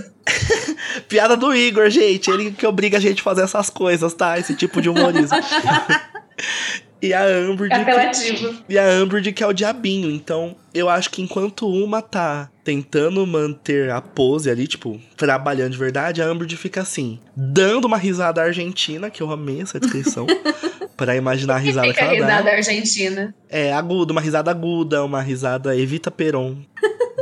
Piada 1.08 1.36
do 1.36 1.52
Igor, 1.54 1.90
gente. 1.90 2.30
Ele 2.30 2.52
que 2.52 2.66
obriga 2.66 2.98
a 2.98 3.00
gente 3.00 3.20
a 3.20 3.24
fazer 3.24 3.42
essas 3.42 3.68
coisas, 3.68 4.14
tá? 4.14 4.38
Esse 4.38 4.54
tipo 4.54 4.80
de 4.80 4.88
humorismo. 4.88 5.36
E 7.06 7.14
a 7.14 7.24
Amber 7.24 7.68
que, 7.68 8.64
E 8.68 8.78
a 8.78 8.88
Amber 8.88 9.34
que 9.34 9.42
é 9.42 9.46
o 9.46 9.52
diabinho. 9.52 10.10
Então, 10.10 10.56
eu 10.74 10.88
acho 10.88 11.10
que 11.10 11.22
enquanto 11.22 11.68
uma 11.68 12.02
tá 12.02 12.50
tentando 12.64 13.26
manter 13.26 13.90
a 13.90 14.00
pose 14.00 14.50
ali, 14.50 14.66
tipo, 14.66 15.00
trabalhando 15.16 15.72
de 15.72 15.78
verdade, 15.78 16.20
a 16.20 16.26
Amber 16.26 16.48
fica 16.56 16.80
assim, 16.80 17.18
dando 17.36 17.84
uma 17.84 17.96
risada 17.96 18.42
argentina, 18.42 19.08
que 19.10 19.22
eu 19.22 19.30
amei 19.30 19.60
essa 19.60 19.78
descrição. 19.78 20.26
para 20.96 21.14
imaginar 21.14 21.56
a 21.56 21.58
risada 21.58 21.88
que, 21.88 21.92
que 21.94 22.00
ela 22.00 22.12
risada 22.14 22.42
dá. 22.42 22.50
argentina. 22.52 23.34
É, 23.50 23.72
aguda, 23.72 24.12
uma 24.12 24.20
risada 24.20 24.50
aguda, 24.50 25.04
uma 25.04 25.20
risada 25.20 25.76
Evita 25.76 26.10
Peron. 26.10 26.56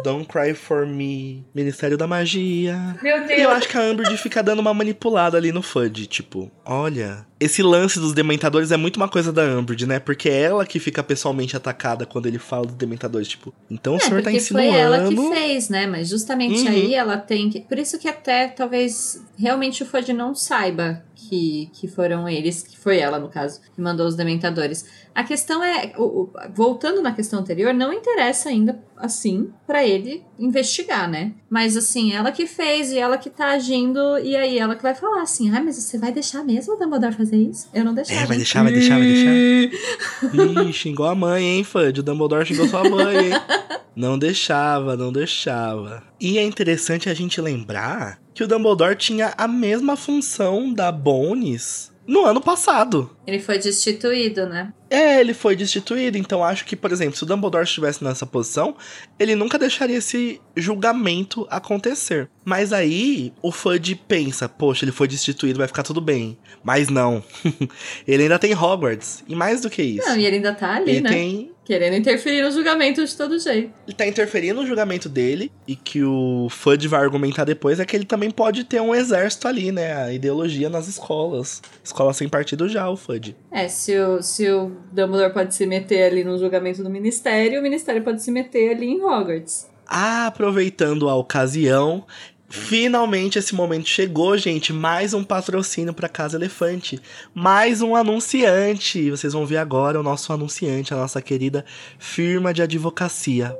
Don't 0.02 0.26
Cry 0.26 0.54
For 0.54 0.86
Me, 0.86 1.44
Ministério 1.54 1.96
da 1.96 2.06
Magia. 2.06 2.96
Meu 3.02 3.26
Deus. 3.26 3.38
E 3.38 3.42
eu 3.42 3.50
acho 3.50 3.68
que 3.68 3.76
a 3.76 3.80
Amber 3.80 4.04
fica 4.16 4.42
dando 4.42 4.60
uma 4.60 4.74
manipulada 4.74 5.36
ali 5.36 5.52
no 5.52 5.62
FUD, 5.62 6.06
tipo, 6.06 6.50
olha, 6.64 7.26
esse 7.38 7.62
lance 7.62 7.98
dos 7.98 8.12
dementadores 8.12 8.70
é 8.72 8.76
muito 8.76 8.96
uma 8.96 9.08
coisa 9.08 9.32
da 9.32 9.42
Amber, 9.42 9.86
né? 9.86 9.98
Porque 9.98 10.28
é 10.28 10.42
ela 10.42 10.64
que 10.64 10.78
fica 10.78 11.02
pessoalmente 11.02 11.56
atacada 11.56 12.06
quando 12.06 12.26
ele 12.26 12.38
fala 12.38 12.66
dos 12.66 12.74
dementadores, 12.74 13.28
tipo, 13.28 13.52
então 13.70 13.94
é, 13.94 13.96
o 13.96 14.00
senhor 14.00 14.22
tá 14.22 14.32
insinuando... 14.32 14.70
foi 14.70 14.80
ela 14.80 15.08
que 15.08 15.16
fez, 15.16 15.68
né? 15.68 15.86
Mas 15.86 16.08
justamente 16.08 16.62
uhum. 16.62 16.68
aí 16.68 16.94
ela 16.94 17.16
tem 17.16 17.50
que... 17.50 17.60
Por 17.60 17.78
isso 17.78 17.98
que 17.98 18.08
até 18.08 18.48
talvez 18.48 19.22
realmente 19.38 19.82
o 19.82 19.86
FUD 19.86 20.12
não 20.12 20.34
saiba 20.34 21.02
que, 21.28 21.70
que 21.72 21.88
foram 21.88 22.28
eles, 22.28 22.62
que 22.62 22.78
foi 22.78 22.98
ela, 22.98 23.18
no 23.18 23.28
caso, 23.28 23.60
que 23.74 23.80
mandou 23.80 24.06
os 24.06 24.14
dementadores. 24.14 24.84
A 25.14 25.24
questão 25.24 25.62
é, 25.62 25.92
o, 25.96 26.02
o, 26.02 26.32
voltando 26.54 27.00
na 27.00 27.12
questão 27.12 27.40
anterior, 27.40 27.72
não 27.72 27.92
interessa 27.92 28.48
ainda 28.48 28.82
assim 28.96 29.50
para 29.66 29.84
ele 29.84 30.22
investigar, 30.38 31.08
né? 31.08 31.32
Mas 31.48 31.76
assim, 31.76 32.12
ela 32.12 32.32
que 32.32 32.46
fez 32.46 32.92
e 32.92 32.98
ela 32.98 33.16
que 33.16 33.30
tá 33.30 33.48
agindo, 33.48 34.18
e 34.18 34.36
aí 34.36 34.58
ela 34.58 34.74
que 34.74 34.82
vai 34.82 34.94
falar 34.94 35.22
assim: 35.22 35.50
ah, 35.54 35.62
mas 35.62 35.76
você 35.76 35.98
vai 35.98 36.12
deixar 36.12 36.44
mesmo 36.44 36.74
o 36.74 36.76
Dumbledore 36.76 37.14
fazer 37.14 37.36
isso? 37.36 37.68
Eu 37.72 37.84
não 37.84 37.94
deixava. 37.94 38.20
É, 38.20 38.26
vai 38.26 38.36
deixar, 38.36 38.62
vai 38.62 38.72
deixar, 38.72 38.98
vai 38.98 39.06
deixar. 39.06 39.32
Ih, 40.66 40.72
xingou 40.72 41.06
a 41.06 41.14
mãe, 41.14 41.44
hein, 41.44 41.64
fã? 41.64 41.88
O 41.88 41.92
Dumbledore 41.92 42.46
xingou 42.46 42.68
sua 42.68 42.88
mãe, 42.88 43.28
hein? 43.28 43.32
Não 43.96 44.18
deixava, 44.18 44.96
não 44.96 45.12
deixava. 45.12 46.02
E 46.20 46.38
é 46.38 46.42
interessante 46.42 47.08
a 47.08 47.14
gente 47.14 47.40
lembrar 47.40 48.18
que 48.34 48.42
o 48.42 48.48
Dumbledore 48.48 48.96
tinha 48.96 49.32
a 49.36 49.46
mesma 49.46 49.96
função 49.96 50.72
da 50.72 50.90
Bones 50.90 51.94
no 52.06 52.24
ano 52.24 52.40
passado. 52.40 53.10
Ele 53.26 53.38
foi 53.38 53.58
destituído, 53.58 54.46
né? 54.46 54.72
É, 54.90 55.20
ele 55.20 55.34
foi 55.34 55.56
destituído. 55.56 56.18
Então 56.18 56.44
acho 56.44 56.64
que, 56.64 56.76
por 56.76 56.92
exemplo, 56.92 57.16
se 57.16 57.22
o 57.22 57.26
Dumbledore 57.26 57.64
estivesse 57.64 58.04
nessa 58.04 58.26
posição, 58.26 58.76
ele 59.18 59.34
nunca 59.34 59.58
deixaria 59.58 59.96
esse 59.96 60.40
julgamento 60.56 61.46
acontecer. 61.50 62.28
Mas 62.44 62.72
aí 62.72 63.32
o 63.42 63.50
Fudge 63.50 63.94
pensa: 63.94 64.48
poxa, 64.48 64.84
ele 64.84 64.92
foi 64.92 65.08
destituído, 65.08 65.58
vai 65.58 65.68
ficar 65.68 65.82
tudo 65.82 66.00
bem. 66.00 66.38
Mas 66.62 66.88
não. 66.88 67.22
ele 68.06 68.24
ainda 68.24 68.38
tem 68.38 68.54
Hogwarts. 68.54 69.24
E 69.26 69.34
mais 69.34 69.60
do 69.62 69.70
que 69.70 69.82
isso. 69.82 70.08
Não, 70.08 70.16
e 70.16 70.26
ele 70.26 70.36
ainda 70.36 70.54
tá 70.54 70.76
ali, 70.76 70.90
ele 70.90 71.00
né? 71.00 71.10
Tem 71.10 71.53
Querendo 71.64 71.96
interferir 71.96 72.42
no 72.42 72.50
julgamento 72.50 73.04
de 73.04 73.16
todo 73.16 73.38
jeito. 73.38 73.72
Ele 73.86 73.96
tá 73.96 74.06
interferindo 74.06 74.60
no 74.60 74.66
julgamento 74.66 75.08
dele, 75.08 75.50
e 75.66 75.74
que 75.74 76.02
o 76.02 76.48
Fudge 76.50 76.86
vai 76.86 77.00
argumentar 77.00 77.44
depois 77.44 77.80
é 77.80 77.84
que 77.84 77.96
ele 77.96 78.04
também 78.04 78.30
pode 78.30 78.64
ter 78.64 78.80
um 78.80 78.94
exército 78.94 79.48
ali, 79.48 79.72
né? 79.72 79.94
A 79.94 80.12
ideologia 80.12 80.68
nas 80.68 80.88
escolas. 80.88 81.62
Escola 81.82 82.12
sem 82.12 82.28
partido 82.28 82.68
já, 82.68 82.88
o 82.88 82.96
Fudge. 82.96 83.34
É, 83.50 83.66
se 83.68 83.98
o, 83.98 84.22
se 84.22 84.50
o 84.50 84.72
Dumbledore 84.92 85.32
pode 85.32 85.54
se 85.54 85.66
meter 85.66 86.10
ali 86.12 86.22
no 86.22 86.38
julgamento 86.38 86.82
do 86.82 86.90
Ministério, 86.90 87.60
o 87.60 87.62
Ministério 87.62 88.02
pode 88.02 88.22
se 88.22 88.30
meter 88.30 88.76
ali 88.76 88.86
em 88.86 89.02
Hogwarts. 89.02 89.72
Aproveitando 89.86 91.08
a 91.08 91.14
ocasião, 91.14 92.04
Finalmente 92.54 93.36
esse 93.36 93.52
momento 93.52 93.88
chegou, 93.88 94.38
gente. 94.38 94.72
Mais 94.72 95.12
um 95.12 95.24
patrocínio 95.24 95.92
para 95.92 96.08
Casa 96.08 96.36
Elefante. 96.36 97.00
Mais 97.34 97.82
um 97.82 97.96
anunciante. 97.96 99.10
Vocês 99.10 99.32
vão 99.32 99.44
ver 99.44 99.56
agora 99.56 99.98
o 99.98 100.04
nosso 100.04 100.32
anunciante, 100.32 100.94
a 100.94 100.96
nossa 100.96 101.20
querida 101.20 101.64
firma 101.98 102.54
de 102.54 102.62
advocacia. 102.62 103.54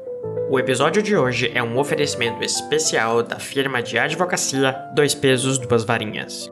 O 0.49 0.61
episódio 0.61 1.03
de 1.03 1.16
hoje 1.16 1.51
é 1.53 1.61
um 1.61 1.76
oferecimento 1.76 2.42
especial 2.45 3.20
da 3.20 3.40
firma 3.40 3.82
de 3.82 3.99
advocacia 3.99 4.72
Dois 4.95 5.12
Pesos, 5.12 5.59
Duas 5.59 5.82
Varinhas. 5.82 6.51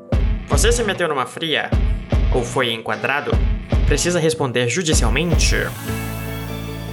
Você 0.48 0.72
se 0.72 0.82
meteu 0.82 1.08
numa 1.08 1.26
fria? 1.26 1.70
Ou 2.34 2.42
foi 2.42 2.72
enquadrado? 2.72 3.30
Precisa 3.86 4.18
responder 4.18 4.68
judicialmente? 4.68 5.56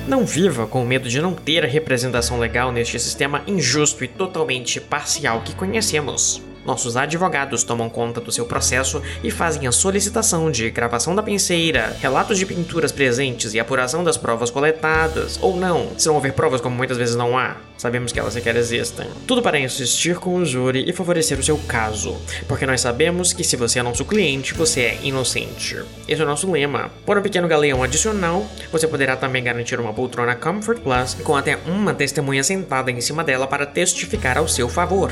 Não 0.09 0.25
viva 0.25 0.65
com 0.65 0.83
medo 0.83 1.07
de 1.07 1.21
não 1.21 1.35
ter 1.35 1.63
a 1.63 1.67
representação 1.67 2.39
legal 2.39 2.71
neste 2.71 2.99
sistema 2.99 3.43
injusto 3.45 4.03
e 4.03 4.07
totalmente 4.07 4.81
parcial 4.81 5.41
que 5.41 5.53
conhecemos. 5.53 6.41
Nossos 6.69 6.95
advogados 6.95 7.63
tomam 7.63 7.89
conta 7.89 8.21
do 8.21 8.31
seu 8.31 8.45
processo 8.45 9.01
e 9.23 9.31
fazem 9.31 9.65
a 9.65 9.71
solicitação 9.71 10.51
de 10.51 10.69
gravação 10.69 11.15
da 11.15 11.23
penseira, 11.23 11.97
relatos 11.99 12.37
de 12.37 12.45
pinturas 12.45 12.91
presentes 12.91 13.55
e 13.55 13.59
apuração 13.59 14.03
das 14.03 14.17
provas 14.17 14.51
coletadas, 14.51 15.39
ou 15.41 15.57
não, 15.57 15.87
se 15.97 16.07
não 16.07 16.13
houver 16.13 16.31
provas 16.31 16.61
como 16.61 16.75
muitas 16.75 16.95
vezes 16.95 17.15
não 17.15 17.35
há. 17.35 17.55
Sabemos 17.75 18.11
que 18.11 18.19
elas 18.19 18.33
sequer 18.33 18.55
existem. 18.55 19.07
Tudo 19.25 19.41
para 19.41 19.59
insistir 19.59 20.17
com 20.17 20.35
o 20.35 20.45
júri 20.45 20.87
e 20.87 20.93
favorecer 20.93 21.39
o 21.39 21.43
seu 21.43 21.57
caso, 21.57 22.15
porque 22.47 22.67
nós 22.67 22.81
sabemos 22.81 23.33
que 23.33 23.43
se 23.43 23.55
você 23.55 23.79
é 23.79 23.83
nosso 23.83 24.05
cliente, 24.05 24.53
você 24.53 24.81
é 24.81 24.99
inocente. 25.01 25.75
Esse 26.07 26.21
é 26.21 26.23
o 26.23 26.27
nosso 26.27 26.51
lema. 26.51 26.91
Por 27.03 27.17
um 27.17 27.21
pequeno 27.23 27.47
galeão 27.47 27.81
adicional, 27.81 28.45
você 28.71 28.87
poderá 28.87 29.15
também 29.15 29.43
garantir 29.43 29.79
uma 29.79 29.91
poltrona 29.91 30.35
Comfort 30.35 30.81
Plus 30.81 31.15
com 31.23 31.35
até 31.35 31.57
uma 31.65 31.95
testemunha 31.95 32.43
sentada 32.43 32.91
em 32.91 33.01
cima 33.01 33.23
dela 33.23 33.47
para 33.47 33.65
testificar 33.65 34.37
ao 34.37 34.47
seu 34.47 34.69
favor. 34.69 35.11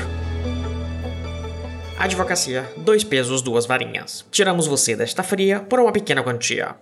Advocacia, 1.98 2.70
dois 2.76 3.02
pesos, 3.02 3.42
duas 3.42 3.66
varinhas. 3.66 4.24
Tiramos 4.30 4.68
você 4.68 4.94
desta 4.94 5.24
fria 5.24 5.58
por 5.58 5.80
uma 5.80 5.90
pequena 5.90 6.22
quantia. 6.22 6.76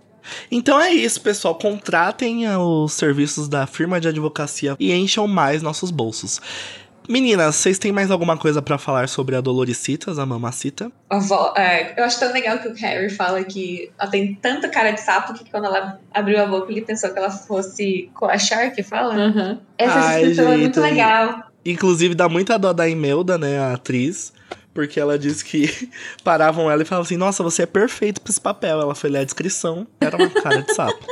Então 0.51 0.79
é 0.79 0.93
isso, 0.93 1.23
pessoal. 1.23 1.55
Contratem 1.55 2.47
os 2.59 2.93
serviços 2.93 3.49
da 3.49 3.67
firma 3.67 3.99
de 3.99 4.09
advocacia 4.09 4.77
e 4.79 4.93
encham 4.93 5.27
mais 5.27 5.63
nossos 5.63 5.91
bolsos. 5.91 6.39
Meninas, 7.09 7.55
vocês 7.55 7.79
têm 7.79 7.93
mais 7.93 8.11
alguma 8.11 8.37
coisa 8.37 8.61
para 8.61 8.77
falar 8.77 9.09
sobre 9.09 9.37
a 9.37 9.41
Doloricitas, 9.41 10.19
a 10.19 10.27
mamacita? 10.27 10.91
É, 11.57 11.99
eu 11.99 12.05
acho 12.05 12.19
tão 12.19 12.33
legal 12.33 12.59
que 12.59 12.69
o 12.69 12.75
Harry 12.75 13.09
fala 13.09 13.43
que 13.43 13.91
ela 13.99 14.11
tem 14.11 14.35
tanta 14.35 14.69
cara 14.69 14.91
de 14.91 15.01
sapo 15.01 15.33
que 15.33 15.49
quando 15.49 15.67
ela 15.67 15.99
abriu 16.13 16.43
a 16.43 16.47
boca 16.47 16.71
ele 16.71 16.83
pensou 16.83 17.11
que 17.11 17.19
ela 17.19 17.31
fosse 17.31 18.11
coachar, 18.13 18.75
que 18.75 18.83
fala. 18.83 19.15
Uhum. 19.15 19.59
Essa 19.79 19.99
Ai, 19.99 20.19
descrição 20.19 20.53
é 20.53 20.57
muito 20.59 20.81
legal. 20.81 21.45
Inclusive 21.65 22.15
dá 22.15 22.29
muita 22.29 22.59
dó 22.59 22.73
da 22.73 22.87
Imelda, 22.89 23.39
né, 23.39 23.59
a 23.61 23.73
atriz 23.73 24.33
porque 24.77 25.01
ela 25.01 25.19
disse 25.19 25.43
que 25.43 25.89
paravam 26.23 26.71
ela 26.71 26.83
e 26.83 26.85
falavam 26.85 27.07
assim: 27.07 27.17
Nossa, 27.17 27.43
você 27.43 27.63
é 27.63 27.67
perfeito 27.67 28.21
pra 28.21 28.31
esse 28.31 28.41
papel. 28.41 28.79
Ela 28.79 28.95
foi 28.95 29.09
ler 29.09 29.21
a 29.21 29.25
descrição, 29.25 29.87
era 29.99 30.17
uma 30.19 30.29
cara 30.29 30.61
de 30.61 30.75
sapo. 30.75 31.05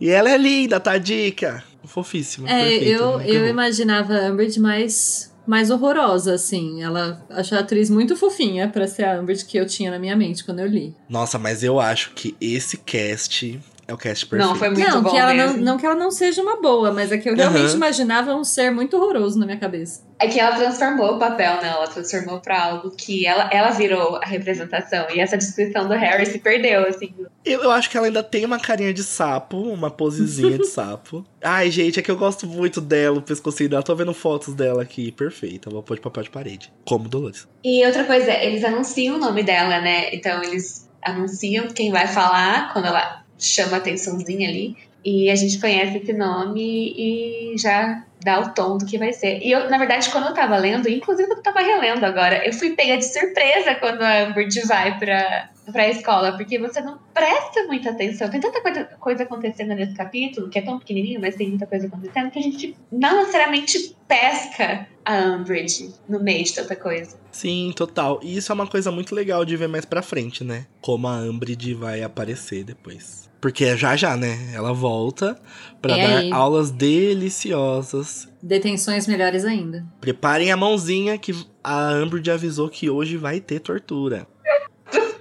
e 0.00 0.08
ela 0.08 0.30
é 0.30 0.38
linda, 0.38 0.78
tá 0.78 0.96
dica? 0.96 1.64
Fofíssima. 1.84 2.48
É, 2.48 2.68
perfeita, 2.68 3.02
eu, 3.02 3.20
eu 3.20 3.46
imaginava 3.48 4.14
a 4.14 4.28
Amber 4.28 4.48
mais, 4.60 5.34
mais 5.46 5.70
horrorosa, 5.70 6.34
assim. 6.34 6.82
Ela 6.82 7.26
achou 7.30 7.58
a 7.58 7.62
atriz 7.62 7.90
muito 7.90 8.14
fofinha 8.14 8.68
para 8.68 8.86
ser 8.86 9.04
a 9.04 9.18
Amber 9.18 9.44
que 9.44 9.58
eu 9.58 9.66
tinha 9.66 9.90
na 9.90 9.98
minha 9.98 10.14
mente 10.14 10.44
quando 10.44 10.60
eu 10.60 10.66
li. 10.66 10.94
Nossa, 11.08 11.38
mas 11.38 11.64
eu 11.64 11.80
acho 11.80 12.12
que 12.14 12.36
esse 12.40 12.76
cast 12.76 13.58
é 13.88 13.94
o 13.94 13.96
cast 13.96 14.26
perfeito. 14.26 14.50
Não, 14.50 14.54
foi 14.54 14.68
muito 14.68 14.86
não, 14.86 15.02
bom 15.02 15.10
que 15.10 15.16
ela 15.16 15.32
mesmo. 15.32 15.56
não, 15.56 15.64
não 15.64 15.78
que 15.78 15.86
ela 15.86 15.94
não 15.94 16.10
seja 16.10 16.42
uma 16.42 16.60
boa, 16.60 16.92
mas 16.92 17.10
é 17.10 17.16
que 17.16 17.26
eu 17.26 17.34
realmente 17.34 17.70
uhum. 17.70 17.76
imaginava 17.76 18.34
um 18.34 18.44
ser 18.44 18.70
muito 18.70 18.94
horroroso 18.98 19.38
na 19.38 19.46
minha 19.46 19.56
cabeça. 19.56 20.06
É 20.18 20.28
que 20.28 20.38
ela 20.38 20.54
transformou 20.56 21.14
o 21.14 21.18
papel, 21.18 21.62
né? 21.62 21.68
Ela 21.68 21.86
transformou 21.86 22.38
pra 22.38 22.64
algo 22.64 22.90
que 22.90 23.26
ela, 23.26 23.48
ela 23.50 23.70
virou 23.70 24.16
a 24.16 24.26
representação. 24.26 25.06
E 25.14 25.20
essa 25.20 25.38
descrição 25.38 25.88
do 25.88 25.94
Harry 25.94 26.26
se 26.26 26.38
perdeu, 26.38 26.86
assim. 26.86 27.14
Eu, 27.46 27.62
eu 27.62 27.70
acho 27.70 27.88
que 27.88 27.96
ela 27.96 28.08
ainda 28.08 28.22
tem 28.22 28.44
uma 28.44 28.58
carinha 28.58 28.92
de 28.92 29.02
sapo, 29.02 29.56
uma 29.56 29.90
posezinha 29.90 30.58
de 30.58 30.66
sapo. 30.68 31.24
Ai, 31.42 31.70
gente, 31.70 31.98
é 31.98 32.02
que 32.02 32.10
eu 32.10 32.16
gosto 32.16 32.46
muito 32.46 32.82
dela, 32.82 33.18
o 33.18 33.22
pescocinho 33.22 33.70
dela. 33.70 33.82
Tô 33.82 33.96
vendo 33.96 34.12
fotos 34.12 34.52
dela 34.52 34.82
aqui, 34.82 35.10
perfeita. 35.10 35.70
Vou 35.70 35.82
pôr 35.82 35.94
de 35.94 36.02
papel 36.02 36.24
de 36.24 36.30
parede. 36.30 36.72
Como 36.84 37.08
Dolores. 37.08 37.48
E 37.64 37.86
outra 37.86 38.04
coisa, 38.04 38.32
eles 38.32 38.62
anunciam 38.64 39.16
o 39.16 39.18
nome 39.18 39.42
dela, 39.42 39.80
né? 39.80 40.12
Então 40.12 40.42
eles 40.42 40.86
anunciam 41.00 41.68
quem 41.68 41.90
vai 41.90 42.06
falar 42.06 42.72
quando 42.72 42.86
ela 42.86 43.24
chama 43.38 43.76
atençãozinha 43.76 44.48
ali. 44.48 44.76
E 45.04 45.30
a 45.30 45.36
gente 45.36 45.58
conhece 45.60 45.98
esse 45.98 46.12
nome 46.12 46.94
e 46.96 47.56
já 47.56 48.04
dá 48.22 48.40
o 48.40 48.52
tom 48.52 48.78
do 48.78 48.84
que 48.84 48.98
vai 48.98 49.12
ser. 49.12 49.40
E 49.42 49.50
eu, 49.50 49.70
na 49.70 49.78
verdade, 49.78 50.10
quando 50.10 50.26
eu 50.26 50.34
tava 50.34 50.56
lendo, 50.56 50.88
inclusive 50.88 51.30
eu 51.30 51.42
tava 51.42 51.60
relendo 51.60 52.04
agora, 52.04 52.44
eu 52.44 52.52
fui 52.52 52.70
pega 52.70 52.96
de 52.98 53.04
surpresa 53.04 53.76
quando 53.76 54.02
a 54.02 54.24
Amber 54.24 54.48
vai 54.66 54.98
pra, 54.98 55.50
pra 55.72 55.88
escola, 55.88 56.32
porque 56.36 56.58
você 56.58 56.80
não 56.80 56.98
presta 57.14 57.64
muita 57.64 57.90
atenção. 57.90 58.28
Tem 58.28 58.40
tanta 58.40 58.60
coisa, 58.60 58.84
coisa 58.98 59.22
acontecendo 59.24 59.74
nesse 59.74 59.94
capítulo, 59.94 60.48
que 60.48 60.58
é 60.58 60.62
tão 60.62 60.78
pequenininho, 60.78 61.20
mas 61.20 61.36
tem 61.36 61.48
muita 61.48 61.66
coisa 61.66 61.86
acontecendo, 61.86 62.30
que 62.30 62.38
a 62.38 62.42
gente 62.42 62.76
não 62.90 63.18
necessariamente 63.18 63.96
pesca 64.06 64.86
a 65.04 65.36
Umbridge 65.36 65.94
no 66.08 66.20
meio 66.20 66.44
de 66.44 66.54
tanta 66.54 66.74
coisa. 66.76 67.16
Sim, 67.32 67.72
total. 67.76 68.20
E 68.22 68.36
isso 68.36 68.50
é 68.50 68.54
uma 68.54 68.66
coisa 68.66 68.90
muito 68.90 69.14
legal 69.14 69.44
de 69.44 69.56
ver 69.56 69.68
mais 69.68 69.84
pra 69.84 70.02
frente, 70.02 70.42
né? 70.44 70.66
Como 70.80 71.06
a 71.06 71.16
Umbridge 71.20 71.74
vai 71.74 72.02
aparecer 72.02 72.64
depois. 72.64 73.28
Porque 73.40 73.64
é 73.64 73.76
já 73.76 73.94
já, 73.94 74.16
né? 74.16 74.50
Ela 74.52 74.72
volta 74.72 75.40
pra 75.80 75.96
É 75.96 76.02
dar 76.08 76.18
aí. 76.18 76.32
aulas 76.32 76.72
deliciosas. 76.72 78.28
Detenções 78.42 79.06
melhores 79.06 79.44
ainda. 79.44 79.86
Preparem 80.00 80.50
a 80.50 80.56
mãozinha 80.56 81.16
que 81.18 81.32
a 81.62 81.92
Umbridge 82.02 82.30
avisou 82.30 82.68
que 82.68 82.90
hoje 82.90 83.16
vai 83.16 83.40
ter 83.40 83.60
tortura. 83.60 84.26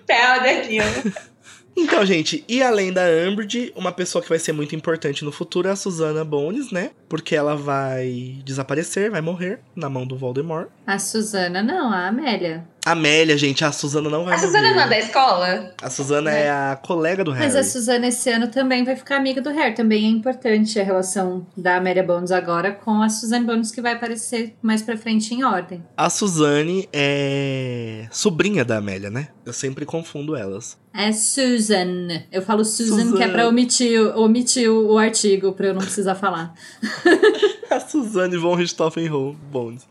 Céu 0.08 0.42
daquilo. 0.42 1.28
Então, 1.80 2.04
gente, 2.04 2.44
e 2.50 2.64
além 2.64 2.92
da 2.92 3.04
Umbridge, 3.30 3.72
uma 3.76 3.92
pessoa 3.92 4.20
que 4.20 4.28
vai 4.28 4.40
ser 4.40 4.52
muito 4.52 4.76
importante 4.76 5.24
no 5.24 5.32
futuro 5.32 5.68
é 5.68 5.72
a 5.72 5.76
Susana 5.76 6.26
Bones, 6.26 6.72
né? 6.72 6.90
Porque 7.08 7.36
ela 7.36 7.56
vai 7.56 8.42
desaparecer, 8.44 9.12
vai 9.12 9.22
morrer 9.22 9.60
na 9.76 9.88
mão 9.88 10.04
do 10.04 10.18
Voldemort. 10.18 10.70
A 10.88 10.98
Suzana 10.98 11.62
não, 11.62 11.94
a 11.94 12.08
Amélia. 12.08 12.68
Amélia, 12.92 13.38
gente, 13.38 13.64
a 13.64 13.72
Susana 13.72 14.10
não 14.10 14.26
vai 14.26 14.34
A. 14.34 14.38
Suzana 14.40 14.72
não 14.72 14.82
é 14.82 14.88
da 14.90 15.00
escola? 15.00 15.74
A 15.82 15.90
Susana 15.90 16.32
é 16.32 16.50
a 16.50 16.76
colega 16.76 17.24
do 17.24 17.32
Harry. 17.32 17.46
Mas 17.46 17.56
a 17.56 17.64
Suzana 17.64 18.08
esse 18.08 18.30
ano 18.30 18.48
também 18.48 18.84
vai 18.84 18.96
ficar 18.96 19.18
amiga 19.18 19.42
do 19.42 19.50
Harry. 19.52 19.76
Também 19.76 20.06
é 20.06 20.10
importante 20.10 20.80
a 20.80 20.84
relação 20.84 21.46
da 21.56 21.78
Amélia 21.78 22.04
Bones 22.04 22.32
agora 22.32 22.72
com 22.72 23.02
a 23.02 23.10
Suzanne 23.10 23.46
Bones, 23.46 23.72
que 23.72 23.82
vai 23.82 23.94
aparecer 23.94 24.56
mais 24.62 24.82
pra 24.82 24.98
frente 24.98 25.34
em 25.34 25.44
ordem. 25.44 25.84
A 25.96 26.10
Suzane 26.10 26.90
é 26.92 28.08
sobrinha 28.12 28.66
da 28.66 28.78
Amélia, 28.78 29.10
né? 29.10 29.28
Eu 29.46 29.54
sempre 29.54 29.86
confundo 29.86 30.36
elas. 30.36 30.78
É 30.94 31.12
Susan. 31.12 32.08
Eu 32.32 32.42
falo 32.42 32.66
Susan, 32.66 33.04
Susan. 33.04 33.18
que 33.18 33.24
é 33.24 33.28
pra 33.28 33.48
omitir, 33.48 34.02
omitir 34.18 34.72
o 34.72 34.88
o 34.88 34.98
artigo, 34.98 35.52
pra 35.52 35.68
eu 35.68 35.74
não 35.74 35.82
precisar 35.82 36.16
falar. 36.16 36.54
A 37.70 37.80
Suzane 37.80 38.38
von 38.38 38.56
Richthofen 38.56 39.10
Bones. 39.52 39.88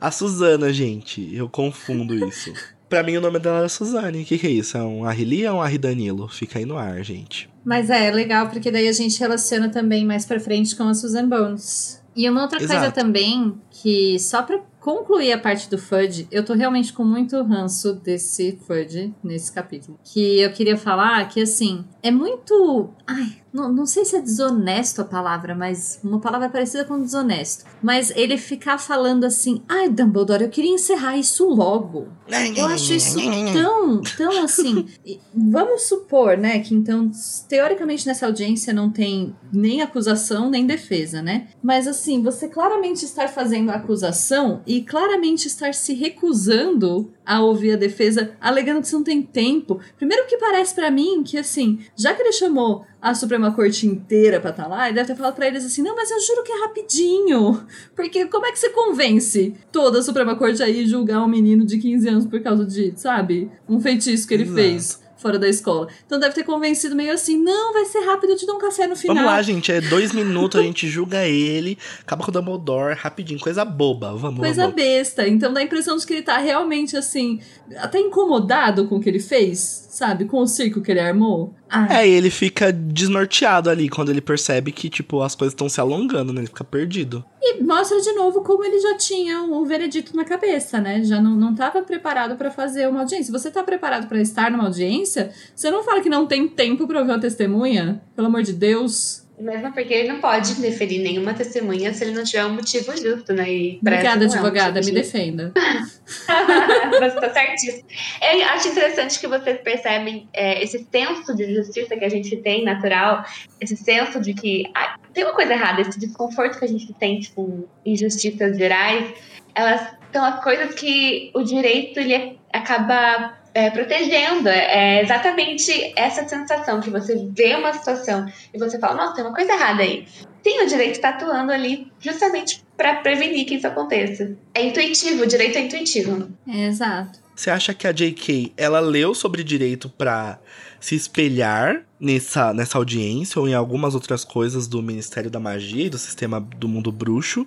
A 0.00 0.10
Susana, 0.10 0.72
gente, 0.72 1.34
eu 1.34 1.48
confundo 1.48 2.14
isso. 2.26 2.52
Pra 2.88 3.04
mim, 3.04 3.16
o 3.16 3.20
nome 3.20 3.38
dela 3.38 3.64
é 3.64 3.68
Suzane. 3.68 4.22
O 4.22 4.24
que, 4.24 4.36
que 4.36 4.46
é 4.48 4.50
isso? 4.50 4.76
É 4.76 4.82
um 4.82 5.04
Arrili 5.04 5.46
ou 5.46 5.58
um 5.58 5.62
Arridanilo? 5.62 6.26
Fica 6.26 6.58
aí 6.58 6.64
no 6.64 6.76
ar, 6.76 7.00
gente. 7.04 7.48
Mas 7.64 7.88
é 7.88 8.10
legal, 8.10 8.48
porque 8.48 8.68
daí 8.68 8.88
a 8.88 8.92
gente 8.92 9.20
relaciona 9.20 9.68
também 9.68 10.04
mais 10.04 10.26
pra 10.26 10.40
frente 10.40 10.74
com 10.74 10.82
a 10.82 10.92
Susan 10.92 11.28
Bones. 11.28 12.02
E 12.16 12.28
uma 12.28 12.42
outra 12.42 12.58
coisa 12.58 12.74
Exato. 12.74 12.94
também, 13.00 13.54
que 13.70 14.18
só 14.18 14.42
pra 14.42 14.58
concluir 14.80 15.32
a 15.32 15.38
parte 15.38 15.68
do 15.68 15.78
Fudge, 15.78 16.26
eu 16.30 16.44
tô 16.44 16.54
realmente 16.54 16.92
com 16.92 17.04
muito 17.04 17.40
ranço 17.42 17.94
desse 17.94 18.58
Fudge 18.66 19.14
nesse 19.22 19.52
capítulo. 19.52 19.98
Que 20.04 20.40
eu 20.40 20.52
queria 20.52 20.76
falar 20.76 21.28
que, 21.28 21.42
assim, 21.42 21.84
é 22.02 22.10
muito. 22.10 22.90
Ai, 23.06 23.40
não, 23.52 23.72
não 23.72 23.84
sei 23.84 24.04
se 24.04 24.16
é 24.16 24.20
desonesto 24.20 25.02
a 25.02 25.04
palavra, 25.04 25.54
mas 25.54 26.00
uma 26.04 26.20
palavra 26.20 26.48
parecida 26.48 26.84
com 26.84 27.00
desonesto. 27.00 27.64
Mas 27.82 28.10
ele 28.14 28.38
ficar 28.38 28.78
falando 28.78 29.24
assim, 29.24 29.62
ai, 29.68 29.88
Dumbledore, 29.88 30.44
eu 30.44 30.48
queria 30.48 30.72
encerrar 30.72 31.16
isso 31.16 31.48
logo. 31.48 32.08
Eu 32.56 32.66
acho 32.66 32.92
isso 32.92 33.18
tão, 33.52 34.00
tão 34.16 34.44
assim. 34.44 34.86
Vamos 35.34 35.82
supor, 35.82 36.36
né, 36.36 36.60
que 36.60 36.74
então, 36.74 37.10
teoricamente 37.48 38.06
nessa 38.06 38.26
audiência 38.26 38.72
não 38.72 38.88
tem 38.88 39.34
nem 39.52 39.82
acusação 39.82 40.48
nem 40.48 40.64
defesa, 40.64 41.20
né? 41.20 41.48
Mas 41.62 41.88
assim, 41.88 42.22
você 42.22 42.48
claramente 42.48 43.04
estar 43.04 43.28
fazendo 43.28 43.70
a 43.70 43.74
acusação 43.74 44.62
e 44.70 44.82
claramente 44.82 45.48
estar 45.48 45.74
se 45.74 45.94
recusando 45.94 47.12
a 47.26 47.42
ouvir 47.42 47.72
a 47.72 47.76
defesa, 47.76 48.36
alegando 48.40 48.80
que 48.80 48.86
você 48.86 48.94
não 48.94 49.02
tem 49.02 49.20
tempo. 49.20 49.80
Primeiro 49.96 50.28
que 50.28 50.38
parece 50.38 50.72
pra 50.76 50.92
mim 50.92 51.24
que 51.24 51.36
assim, 51.36 51.80
já 51.96 52.14
que 52.14 52.22
ele 52.22 52.32
chamou 52.32 52.86
a 53.02 53.12
Suprema 53.12 53.52
Corte 53.52 53.84
inteira 53.88 54.38
pra 54.38 54.50
estar 54.50 54.68
lá, 54.68 54.86
ele 54.86 54.94
deve 54.94 55.08
ter 55.08 55.16
falado 55.16 55.34
pra 55.34 55.48
eles 55.48 55.64
assim: 55.64 55.82
"Não, 55.82 55.96
mas 55.96 56.08
eu 56.12 56.20
juro 56.20 56.44
que 56.44 56.52
é 56.52 56.60
rapidinho". 56.60 57.66
Porque 57.96 58.26
como 58.26 58.46
é 58.46 58.52
que 58.52 58.60
você 58.60 58.68
convence 58.68 59.56
toda 59.72 59.98
a 59.98 60.02
Suprema 60.02 60.36
Corte 60.36 60.62
aí 60.62 60.86
julgar 60.86 61.24
um 61.24 61.28
menino 61.28 61.66
de 61.66 61.76
15 61.76 62.08
anos 62.08 62.26
por 62.26 62.40
causa 62.40 62.64
de, 62.64 62.92
sabe, 62.94 63.50
um 63.68 63.80
feitiço 63.80 64.28
que 64.28 64.34
ele 64.34 64.44
Exato. 64.44 64.56
fez 64.56 65.00
fora 65.20 65.38
da 65.38 65.48
escola? 65.48 65.88
Então 66.06 66.18
deve 66.18 66.34
ter 66.34 66.44
convencido 66.44 66.94
meio 66.96 67.12
assim: 67.12 67.38
não, 67.38 67.72
vai 67.72 67.84
ser 67.84 68.00
rápido, 68.00 68.30
eu 68.30 68.36
te 68.36 68.46
dou 68.46 68.56
um 68.56 68.58
café 68.58 68.86
no 68.86 68.96
final. 68.96 69.16
Vamos 69.16 69.30
lá, 69.30 69.42
gente. 69.42 69.70
É 69.70 69.80
dois 69.80 70.12
minutos, 70.12 70.60
a 70.60 70.62
gente 70.62 70.88
julga 70.88 71.26
ele, 71.26 71.78
acaba 72.00 72.24
com 72.24 72.30
o 72.30 72.32
Dumbledore, 72.32 72.94
rapidinho. 72.94 73.38
Coisa 73.40 73.64
boba. 73.64 74.14
Vamos, 74.14 74.40
Coisa 74.40 74.62
vamos. 74.62 74.76
besta. 74.76 75.26
Então 75.28 75.52
dá 75.52 75.60
a 75.60 75.62
impressão 75.62 75.96
de 75.96 76.06
que 76.06 76.14
ele 76.14 76.22
tá 76.22 76.38
realmente 76.38 76.96
assim, 76.96 77.40
até 77.76 77.98
incomodado 78.00 78.86
com 78.86 78.96
o 78.96 79.00
que 79.00 79.08
ele 79.08 79.20
fez, 79.20 79.88
sabe? 79.90 80.24
Com 80.24 80.38
o 80.40 80.46
circo 80.46 80.80
que 80.80 80.90
ele 80.90 81.00
armou. 81.00 81.54
Ah, 81.70 82.00
É, 82.00 82.08
e 82.08 82.10
ele 82.12 82.30
fica 82.30 82.72
desnorteado 82.72 83.70
ali 83.70 83.88
quando 83.88 84.10
ele 84.10 84.20
percebe 84.20 84.72
que, 84.72 84.90
tipo, 84.90 85.22
as 85.22 85.34
coisas 85.34 85.52
estão 85.52 85.68
se 85.68 85.80
alongando, 85.80 86.32
né? 86.32 86.40
Ele 86.40 86.48
fica 86.48 86.64
perdido. 86.64 87.24
E 87.40 87.62
mostra 87.62 88.00
de 88.00 88.12
novo 88.12 88.42
como 88.42 88.64
ele 88.64 88.78
já 88.80 88.96
tinha 88.96 89.42
o 89.42 89.64
veredito 89.64 90.14
na 90.16 90.24
cabeça, 90.24 90.80
né? 90.80 91.02
Já 91.04 91.20
não, 91.20 91.36
não 91.36 91.54
tava 91.54 91.80
preparado 91.82 92.36
pra 92.36 92.50
fazer 92.50 92.88
uma 92.88 93.00
audiência. 93.00 93.32
Você 93.32 93.50
tá 93.50 93.62
preparado 93.62 94.08
pra 94.08 94.20
estar 94.20 94.50
numa 94.50 94.64
audiência, 94.64 95.30
você 95.54 95.70
não 95.70 95.82
fala 95.84 96.00
que 96.00 96.08
não 96.08 96.26
tem 96.26 96.48
tempo 96.48 96.86
pra 96.86 96.98
ouvir 96.98 97.12
uma 97.12 97.20
testemunha? 97.20 98.02
Pelo 98.16 98.26
amor 98.26 98.42
de 98.42 98.52
Deus. 98.52 99.22
Mesmo 99.40 99.72
porque 99.72 99.94
ele 99.94 100.08
não 100.08 100.20
pode 100.20 100.54
deferir 100.56 101.02
nenhuma 101.02 101.32
testemunha 101.32 101.94
se 101.94 102.04
ele 102.04 102.12
não 102.12 102.24
tiver 102.24 102.44
um 102.44 102.54
motivo 102.54 102.94
justo, 102.94 103.32
né? 103.32 103.50
E 103.50 103.78
Obrigada, 103.80 104.26
não 104.26 104.34
é 104.34 104.36
um 104.36 104.40
advogada, 104.40 104.80
me 104.80 104.92
defenda. 104.92 105.52
você 107.00 107.20
tá 107.20 107.30
certíssimo. 107.32 107.84
Eu 108.20 108.44
acho 108.48 108.68
interessante 108.68 109.18
que 109.18 109.26
vocês 109.26 109.60
percebem 109.62 110.28
é, 110.32 110.62
esse 110.62 110.86
senso 110.90 111.34
de 111.34 111.54
justiça 111.54 111.96
que 111.96 112.04
a 112.04 112.08
gente 112.08 112.36
tem, 112.36 112.64
natural, 112.64 113.24
esse 113.60 113.76
senso 113.76 114.20
de 114.20 114.34
que 114.34 114.64
ah, 114.74 114.96
tem 115.14 115.24
uma 115.24 115.34
coisa 115.34 115.52
errada, 115.52 115.80
esse 115.80 115.98
desconforto 115.98 116.58
que 116.58 116.64
a 116.64 116.68
gente 116.68 116.92
tem, 116.94 117.20
tipo, 117.20 117.68
injustiças 117.84 118.58
gerais, 118.58 119.12
elas 119.54 119.88
são 120.12 120.24
as 120.24 120.42
coisas 120.42 120.74
que 120.74 121.30
o 121.34 121.42
direito 121.42 121.98
ele 121.98 122.38
acaba 122.52 123.39
é, 123.54 123.70
protegendo. 123.70 124.48
É 124.48 125.02
exatamente 125.02 125.92
essa 125.96 126.26
sensação 126.28 126.80
que 126.80 126.90
você 126.90 127.28
vê 127.32 127.54
uma 127.54 127.72
situação 127.72 128.26
e 128.52 128.58
você 128.58 128.78
fala, 128.78 128.94
nossa, 128.94 129.14
tem 129.14 129.24
uma 129.24 129.34
coisa 129.34 129.52
errada 129.52 129.82
aí. 129.82 130.06
Sim, 130.42 130.62
o 130.62 130.66
direito 130.66 130.96
está 130.96 131.10
atuando 131.10 131.52
ali 131.52 131.90
justamente 132.00 132.62
para 132.76 132.96
prevenir 132.96 133.46
que 133.46 133.56
isso 133.56 133.66
aconteça. 133.66 134.36
É 134.54 134.64
intuitivo, 134.64 135.24
o 135.24 135.26
direito 135.26 135.58
é 135.58 135.62
intuitivo. 135.62 136.30
É, 136.48 136.66
exato. 136.66 137.18
Você 137.34 137.50
acha 137.50 137.72
que 137.72 137.86
a 137.86 137.92
J.K. 137.92 138.52
ela 138.56 138.80
leu 138.80 139.14
sobre 139.14 139.42
direito 139.42 139.88
pra 139.88 140.38
se 140.78 140.94
espelhar 140.94 141.82
nessa, 141.98 142.52
nessa 142.52 142.78
audiência 142.78 143.40
ou 143.40 143.48
em 143.48 143.54
algumas 143.54 143.94
outras 143.94 144.24
coisas 144.24 144.66
do 144.66 144.82
Ministério 144.82 145.30
da 145.30 145.40
Magia 145.40 145.86
e 145.86 145.90
do 145.90 145.98
sistema 145.98 146.40
do 146.40 146.68
mundo 146.68 146.90
bruxo? 146.90 147.46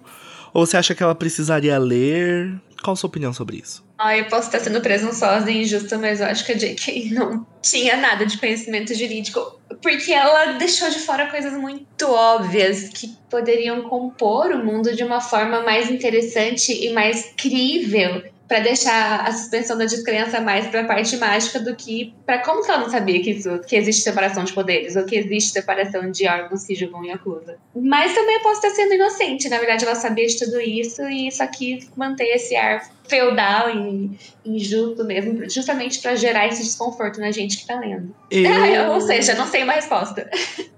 Ou 0.54 0.66
você 0.66 0.78
acha 0.78 0.94
que 0.94 1.02
ela 1.02 1.16
precisaria 1.16 1.78
ler? 1.78 2.54
Qual 2.84 2.94
a 2.94 2.96
sua 2.96 3.08
opinião 3.08 3.34
sobre 3.34 3.58
isso? 3.58 3.84
Ah, 3.98 4.18
eu 4.18 4.26
posso 4.26 4.48
estar 4.48 4.60
sendo 4.60 4.82
presunçosa 4.82 5.50
e 5.50 5.62
injusta, 5.62 5.98
mas 5.98 6.20
eu 6.20 6.28
acho 6.28 6.46
que 6.46 6.52
a 6.52 6.58
J.K. 6.58 7.10
não 7.12 7.46
tinha 7.62 7.96
nada 7.96 8.26
de 8.26 8.38
conhecimento 8.38 8.94
jurídico, 8.94 9.60
porque 9.82 10.12
ela 10.12 10.54
deixou 10.54 10.90
de 10.90 11.00
fora 11.00 11.28
coisas 11.28 11.54
muito 11.54 12.06
óbvias 12.06 12.90
que 12.90 13.16
poderiam 13.30 13.84
compor 13.84 14.52
o 14.52 14.64
mundo 14.64 14.94
de 14.94 15.04
uma 15.04 15.22
forma 15.22 15.62
mais 15.62 15.90
interessante 15.90 16.74
e 16.74 16.92
mais 16.92 17.34
crível. 17.38 18.24
Pra 18.54 18.60
deixar 18.60 19.28
a 19.28 19.32
suspensão 19.32 19.76
da 19.76 19.86
descrença 19.86 20.40
mais 20.40 20.68
pra 20.68 20.84
parte 20.84 21.18
mágica 21.18 21.60
do 21.60 21.76
que 21.76 22.14
pra 22.24 22.38
como 22.38 22.64
que 22.64 22.70
ela 22.70 22.82
não 22.82 22.90
sabia 22.92 23.20
que, 23.20 23.32
isso, 23.32 23.50
que 23.62 23.76
existe 23.76 24.04
separação 24.04 24.44
de 24.44 24.54
poderes 24.54 24.96
ou 24.96 25.04
que 25.08 25.16
existe 25.16 25.54
separação 25.54 26.12
de 26.12 26.28
órgãos 26.28 26.64
que 26.64 26.76
julgam 26.76 27.04
e 27.04 27.10
acusam. 27.10 27.56
Mas 27.76 28.14
também 28.14 28.36
eu 28.36 28.42
posso 28.42 28.64
estar 28.64 28.70
sendo 28.70 28.94
inocente. 28.94 29.50
Na 29.50 29.58
verdade, 29.58 29.86
ela 29.86 29.96
sabia 29.96 30.28
de 30.28 30.38
tudo 30.38 30.62
isso 30.62 31.02
e 31.02 31.32
só 31.32 31.48
quis 31.48 31.90
manter 31.98 32.26
esse 32.26 32.56
ar 32.56 32.88
feudal 33.08 33.70
e 33.70 34.18
injusto 34.46 35.04
mesmo, 35.04 35.50
justamente 35.50 36.00
pra 36.00 36.16
gerar 36.16 36.48
esse 36.48 36.64
desconforto 36.64 37.20
na 37.20 37.32
gente 37.32 37.58
que 37.58 37.68
tá 37.68 37.80
lendo. 37.80 38.14
Ou 38.94 39.02
seja, 39.02 39.36
não 39.36 39.48
sei 39.48 39.64
uma 39.64 39.74
resposta. 39.74 40.30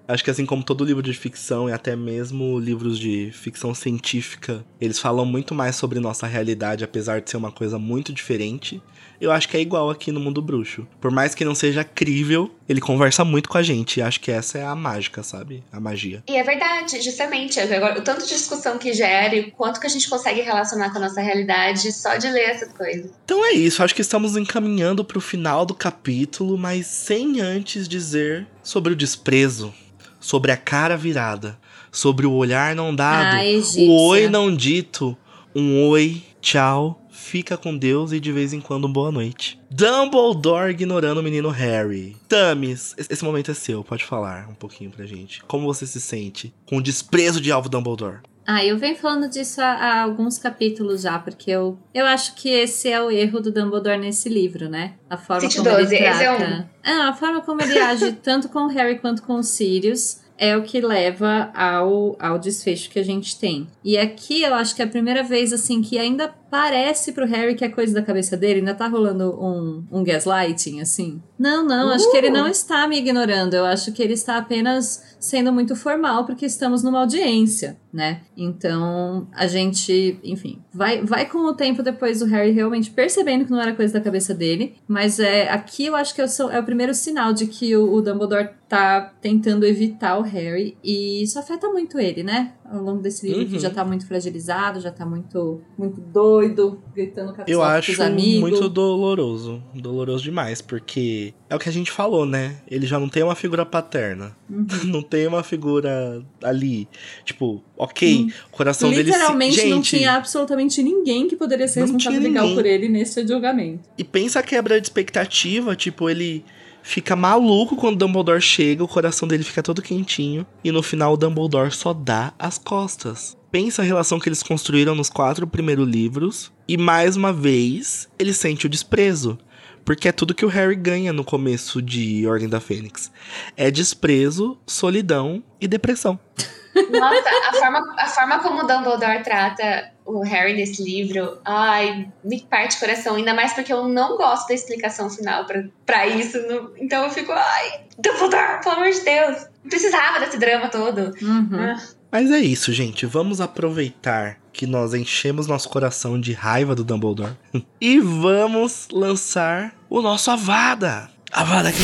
acho 0.08 0.24
que 0.24 0.30
assim 0.30 0.46
como 0.46 0.64
todo 0.64 0.86
livro 0.86 1.02
de 1.02 1.14
ficção 1.14 1.70
e 1.70 1.74
até 1.74 1.96
mesmo 1.96 2.60
livros 2.60 3.00
de 3.00 3.32
ficção 3.34 3.74
científica, 3.74 4.64
eles 4.80 5.00
falam 5.00 5.26
muito 5.26 5.54
mais 5.54 5.76
sobre 5.76 6.00
nossa 6.00 6.28
realidade, 6.28 6.84
apesar 6.84 7.22
de 7.22 7.30
ser 7.30 7.38
uma 7.38 7.52
coisa 7.52 7.80
muito 7.80 8.14
diferente. 8.14 8.82
Eu 9.20 9.32
acho 9.32 9.48
que 9.48 9.58
é 9.58 9.62
igual 9.62 9.90
aqui 9.90 10.12
no 10.12 10.20
mundo 10.20 10.42
bruxo. 10.42 10.88
Por 11.00 11.12
mais 11.12 11.34
que 11.34 11.46
não 11.46 11.56
seja 11.56 11.84
crível, 11.84 12.54
ele 12.68 12.82
conversa 12.82 13.24
muito 13.24 13.48
com 13.50 13.58
a 13.58 13.64
gente. 13.64 14.00
E 14.00 14.04
acho 14.04 14.20
que 14.20 14.32
essa 14.32 14.58
é 14.58 14.66
a 14.66 14.76
mágica, 14.76 15.24
sabe? 15.24 15.64
A 15.72 15.80
magia. 15.80 16.24
E 16.28 16.36
é 16.36 16.44
verdade, 16.44 17.02
justamente. 17.02 17.60
Agora, 17.60 18.00
o 18.00 18.04
tanto 18.04 18.24
de 18.24 18.30
discussão 18.30 18.78
que 18.78 18.94
gera 18.94 19.36
e 19.36 19.40
o 19.42 19.52
quanto 19.52 19.80
que 19.80 19.88
a 19.88 19.90
gente 19.90 20.10
consegue 20.10 20.42
relacionar 20.42 20.92
com 20.92 20.98
a 20.98 21.02
nossa 21.02 21.22
realidade 21.22 21.92
só 21.92 22.18
de 22.18 22.25
ler 22.32 22.50
essas 22.50 22.74
coisas. 22.74 23.12
Então 23.24 23.46
é 23.46 23.52
isso, 23.52 23.84
acho 23.84 23.96
que 23.96 24.02
estamos 24.02 24.36
encaminhando 24.36 25.04
pro 25.04 25.22
final 25.22 25.66
do 25.66 25.74
capítulo, 25.74 26.58
mas 26.58 26.88
sem 26.88 27.42
antes 27.42 27.88
dizer 27.88 28.48
sobre 28.64 28.94
o 28.94 28.96
desprezo, 28.96 29.74
sobre 30.20 30.52
a 30.52 30.58
cara 30.58 30.98
virada, 30.98 31.58
sobre 31.92 32.26
o 32.26 32.34
olhar 32.34 32.76
não 32.76 32.96
dado, 32.96 33.38
o 33.78 34.08
oi 34.08 34.28
não 34.28 34.56
dito, 34.56 35.18
um 35.56 35.88
oi, 35.88 36.22
tchau, 36.42 37.02
fica 37.10 37.58
com 37.58 37.76
Deus 37.76 38.12
e 38.12 38.20
de 38.20 38.32
vez 38.32 38.54
em 38.54 38.60
quando 38.60 38.88
boa 38.88 39.12
noite. 39.12 39.60
Dumbledore 39.72 40.72
ignorando 40.72 41.20
o 41.20 41.24
menino 41.24 41.50
Harry. 41.50 42.16
Tamis, 42.28 42.94
esse 42.98 43.12
esse 43.14 43.24
momento 43.24 43.52
é 43.52 43.54
seu, 43.54 43.84
pode 43.84 44.04
falar 44.04 44.48
um 44.50 44.54
pouquinho 44.54 44.92
pra 44.92 45.06
gente. 45.06 45.44
Como 45.46 45.66
você 45.66 45.88
se 45.88 46.02
sente 46.02 46.54
com 46.66 46.78
o 46.78 46.82
desprezo 46.82 47.40
de 47.40 47.52
Alvo 47.52 47.70
Dumbledore? 47.70 48.20
Ah, 48.46 48.64
eu 48.64 48.78
venho 48.78 48.96
falando 48.96 49.28
disso 49.28 49.60
há, 49.62 49.72
há 49.72 50.02
alguns 50.04 50.38
capítulos 50.38 51.02
já, 51.02 51.18
porque 51.18 51.50
eu, 51.50 51.78
eu 51.94 52.06
acho 52.06 52.36
que 52.36 52.50
esse 52.50 52.90
é 52.90 53.02
o 53.02 53.10
erro 53.10 53.40
do 53.40 53.52
Dumbledore 53.52 53.98
nesse 53.98 54.30
livro, 54.30 54.70
né? 54.70 54.94
A 55.10 55.18
forma 55.18 55.42
City 55.42 55.58
como 55.58 55.70
12, 55.70 55.96
ele 55.96 56.06
é 56.06 56.14
trata. 56.14 56.70
Ah, 56.84 57.10
a 57.10 57.14
forma 57.14 57.42
como 57.42 57.62
ele 57.62 57.80
age 57.80 58.12
tanto 58.22 58.50
com 58.50 58.66
o 58.66 58.68
Harry 58.68 59.00
quanto 59.00 59.24
com 59.24 59.36
o 59.36 59.44
Sirius 59.44 60.24
é 60.38 60.56
o 60.56 60.64
que 60.64 60.82
leva 60.82 61.50
ao, 61.54 62.16
ao 62.20 62.38
desfecho 62.38 62.90
que 62.90 63.00
a 63.00 63.04
gente 63.04 63.40
tem. 63.40 63.68
E 63.84 63.98
aqui 63.98 64.44
eu 64.44 64.54
acho 64.54 64.76
que 64.76 64.82
é 64.82 64.86
a 64.86 64.90
primeira 64.90 65.24
vez, 65.24 65.54
assim, 65.54 65.82
que 65.82 65.98
ainda 65.98 66.28
parece 66.56 67.12
pro 67.12 67.26
Harry 67.26 67.54
que 67.54 67.66
é 67.66 67.70
coisa 67.70 67.94
da 67.94 68.02
cabeça 68.02 68.38
dele, 68.38 68.60
ainda 68.60 68.74
tá 68.74 68.88
rolando 68.88 69.38
um, 69.38 69.84
um 69.92 70.04
gaslighting, 70.06 70.80
assim. 70.80 71.22
Não, 71.38 71.66
não, 71.66 71.90
acho 71.90 72.10
que 72.10 72.16
ele 72.16 72.30
não 72.30 72.48
está 72.48 72.88
me 72.88 72.98
ignorando. 72.98 73.56
Eu 73.56 73.66
acho 73.66 73.92
que 73.92 74.02
ele 74.02 74.14
está 74.14 74.38
apenas 74.38 75.18
sendo 75.20 75.52
muito 75.52 75.76
formal, 75.76 76.26
porque 76.26 76.46
estamos 76.46 76.82
numa 76.82 77.02
audiência, 77.02 77.78
né? 77.92 78.22
Então, 78.38 79.28
a 79.34 79.48
gente, 79.48 80.18
enfim, 80.24 80.62
vai, 80.74 81.04
vai 81.04 81.26
com 81.26 81.40
o 81.40 81.54
tempo 81.54 81.84
depois 81.84 82.20
do 82.20 82.26
Harry 82.26 82.52
realmente 82.52 82.90
percebendo 82.90 83.44
que 83.44 83.52
não 83.52 83.60
era 83.60 83.76
coisa 83.76 83.92
da 83.92 84.02
cabeça 84.02 84.34
dele. 84.34 84.78
Mas 84.88 85.20
é 85.20 85.50
aqui 85.50 85.88
eu 85.88 85.96
acho 85.96 86.16
que 86.16 86.22
é 86.22 86.26
o, 86.26 86.50
é 86.52 86.60
o 86.60 86.64
primeiro 86.64 86.94
sinal 86.94 87.34
de 87.34 87.48
que 87.48 87.76
o, 87.76 87.96
o 87.96 88.02
Dumbledore 88.02 88.52
tá 88.70 89.14
tentando 89.20 89.66
evitar 89.66 90.18
o 90.18 90.22
Harry. 90.22 90.78
E 90.82 91.22
isso 91.22 91.38
afeta 91.38 91.68
muito 91.68 92.00
ele, 92.00 92.24
né? 92.24 92.54
Ao 92.72 92.82
longo 92.82 93.00
desse 93.02 93.28
livro, 93.28 93.46
que 93.46 93.54
Uhum. 93.54 93.60
já 93.60 93.70
tá 93.70 93.86
muito 93.86 94.08
fragilizado, 94.08 94.80
já 94.80 94.90
tá 94.92 95.06
muito, 95.06 95.62
muito 95.78 96.02
doido, 96.02 96.82
gritando 96.96 97.32
com 97.34 97.44
Eu 97.46 97.60
com 97.60 97.64
acho 97.66 97.92
os 97.92 98.00
amigos. 98.00 98.42
muito 98.42 98.68
doloroso. 98.70 99.62
Doloroso 99.74 100.24
demais, 100.24 100.62
porque 100.64 101.34
é 101.48 101.56
o 101.56 101.60
que 101.60 101.70
a 101.70 101.72
gente 101.72 101.92
falou, 101.92 102.26
né? 102.26 102.58
Ele 102.68 102.88
já 102.88 103.00
não 103.00 103.08
tem 103.08 103.22
uma 103.22 103.36
figura 103.36 103.66
paterna. 103.66 104.36
Uhum. 104.50 104.66
Não 104.96 105.02
tem 105.02 105.26
uma 105.28 105.42
figura 105.44 106.24
ali. 106.44 106.88
Tipo, 107.24 107.64
ok, 107.78 108.32
o 108.48 108.52
coração 108.52 108.90
dele 108.90 109.04
se... 109.04 109.10
Uhum. 109.10 109.16
Literalmente 109.16 109.70
não 109.70 109.82
tinha 109.82 110.14
absolutamente 110.14 110.82
ninguém 110.84 111.28
que 111.28 111.36
poderia 111.36 111.68
ser 111.68 111.80
Não 111.82 111.88
responsável 111.88 112.22
legal 112.22 112.54
por 112.54 112.66
ele 112.66 112.88
nesse 112.88 113.26
julgamento. 113.28 113.90
E 113.98 114.04
pensa 114.04 114.40
a 114.40 114.44
quebra 114.44 114.80
de 114.80 114.86
expectativa, 114.88 115.76
tipo, 115.76 116.10
ele 116.10 116.46
fica 116.86 117.16
maluco 117.16 117.76
quando 117.76 117.96
o 117.96 117.98
Dumbledore 117.98 118.40
chega, 118.40 118.84
o 118.84 118.88
coração 118.88 119.28
dele 119.28 119.44
fica 119.44 119.64
todo 119.64 119.82
quentinho, 119.82 120.46
e 120.64 120.72
no 120.72 120.84
final 120.84 121.14
o 121.14 121.18
Dumbledore 121.18 121.72
só 121.72 121.94
dá 121.94 122.32
as 122.38 122.60
costas. 122.60 123.36
Pensa 123.52 123.82
a 123.82 123.86
relação 123.86 124.20
que 124.20 124.30
eles 124.30 124.44
construíram 124.44 124.94
nos 124.94 125.10
quatro 125.10 125.48
primeiros 125.48 125.88
livros, 125.88 126.52
e 126.68 126.78
mais 126.78 127.18
uma 127.18 127.34
vez 127.34 128.08
ele 128.20 128.34
sente 128.34 128.68
o 128.68 128.70
desprezo. 128.70 129.38
Porque 129.84 130.08
é 130.08 130.12
tudo 130.12 130.34
que 130.34 130.46
o 130.46 130.50
Harry 130.50 130.76
ganha 130.76 131.14
no 131.14 131.24
começo 131.24 131.82
de 131.82 132.26
Ordem 132.28 132.50
da 132.50 132.60
Fênix. 132.60 133.12
É 133.56 133.70
desprezo, 133.70 134.58
solidão 134.66 135.44
e 135.60 135.68
depressão. 135.68 136.20
Nossa, 136.92 137.30
a 137.50 137.54
forma, 137.54 137.96
a 137.98 138.08
forma 138.08 138.40
como 138.40 138.64
o 138.64 138.68
Dumbledore 138.68 139.24
trata 139.24 139.92
o 140.06 140.22
Harry 140.24 140.54
nesse 140.54 140.84
livro, 140.84 141.38
ai, 141.46 142.08
me 142.24 142.42
parte 142.42 142.78
o 142.78 142.80
coração. 142.80 143.16
Ainda 143.16 143.34
mais 143.34 143.54
porque 143.54 143.72
eu 143.74 143.88
não 143.88 144.18
gosto 144.18 144.48
da 144.48 144.54
explicação 144.54 145.10
final 145.10 145.46
pra, 145.46 145.64
pra 145.86 146.06
isso. 146.08 146.38
no- 146.48 146.72
então 146.78 147.04
eu 147.06 147.10
fico, 147.10 147.32
ai, 147.32 147.82
Dumbledore, 147.98 148.62
pelo 148.64 148.76
amor 148.76 148.92
de 148.92 149.00
Deus. 149.02 149.38
Não 149.64 149.70
precisava 149.70 150.20
desse 150.20 150.38
drama 150.38 150.68
todo. 150.70 151.14
Uhum. 151.22 151.50
Ah. 151.60 151.82
Mas 152.12 152.32
é 152.32 152.40
isso, 152.40 152.72
gente. 152.72 153.06
Vamos 153.06 153.42
aproveitar 153.42 154.38
que 154.54 154.66
nós 154.68 154.94
enchemos 154.94 155.48
nosso 155.48 155.68
coração 155.70 156.20
de 156.22 156.32
raiva 156.34 156.74
do 156.76 156.84
Dumbledore 156.84 157.34
e 157.82 158.00
vamos 158.00 158.88
lançar 158.92 159.74
o 159.90 160.02
nosso 160.02 160.30
Avada. 160.32 161.10
Avada 161.32 161.72
que 161.72 161.80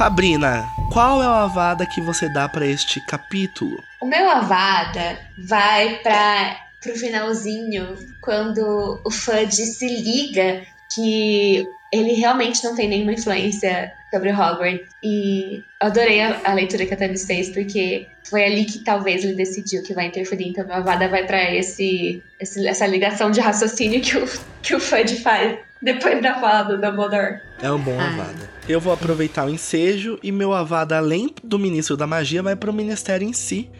Fabrina, 0.00 0.66
qual 0.90 1.22
é 1.22 1.26
o 1.28 1.30
Avada 1.30 1.84
que 1.84 2.00
você 2.00 2.26
dá 2.32 2.48
pra 2.48 2.66
este 2.66 3.02
capítulo? 3.02 3.84
O 4.00 4.06
meu 4.06 4.30
Avada 4.30 5.18
vai 5.46 5.96
para 6.02 6.56
pro 6.80 6.96
finalzinho, 6.96 7.96
quando 8.22 8.98
o 9.04 9.10
Fudge 9.10 9.66
se 9.66 9.86
liga 9.86 10.62
que 10.94 11.68
ele 11.92 12.14
realmente 12.14 12.64
não 12.64 12.74
tem 12.74 12.88
nenhuma 12.88 13.12
influência 13.12 13.92
sobre 14.10 14.32
Hogwarts. 14.32 14.88
E 15.02 15.62
adorei 15.78 16.22
a, 16.22 16.40
a 16.44 16.54
leitura 16.54 16.86
que 16.86 16.94
a 16.94 16.96
Tamis 16.96 17.26
fez, 17.26 17.50
porque 17.50 18.08
foi 18.24 18.42
ali 18.46 18.64
que 18.64 18.78
talvez 18.78 19.22
ele 19.22 19.34
decidiu 19.34 19.82
que 19.82 19.92
vai 19.92 20.06
interferir. 20.06 20.48
Então, 20.48 20.66
meu 20.66 20.76
Avada 20.76 21.10
vai 21.10 21.26
para 21.26 21.54
esse, 21.54 22.22
esse- 22.40 22.66
essa 22.66 22.86
ligação 22.86 23.30
de 23.30 23.40
raciocínio 23.40 24.00
que 24.00 24.16
o, 24.16 24.26
que 24.62 24.74
o 24.74 24.80
Fudge 24.80 25.16
faz 25.16 25.58
depois 25.82 26.22
da 26.22 26.34
fala 26.40 26.62
do 26.64 26.80
Dumbledore. 26.80 27.40
É 27.60 27.70
um 27.70 27.78
bom 27.78 27.96
Ah. 27.98 28.08
Avada. 28.08 28.50
Eu 28.68 28.80
vou 28.80 28.92
aproveitar 28.92 29.46
o 29.46 29.50
ensejo 29.50 30.18
e 30.22 30.30
meu 30.30 30.52
Avada, 30.52 30.96
além 30.96 31.34
do 31.42 31.58
Ministro 31.58 31.96
da 31.96 32.06
Magia, 32.06 32.42
vai 32.42 32.54
pro 32.56 32.72
Ministério 32.72 33.26
em 33.26 33.32
si. 33.32 33.70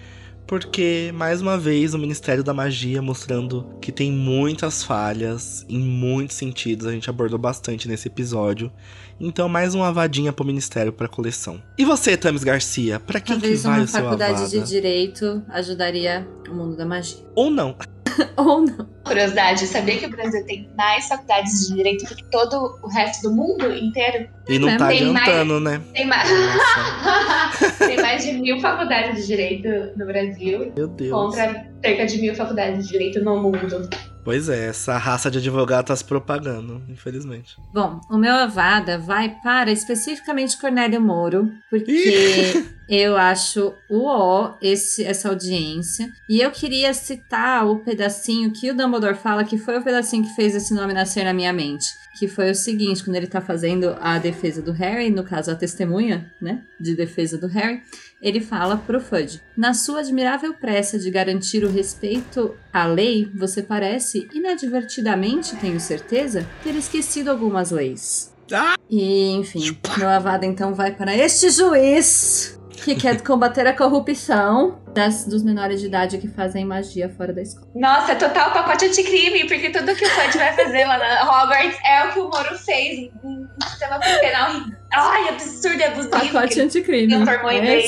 Porque, 0.47 1.13
mais 1.15 1.41
uma 1.41 1.57
vez, 1.57 1.95
o 1.95 1.99
Ministério 1.99 2.43
da 2.43 2.53
Magia 2.53 3.01
mostrando 3.01 3.71
que 3.81 3.93
tem 3.93 4.11
muitas 4.11 4.83
falhas 4.83 5.65
em 5.69 5.79
muitos 5.79 6.37
sentidos. 6.37 6.87
A 6.89 6.91
gente 6.91 7.09
abordou 7.09 7.39
bastante 7.39 7.87
nesse 7.87 8.09
episódio. 8.09 8.73
Então, 9.21 9.49
mais 9.49 9.77
uma 9.77 9.87
avadinha 9.89 10.33
pro 10.33 10.45
Ministério 10.45 10.93
pra 10.93 11.07
coleção. 11.07 11.63
E 11.79 11.85
você, 11.85 12.17
Tamis 12.17 12.43
Garcia? 12.43 12.99
Pra 12.99 13.21
quem 13.21 13.37
que 13.37 13.43
Talvez 13.43 13.63
vai 13.63 13.79
uma 13.79 13.85
o 13.85 13.87
seu 13.87 14.03
faculdade 14.03 14.33
Avada? 14.33 14.49
de 14.49 14.61
direito 14.63 15.41
ajudaria 15.51 16.27
o 16.51 16.55
mundo 16.55 16.77
da 16.77 16.85
magia. 16.85 17.19
Ou 17.37 17.49
não. 17.49 17.77
Ou 18.37 18.63
não. 18.63 18.89
Curiosidade, 19.05 19.67
sabia 19.67 19.99
que 19.99 20.07
o 20.07 20.11
Brasil 20.11 20.45
tem 20.47 20.71
mais 20.77 21.07
faculdades 21.09 21.69
de 21.69 21.75
direito 21.75 22.05
do 22.07 22.15
que 22.15 22.25
todo 22.25 22.79
o 22.83 22.89
resto 22.89 23.29
do 23.29 23.35
mundo 23.35 23.73
inteiro? 23.75 24.29
E 24.49 24.59
não 24.59 24.77
tá 24.77 24.89
tem 24.89 25.13
mais- 25.13 25.29
adiantando, 25.29 25.61
né? 25.61 25.81
Tem 25.93 26.07
mais, 26.07 26.29
tem 27.79 27.97
mais 28.01 28.25
de 28.25 28.33
mil 28.33 28.61
faculdades 28.61 29.21
de 29.23 29.27
direito 29.27 29.69
no 29.97 30.07
Brasil 30.07 30.73
meu 30.77 30.87
Deus. 30.89 31.11
contra 31.11 31.70
cerca 31.83 32.07
de 32.07 32.21
mil 32.21 32.35
faculdades 32.35 32.87
de 32.87 32.93
direito 32.93 33.23
no 33.23 33.41
mundo. 33.41 33.89
Pois 34.23 34.49
é, 34.51 34.67
essa 34.67 34.99
raça 34.99 35.31
de 35.31 35.39
advogado 35.39 35.87
tá 35.87 35.97
se 35.97 36.05
propagando, 36.05 36.83
infelizmente. 36.89 37.57
Bom, 37.73 38.01
o 38.11 38.19
meu 38.19 38.35
Avada 38.35 38.99
vai 38.99 39.37
para 39.43 39.73
especificamente 39.73 40.61
Cornélio 40.61 41.01
Moro, 41.01 41.51
porque 41.71 42.53
eu 42.89 43.17
acho 43.17 43.73
o 43.89 44.05
ó 44.05 44.57
esse, 44.61 45.03
essa 45.05 45.31
audiência. 45.31 46.11
E 46.29 46.41
eu 46.41 46.51
queria 46.51 46.93
citar 46.93 47.67
o 47.67 47.79
pedacinho 47.79 48.53
que 48.53 48.71
o 48.71 48.77
Dumbledore 48.77 49.17
fala 49.17 49.43
que 49.43 49.57
foi 49.57 49.79
o 49.79 49.83
pedacinho 49.83 50.25
que 50.25 50.35
fez 50.35 50.55
esse 50.55 50.75
nome 50.75 50.93
nascer 50.93 51.25
na 51.25 51.33
minha 51.33 51.53
mente. 51.53 51.87
Que 52.19 52.29
foi 52.29 52.51
o 52.51 52.55
seguinte, 52.55 53.03
quando 53.03 53.17
ele 53.17 53.27
tá 53.27 53.41
fazendo 53.41 53.97
a 54.01 54.19
defesa 54.19 54.61
do 54.61 54.73
Harry, 54.73 55.11
no 55.11 55.25
caso 55.25 55.51
a 55.51 55.55
testemunha, 55.55 56.31
né, 56.41 56.63
de 56.79 56.95
defesa 56.95 57.39
do 57.39 57.47
Harry, 57.47 57.81
ele 58.21 58.41
fala 58.41 58.77
pro 58.77 59.01
Fudge: 59.01 59.41
Na 59.57 59.73
sua 59.75 60.01
admirável 60.01 60.55
pressa 60.55 60.99
de 60.99 61.11
garantir 61.11 61.65
o 61.65 61.71
respeito 61.71 62.55
à 62.73 62.87
lei, 62.87 63.31
você 63.35 63.63
parece, 63.63 64.29
inadvertidamente, 64.33 65.57
tenho 65.57 65.81
certeza, 65.81 66.47
ter 66.63 66.75
esquecido 66.75 67.31
algumas 67.31 67.71
leis. 67.71 68.35
Ah! 68.53 68.75
E, 68.89 69.31
enfim, 69.31 69.79
meu 69.97 70.09
avada 70.09 70.45
então 70.45 70.75
vai 70.75 70.93
para 70.93 71.17
este 71.17 71.51
juiz 71.51 72.60
que 72.77 72.95
quer 72.95 73.21
combater 73.23 73.67
a 73.67 73.73
corrupção 73.73 74.79
das, 74.95 75.25
dos 75.25 75.43
menores 75.43 75.81
de 75.81 75.87
idade 75.87 76.19
que 76.19 76.29
fazem 76.29 76.65
magia 76.65 77.09
fora 77.09 77.33
da 77.33 77.43
escola. 77.43 77.69
Nossa, 77.75 78.15
total 78.15 78.53
pacote 78.53 78.87
anticrime, 78.87 79.47
porque 79.47 79.71
tudo 79.71 79.95
que 79.95 80.05
o 80.05 80.11
Fudge 80.11 80.39
vai 80.39 80.53
fazer 80.55 80.85
lá 80.85 80.99
na 80.99 81.23
Hogwarts 81.23 81.79
é 81.85 82.05
o 82.05 82.13
que 82.13 82.21
o 82.21 82.29
Moro 82.29 82.59
fez 82.59 83.11
no 83.23 83.49
sistema 83.69 83.99
penal. 83.99 84.63
Ai, 84.93 85.29
absurdo 85.29 85.79
e 85.79 85.85
abusivo. 85.85 86.11
Pacote 86.11 86.61
anticrime. 86.61 87.15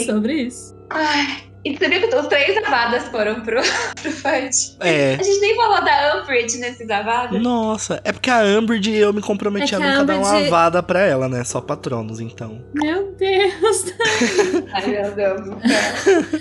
É 0.00 0.04
sobre 0.04 0.34
isso. 0.34 0.76
Ai, 0.90 1.51
e 1.64 1.76
você 1.76 1.88
viu 1.88 2.08
que 2.08 2.14
os 2.16 2.26
três 2.26 2.56
avadas 2.64 3.04
foram 3.08 3.40
pro, 3.42 3.60
pro 4.02 4.10
Fudge? 4.12 4.76
É. 4.80 5.14
A 5.18 5.22
gente 5.22 5.40
nem 5.40 5.54
falou 5.56 5.84
da 5.84 6.20
Umbridge 6.20 6.58
nesses 6.58 6.88
avadas. 6.90 7.40
Nossa, 7.40 8.00
é 8.04 8.12
porque 8.12 8.30
a 8.30 8.42
Umbridge 8.42 8.92
eu 8.94 9.12
me 9.12 9.20
comprometi 9.22 9.74
É 9.74 9.76
a 9.76 9.80
que 9.80 9.86
a 9.86 9.90
nunca 9.90 10.04
dar 10.04 10.18
uma 10.18 10.28
Umbridge- 10.28 10.46
avada 10.48 10.82
pra 10.82 11.00
ela, 11.00 11.28
né? 11.28 11.44
Só 11.44 11.60
patronos, 11.60 12.18
então. 12.20 12.60
Meu 12.74 13.12
Deus. 13.12 13.84
Ai, 14.74 14.86
meu 14.86 15.12
Deus 15.12 15.40
do 15.42 15.68
céu. 15.68 16.40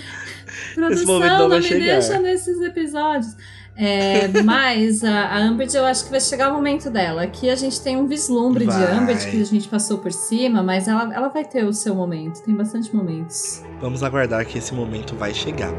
Produção, 0.74 1.06
momento 1.06 1.30
não 1.30 1.38
não, 1.40 1.48
vai 1.50 1.58
me 1.60 1.64
chegar. 1.66 1.84
deixa 2.00 2.18
nesses 2.18 2.60
episódios. 2.60 3.36
É, 3.76 4.28
mas 4.44 5.02
a, 5.02 5.36
a 5.36 5.40
Umbridge, 5.40 5.76
eu 5.76 5.84
acho 5.84 6.04
que 6.04 6.10
vai 6.10 6.20
chegar 6.20 6.50
o 6.50 6.54
momento 6.54 6.90
dela. 6.90 7.22
Aqui 7.22 7.48
a 7.48 7.56
gente 7.56 7.80
tem 7.80 7.96
um 7.96 8.06
vislumbre 8.06 8.66
de 8.66 8.72
Vai. 8.72 8.98
Umbridge 8.98 9.30
que 9.30 9.40
a 9.40 9.44
gente 9.44 9.68
passou 9.68 9.98
por 9.98 10.12
cima, 10.12 10.62
mas 10.62 10.88
ela, 10.88 11.14
ela 11.14 11.28
vai 11.28 11.44
ter 11.44 11.64
o 11.64 11.72
seu 11.72 11.94
momento. 11.94 12.42
Tem 12.42 12.54
bastante 12.54 12.94
momentos. 12.94 13.62
Vamos 13.80 14.02
aguardar 14.02 14.44
que 14.44 14.58
esse 14.58 14.74
momento 14.74 15.16
vai 15.16 15.32
chegar. 15.32 15.72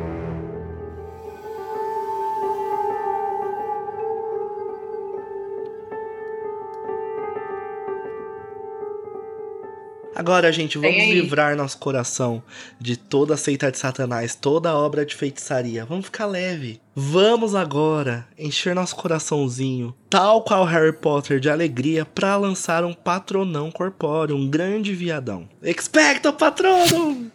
Agora, 10.15 10.51
gente, 10.51 10.77
vamos 10.77 11.03
livrar 11.05 11.55
nosso 11.55 11.77
coração 11.77 12.43
de 12.79 12.95
toda 12.95 13.33
a 13.33 13.37
seita 13.37 13.71
de 13.71 13.77
Satanás, 13.77 14.35
toda 14.35 14.75
obra 14.75 15.05
de 15.05 15.15
feitiçaria. 15.15 15.85
Vamos 15.85 16.05
ficar 16.05 16.25
leve. 16.27 16.79
Vamos 16.95 17.55
agora 17.55 18.27
encher 18.37 18.75
nosso 18.75 18.95
coraçãozinho, 18.95 19.95
tal 20.09 20.43
qual 20.43 20.63
Harry 20.63 20.93
Potter, 20.93 21.39
de 21.39 21.49
alegria 21.49 22.05
pra 22.05 22.35
lançar 22.35 22.85
um 22.85 22.93
patronão 22.93 23.71
corpóreo, 23.71 24.35
um 24.35 24.47
grande 24.47 24.93
viadão. 24.93 25.49
Expecto 25.63 26.31
Patronum! 26.33 27.31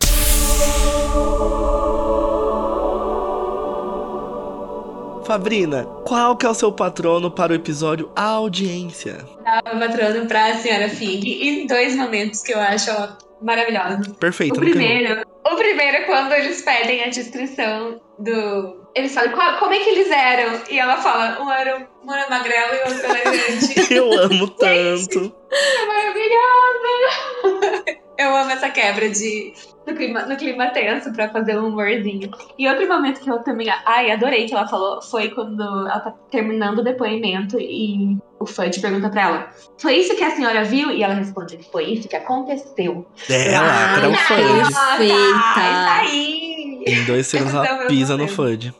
Fabrina, 5.28 5.84
qual 6.06 6.34
que 6.38 6.46
é 6.46 6.48
o 6.48 6.54
seu 6.54 6.72
patrono 6.72 7.30
para 7.30 7.52
o 7.52 7.54
episódio 7.54 8.10
Audiência? 8.16 9.18
Tava 9.44 9.78
patrono 9.78 10.26
pra 10.26 10.54
senhora 10.54 10.88
Fig 10.88 11.22
e 11.28 11.66
dois 11.66 11.94
momentos 11.94 12.40
que 12.40 12.54
eu 12.54 12.58
acho 12.58 12.90
maravilhosos. 13.42 14.08
Perfeito, 14.16 14.56
O 14.58 14.60
tem- 14.62 14.70
primeiro, 14.70 15.20
o 15.46 15.56
primeiro 15.56 15.98
é 15.98 16.00
quando 16.04 16.32
eles 16.32 16.62
pedem 16.62 17.04
a 17.04 17.08
descrição 17.08 18.00
do. 18.18 18.88
Eles 18.94 19.12
falam 19.12 19.32
"Qual- 19.32 19.58
como 19.58 19.74
é 19.74 19.80
que 19.80 19.90
eles 19.90 20.10
eram. 20.10 20.60
E 20.70 20.78
ela 20.78 20.96
fala, 20.96 21.38
um 21.42 21.52
era, 21.52 21.86
um 22.02 22.10
era 22.10 22.30
magrelo 22.30 22.72
e 22.74 22.78
o 22.78 22.88
outro 22.94 23.06
era 23.06 23.20
grande. 23.30 23.94
Eu 23.94 24.10
amo 24.20 24.48
tanto. 24.48 25.34
é 25.52 25.86
maravilhosa! 25.86 27.84
Eu 28.18 28.34
amo 28.36 28.50
essa 28.50 28.68
quebra 28.68 29.08
de. 29.08 29.52
No 29.86 29.94
clima, 29.94 30.22
no 30.22 30.36
clima 30.36 30.66
tenso 30.70 31.12
pra 31.12 31.28
fazer 31.30 31.56
um 31.58 31.68
humorzinho. 31.68 32.30
E 32.58 32.68
outro 32.68 32.86
momento 32.88 33.20
que 33.20 33.30
eu 33.30 33.38
também. 33.38 33.68
Ai, 33.86 34.10
adorei 34.10 34.44
que 34.46 34.52
ela 34.52 34.66
falou 34.66 35.00
foi 35.00 35.30
quando 35.30 35.62
ela 35.62 36.00
tá 36.00 36.10
terminando 36.28 36.80
o 36.80 36.84
depoimento 36.84 37.56
e 37.60 38.18
o 38.40 38.44
Fudge 38.44 38.80
pergunta 38.80 39.08
pra 39.08 39.22
ela: 39.22 39.50
Foi 39.78 39.94
isso 39.94 40.16
que 40.16 40.24
a 40.24 40.30
senhora 40.32 40.64
viu? 40.64 40.90
E 40.90 41.02
ela 41.02 41.14
responde: 41.14 41.60
Foi 41.70 41.84
isso 41.84 42.08
que 42.08 42.16
aconteceu. 42.16 43.06
É, 43.30 43.54
Ah, 43.54 43.62
lacra 43.62 44.08
o 44.08 44.12
Ai, 44.12 44.16
Fudge. 44.16 44.74
Perfeita. 44.98 45.14
Isso 45.14 45.90
aí! 45.90 46.47
Em 46.86 47.04
dois 47.04 47.26
segundos 47.28 47.54
é 47.54 47.58
o 47.58 47.64
ela 47.64 47.86
pisa 47.86 48.16
no. 48.16 48.28
Fudge. 48.28 48.74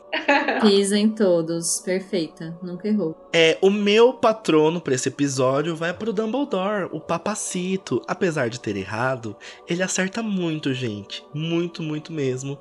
Pisa 0.61 0.97
em 0.97 1.09
todos. 1.09 1.79
Perfeita. 1.79 2.55
Nunca 2.61 2.87
errou. 2.87 3.15
É, 3.33 3.57
o 3.61 3.69
meu 3.69 4.13
patrono 4.13 4.81
pra 4.81 4.93
esse 4.93 5.09
episódio 5.09 5.75
vai 5.75 5.93
pro 5.93 6.13
Dumbledore, 6.13 6.89
o 6.91 6.99
papacito. 6.99 8.01
Apesar 8.07 8.49
de 8.49 8.59
ter 8.59 8.75
errado, 8.75 9.35
ele 9.67 9.81
acerta 9.81 10.21
muito, 10.21 10.73
gente. 10.73 11.25
Muito, 11.33 11.81
muito 11.81 12.11
mesmo. 12.11 12.59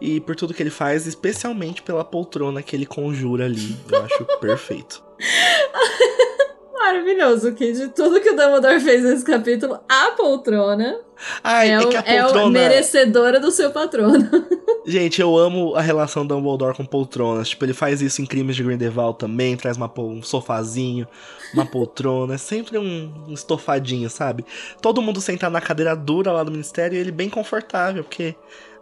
E 0.00 0.20
por 0.20 0.36
tudo 0.36 0.54
que 0.54 0.62
ele 0.62 0.70
faz, 0.70 1.06
especialmente 1.06 1.82
pela 1.82 2.04
poltrona 2.04 2.62
que 2.62 2.74
ele 2.74 2.86
conjura 2.86 3.44
ali. 3.44 3.76
Eu 3.90 4.04
acho 4.04 4.24
perfeito. 4.40 5.02
Maravilhoso, 6.72 7.52
que 7.52 7.72
de 7.72 7.88
tudo 7.88 8.20
que 8.20 8.30
o 8.30 8.36
Dumbledore 8.36 8.80
fez 8.80 9.02
nesse 9.02 9.24
capítulo, 9.24 9.78
a 9.88 10.12
poltrona 10.12 10.98
Ai, 11.42 11.70
é, 11.70 11.72
é, 11.72 11.80
o, 11.80 11.88
que 11.88 11.96
a 11.96 12.02
é 12.06 12.20
o 12.22 12.24
poltrona. 12.26 12.50
merecedora 12.50 13.40
do 13.40 13.50
seu 13.50 13.70
patrono. 13.70 14.18
Gente, 14.88 15.20
eu 15.20 15.36
amo 15.36 15.74
a 15.74 15.82
relação 15.82 16.26
Dumbledore 16.26 16.74
com 16.74 16.82
poltronas. 16.82 17.50
Tipo, 17.50 17.66
ele 17.66 17.74
faz 17.74 18.00
isso 18.00 18.22
em 18.22 18.26
Crimes 18.26 18.56
de 18.56 18.64
Grindelwald 18.64 19.18
também, 19.18 19.54
traz 19.54 19.76
uma, 19.76 19.92
um 19.98 20.22
sofazinho, 20.22 21.06
uma 21.52 21.66
poltrona, 21.66 22.36
é 22.36 22.38
sempre 22.38 22.78
um, 22.78 23.12
um 23.28 23.34
estofadinho, 23.34 24.08
sabe? 24.08 24.46
Todo 24.80 25.02
mundo 25.02 25.20
sentado 25.20 25.52
na 25.52 25.60
cadeira 25.60 25.94
dura 25.94 26.32
lá 26.32 26.42
do 26.42 26.50
ministério 26.50 26.96
e 26.96 27.00
ele 27.00 27.12
bem 27.12 27.28
confortável, 27.28 28.02
porque 28.02 28.34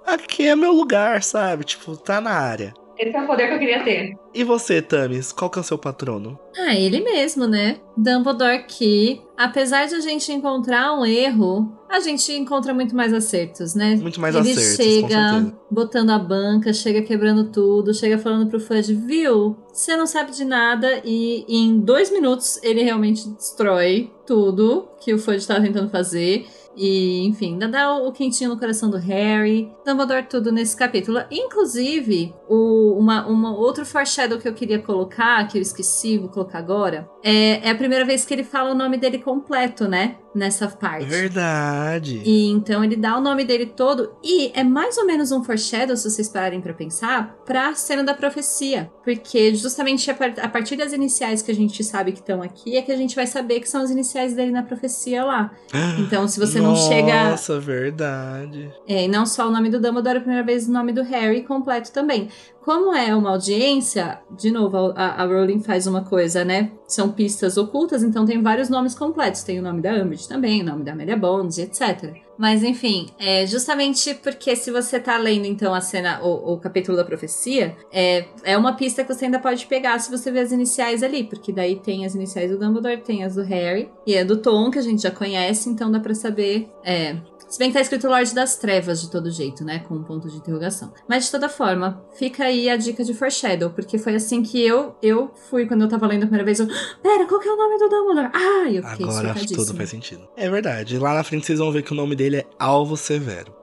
aqui 0.07 0.47
é 0.47 0.55
meu 0.55 0.71
lugar, 0.71 1.25
sabe? 1.25 1.65
Tipo, 1.65 1.97
tá 1.97 2.21
na 2.21 2.31
área. 2.31 2.73
Esse 2.99 3.15
é 3.15 3.23
o 3.23 3.27
poder 3.27 3.49
que 3.49 3.55
eu 3.55 3.59
queria 3.59 3.85
ter. 3.85 4.17
E 4.35 4.45
você, 4.45 4.81
Tamis, 4.81 5.33
qual 5.33 5.51
que 5.51 5.59
é 5.59 5.61
o 5.61 5.65
seu 5.65 5.79
patrono? 5.79 6.39
Ah, 6.57 6.75
ele 6.75 7.01
mesmo, 7.01 7.47
né? 7.47 7.79
Dumbledore 7.97 8.65
que, 8.67 9.21
apesar 9.37 9.87
de 9.87 9.95
a 9.95 10.01
gente 10.01 10.33
encontrar 10.33 10.93
um 10.99 11.05
erro, 11.05 11.73
a 11.89 12.01
gente 12.01 12.33
encontra 12.33 12.73
muito 12.73 12.97
mais 12.97 13.13
acertos, 13.13 13.75
né? 13.75 13.97
Muito 13.97 14.21
mais 14.21 14.35
ele 14.35 14.51
acertos, 14.51 14.77
com 14.77 14.83
chega 14.83 15.55
botando 15.71 16.11
a 16.11 16.19
banca, 16.19 16.73
chega 16.73 17.03
quebrando 17.03 17.51
tudo, 17.51 17.95
chega 17.95 18.19
falando 18.19 18.49
pro 18.49 18.61
Fudge, 18.61 18.95
viu? 18.95 19.57
Você 19.73 19.97
não 19.97 20.07
sabe 20.07 20.33
de 20.33 20.45
nada 20.45 21.03
e 21.05 21.45
em 21.49 21.79
dois 21.79 22.11
minutos 22.11 22.59
ele 22.63 22.83
realmente 22.83 23.29
destrói 23.29 24.11
tudo 24.27 24.89
que 25.01 25.13
o 25.13 25.19
Fudge 25.19 25.47
tava 25.47 25.61
tentando 25.61 25.91
fazer. 25.91 26.47
E, 26.77 27.27
enfim, 27.27 27.59
dá 27.59 27.95
o 27.95 28.07
o 28.07 28.13
quentinho 28.13 28.51
no 28.51 28.59
coração 28.59 28.89
do 28.89 28.97
Harry. 28.97 29.73
Dumbledore 29.85 30.27
tudo 30.29 30.53
nesse 30.53 30.77
capítulo. 30.77 31.21
Inclusive, 31.31 32.35
o, 32.49 32.97
uma, 32.99 33.27
uma 33.27 33.57
outro 33.57 33.85
foreshadow 33.85 34.39
que 34.39 34.49
eu 34.49 34.55
queria 34.55 34.79
colocar, 34.79 35.47
que 35.49 35.59
eu 35.59 35.63
esqueci, 35.63 36.19
vou 36.19 36.29
colocar 36.29 36.59
agora, 36.59 37.09
é, 37.23 37.67
é 37.67 37.71
a 37.71 37.75
primeira 37.75 38.05
vez 38.05 38.25
que 38.25 38.33
ele 38.33 38.45
fala 38.45 38.71
o 38.71 38.75
nome 38.75 38.97
dele 38.97 39.19
completo, 39.19 39.89
né? 39.89 40.17
Nessa 40.37 40.69
parte. 40.69 41.07
Verdade. 41.07 42.21
E 42.25 42.51
então 42.51 42.85
ele 42.85 42.95
dá 42.95 43.17
o 43.17 43.21
nome 43.23 43.43
dele 43.45 43.65
todo 43.67 44.13
e 44.23 44.51
é 44.55 44.63
mais 44.63 44.99
ou 44.99 45.07
menos 45.07 45.33
um 45.33 45.43
foreshadow, 45.43 45.97
se 45.97 46.11
vocês 46.11 46.29
pararem 46.29 46.61
pra 46.61 46.75
pensar, 46.75 47.35
pra 47.47 47.75
cena 47.75 48.05
da 48.05 48.13
profecia. 48.13 48.91
Porque 49.03 49.55
justamente 49.55 50.11
a, 50.11 50.15
par- 50.15 50.35
a 50.43 50.49
partir 50.49 50.77
das 50.77 50.93
iniciais 50.93 51.41
que 51.41 51.51
a 51.51 51.55
gente 51.55 51.83
sabe 51.83 52.13
que 52.13 52.19
estão 52.19 52.43
aqui, 52.43 52.77
é 52.77 52.83
que 52.83 52.93
a 52.93 52.97
gente 52.97 53.17
vai 53.17 53.27
saber 53.27 53.61
que 53.61 53.69
são 53.69 53.81
as 53.81 53.91
iniciais 53.91 54.35
dele 54.35 54.51
na 54.53 54.63
profecia 54.63 55.25
lá. 55.25 55.51
Então, 55.99 56.29
se 56.29 56.39
você 56.39 56.61
não 56.61 56.77
chega. 56.77 57.31
Nossa, 57.31 57.59
verdade. 57.59 58.71
É, 58.87 59.05
e 59.05 59.09
não 59.09 59.25
só 59.25 59.49
o 59.49 59.51
nome 59.51 59.71
do 59.71 59.81
Dumbledore, 59.81 60.19
a 60.19 60.21
primeira 60.21 60.45
vez 60.45 60.69
o 60.69 60.73
nome 60.73 60.93
do 60.93 61.03
Harry 61.03 61.43
completo 61.45 61.91
também. 61.93 62.29
Como 62.67 62.93
é 62.93 63.15
uma 63.15 63.31
audiência, 63.31 64.19
de 64.29 64.51
novo, 64.51 64.93
a, 64.97 65.23
a 65.23 65.25
Rowling 65.25 65.61
faz 65.61 65.87
uma 65.87 66.03
coisa, 66.03 66.45
né? 66.45 66.73
São 66.89 67.13
pistas 67.13 67.57
ocultas, 67.57 68.03
então 68.03 68.27
tem 68.27 68.43
vários 68.43 68.69
nomes 68.69 68.93
completos. 68.93 69.45
Tem 69.45 69.61
o 69.61 69.63
nome 69.63 69.81
da 69.81 69.93
Umbridge 69.93 70.27
também, 70.27 70.63
o 70.63 70.65
nome 70.65 70.83
da 70.83 70.91
Amelia 70.91 71.17
Bond, 71.17 71.63
etc. 71.63 72.17
Mas 72.37 72.65
enfim, 72.65 73.09
é 73.21 73.47
justamente 73.47 74.15
porque 74.15 74.57
se 74.57 74.73
você 74.73 74.99
tá 74.99 75.17
lendo 75.17 75.47
então 75.47 75.73
a 75.73 75.81
cena, 75.81 76.21
o, 76.25 76.55
o 76.55 76.59
capítulo 76.59 76.97
da 76.97 77.05
profecia, 77.05 77.77
é, 77.93 78.27
é 78.43 78.59
uma 78.59 78.73
pista 78.73 79.05
que 79.05 79.15
você 79.15 79.27
ainda 79.27 79.39
pode 79.39 79.65
pegar 79.67 80.01
se 80.01 80.11
você 80.11 80.33
ver 80.33 80.41
as 80.41 80.51
iniciais 80.51 81.05
ali, 81.05 81.23
porque 81.23 81.53
daí 81.53 81.77
tem 81.77 82.05
as 82.05 82.17
iniciais 82.17 82.51
do 82.51 82.59
Dumbledore, 82.59 83.01
tem 83.01 83.23
as 83.23 83.37
do 83.37 83.45
Harry 83.45 83.89
e 84.05 84.19
a 84.19 84.25
do 84.25 84.39
Tom, 84.39 84.73
que 84.73 84.79
a 84.81 84.83
gente 84.83 85.03
já 85.03 85.11
conhece, 85.13 85.71
então 85.71 85.89
dá 85.89 86.01
pra 86.01 86.17
saber. 86.17 86.69
É, 86.83 87.17
se 87.49 87.59
bem 87.59 87.69
que 87.69 87.75
tá 87.75 87.81
escrito 87.81 88.09
Lorde 88.09 88.35
das 88.35 88.57
Trevas 88.57 89.01
de 89.01 89.11
todo 89.11 89.31
jeito, 89.31 89.65
né? 89.65 89.81
Com 89.81 89.95
um 89.95 90.03
ponto 90.03 90.29
de 90.29 90.37
interrogação. 90.37 90.93
Mas 91.09 91.27
de 91.27 91.31
toda 91.31 91.49
forma, 91.49 92.03
fica 92.17 92.45
aí 92.45 92.69
a 92.69 92.77
dica 92.77 93.05
de 93.05 93.15
Foreshadow, 93.15 93.71
porque 93.71 93.99
foi 93.99 94.15
assim 94.15 94.43
que 94.43 94.65
eu 94.65 94.97
eu 95.03 95.31
fui 95.49 95.67
quando 95.67 95.83
eu 95.83 95.89
tava 95.89 96.07
lendo 96.07 96.25
a 96.25 96.27
primeira 96.27 96.45
vez. 96.45 96.61
Eu, 96.61 96.67
Pera, 97.03 97.27
qual 97.27 97.41
que 97.41 97.49
é 97.49 97.53
o 97.53 97.57
nome 97.57 97.79
do 97.79 97.89
Dumbledore? 97.89 98.31
Ah, 98.33 98.71
eu 98.71 98.83
fiquei 98.83 99.07
Agora 99.07 99.35
tudo 99.35 99.75
faz 99.75 99.91
sentido. 99.91 100.29
É 100.37 100.51
verdade. 100.51 100.99
Lá 100.99 101.15
na 101.15 101.25
frente 101.25 101.47
vocês 101.47 101.59
vão 101.59 101.71
ver 101.71 101.83
que 101.83 101.93
o 101.93 101.97
nome 101.97 102.17
dele 102.17 102.39
é 102.39 102.47
Alvo 102.59 102.97
Severo. 102.97 103.55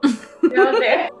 Meu 0.42 0.72
Deus. 0.80 1.13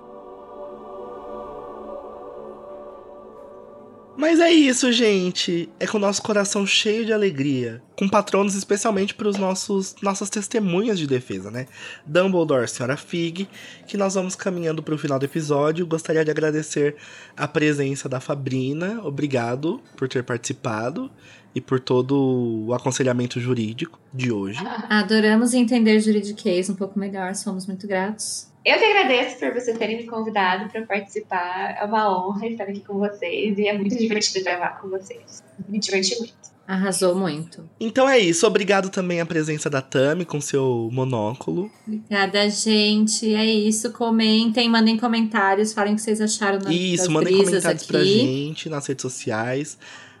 Mas 4.16 4.38
é 4.40 4.50
isso, 4.50 4.92
gente. 4.92 5.68
É 5.78 5.86
com 5.86 5.98
o 5.98 6.00
nosso 6.00 6.22
coração 6.22 6.66
cheio 6.66 7.04
de 7.04 7.12
alegria, 7.12 7.82
com 7.96 8.08
patronos 8.08 8.54
especialmente 8.54 9.14
para 9.14 9.28
os 9.28 9.36
nossos 9.36 9.96
nossas 10.02 10.30
testemunhas 10.30 10.98
de 10.98 11.06
defesa, 11.06 11.50
né? 11.50 11.66
Dumbledore, 12.06 12.68
Senhora 12.68 12.96
Fig, 12.96 13.48
que 13.86 13.96
nós 13.96 14.14
vamos 14.14 14.36
caminhando 14.36 14.82
para 14.82 14.94
o 14.94 14.98
final 14.98 15.18
do 15.18 15.24
episódio. 15.24 15.86
Gostaria 15.86 16.24
de 16.24 16.30
agradecer 16.30 16.96
a 17.36 17.48
presença 17.48 18.08
da 18.08 18.20
Fabrina. 18.20 19.00
Obrigado 19.02 19.80
por 19.96 20.08
ter 20.08 20.22
participado 20.22 21.10
e 21.54 21.60
por 21.60 21.80
todo 21.80 22.66
o 22.66 22.74
aconselhamento 22.74 23.40
jurídico 23.40 23.98
de 24.12 24.32
hoje. 24.32 24.60
Adoramos 24.88 25.54
entender 25.54 26.00
juridiquês 26.00 26.68
um 26.68 26.74
pouco 26.74 26.98
melhor, 26.98 27.34
somos 27.34 27.66
muito 27.66 27.86
gratos. 27.86 28.53
Eu 28.64 28.78
que 28.78 28.84
agradeço 28.84 29.38
por 29.38 29.52
vocês 29.52 29.76
terem 29.76 29.98
me 29.98 30.06
convidado 30.06 30.70
para 30.70 30.80
participar. 30.86 31.76
É 31.78 31.84
uma 31.84 32.08
honra 32.10 32.46
estar 32.46 32.64
aqui 32.64 32.80
com 32.80 32.98
vocês 32.98 33.58
e 33.58 33.68
é 33.68 33.76
muito 33.76 33.94
divertido 33.96 34.42
gravar 34.42 34.80
com 34.80 34.88
vocês. 34.88 35.44
Me 35.68 35.78
diverti 35.78 36.16
muito. 36.18 36.32
Arrasou 36.66 37.14
muito. 37.14 37.68
Então 37.78 38.08
é 38.08 38.18
isso. 38.18 38.46
Obrigado 38.46 38.88
também 38.88 39.20
a 39.20 39.26
presença 39.26 39.68
da 39.68 39.82
Tami 39.82 40.24
com 40.24 40.40
seu 40.40 40.88
monóculo. 40.90 41.70
Obrigada, 41.86 42.48
gente. 42.48 43.34
É 43.34 43.44
isso. 43.44 43.92
Comentem, 43.92 44.66
mandem 44.70 44.96
comentários, 44.96 45.74
falem 45.74 45.92
o 45.92 45.96
que 45.96 46.02
vocês 46.02 46.22
acharam 46.22 46.58
na, 46.60 46.72
Isso, 46.72 47.04
das 47.04 47.12
mandem 47.12 47.36
comentários 47.36 47.66
aqui. 47.66 47.86
pra 47.86 48.02
gente 48.02 48.70
nas 48.70 48.86
redes 48.86 49.02
sociais. 49.02 49.76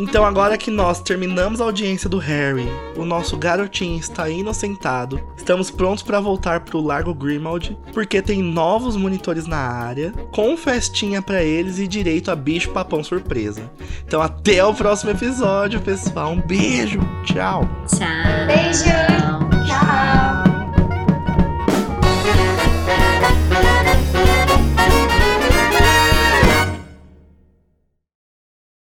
Então, 0.00 0.24
agora 0.24 0.56
que 0.56 0.70
nós 0.70 1.02
terminamos 1.02 1.60
a 1.60 1.64
audiência 1.64 2.08
do 2.08 2.16
Harry, 2.16 2.66
o 2.96 3.04
nosso 3.04 3.36
garotinho 3.36 4.00
está 4.00 4.30
inocentado, 4.30 5.20
estamos 5.36 5.70
prontos 5.70 6.02
para 6.02 6.18
voltar 6.18 6.60
pro 6.60 6.80
Largo 6.80 7.12
Grimald, 7.12 7.76
porque 7.92 8.22
tem 8.22 8.42
novos 8.42 8.96
monitores 8.96 9.46
na 9.46 9.58
área, 9.58 10.12
com 10.32 10.56
festinha 10.56 11.20
para 11.20 11.42
eles 11.42 11.78
e 11.78 11.86
direito 11.86 12.30
a 12.30 12.34
bicho 12.34 12.70
papão 12.70 13.04
surpresa. 13.04 13.70
Então, 14.06 14.22
até 14.22 14.64
o 14.64 14.72
próximo 14.72 15.10
episódio, 15.10 15.82
pessoal. 15.82 16.32
Um 16.32 16.40
beijo, 16.40 16.98
tchau. 17.24 17.68
Tchau. 17.86 18.46
Beijo! 18.46 19.39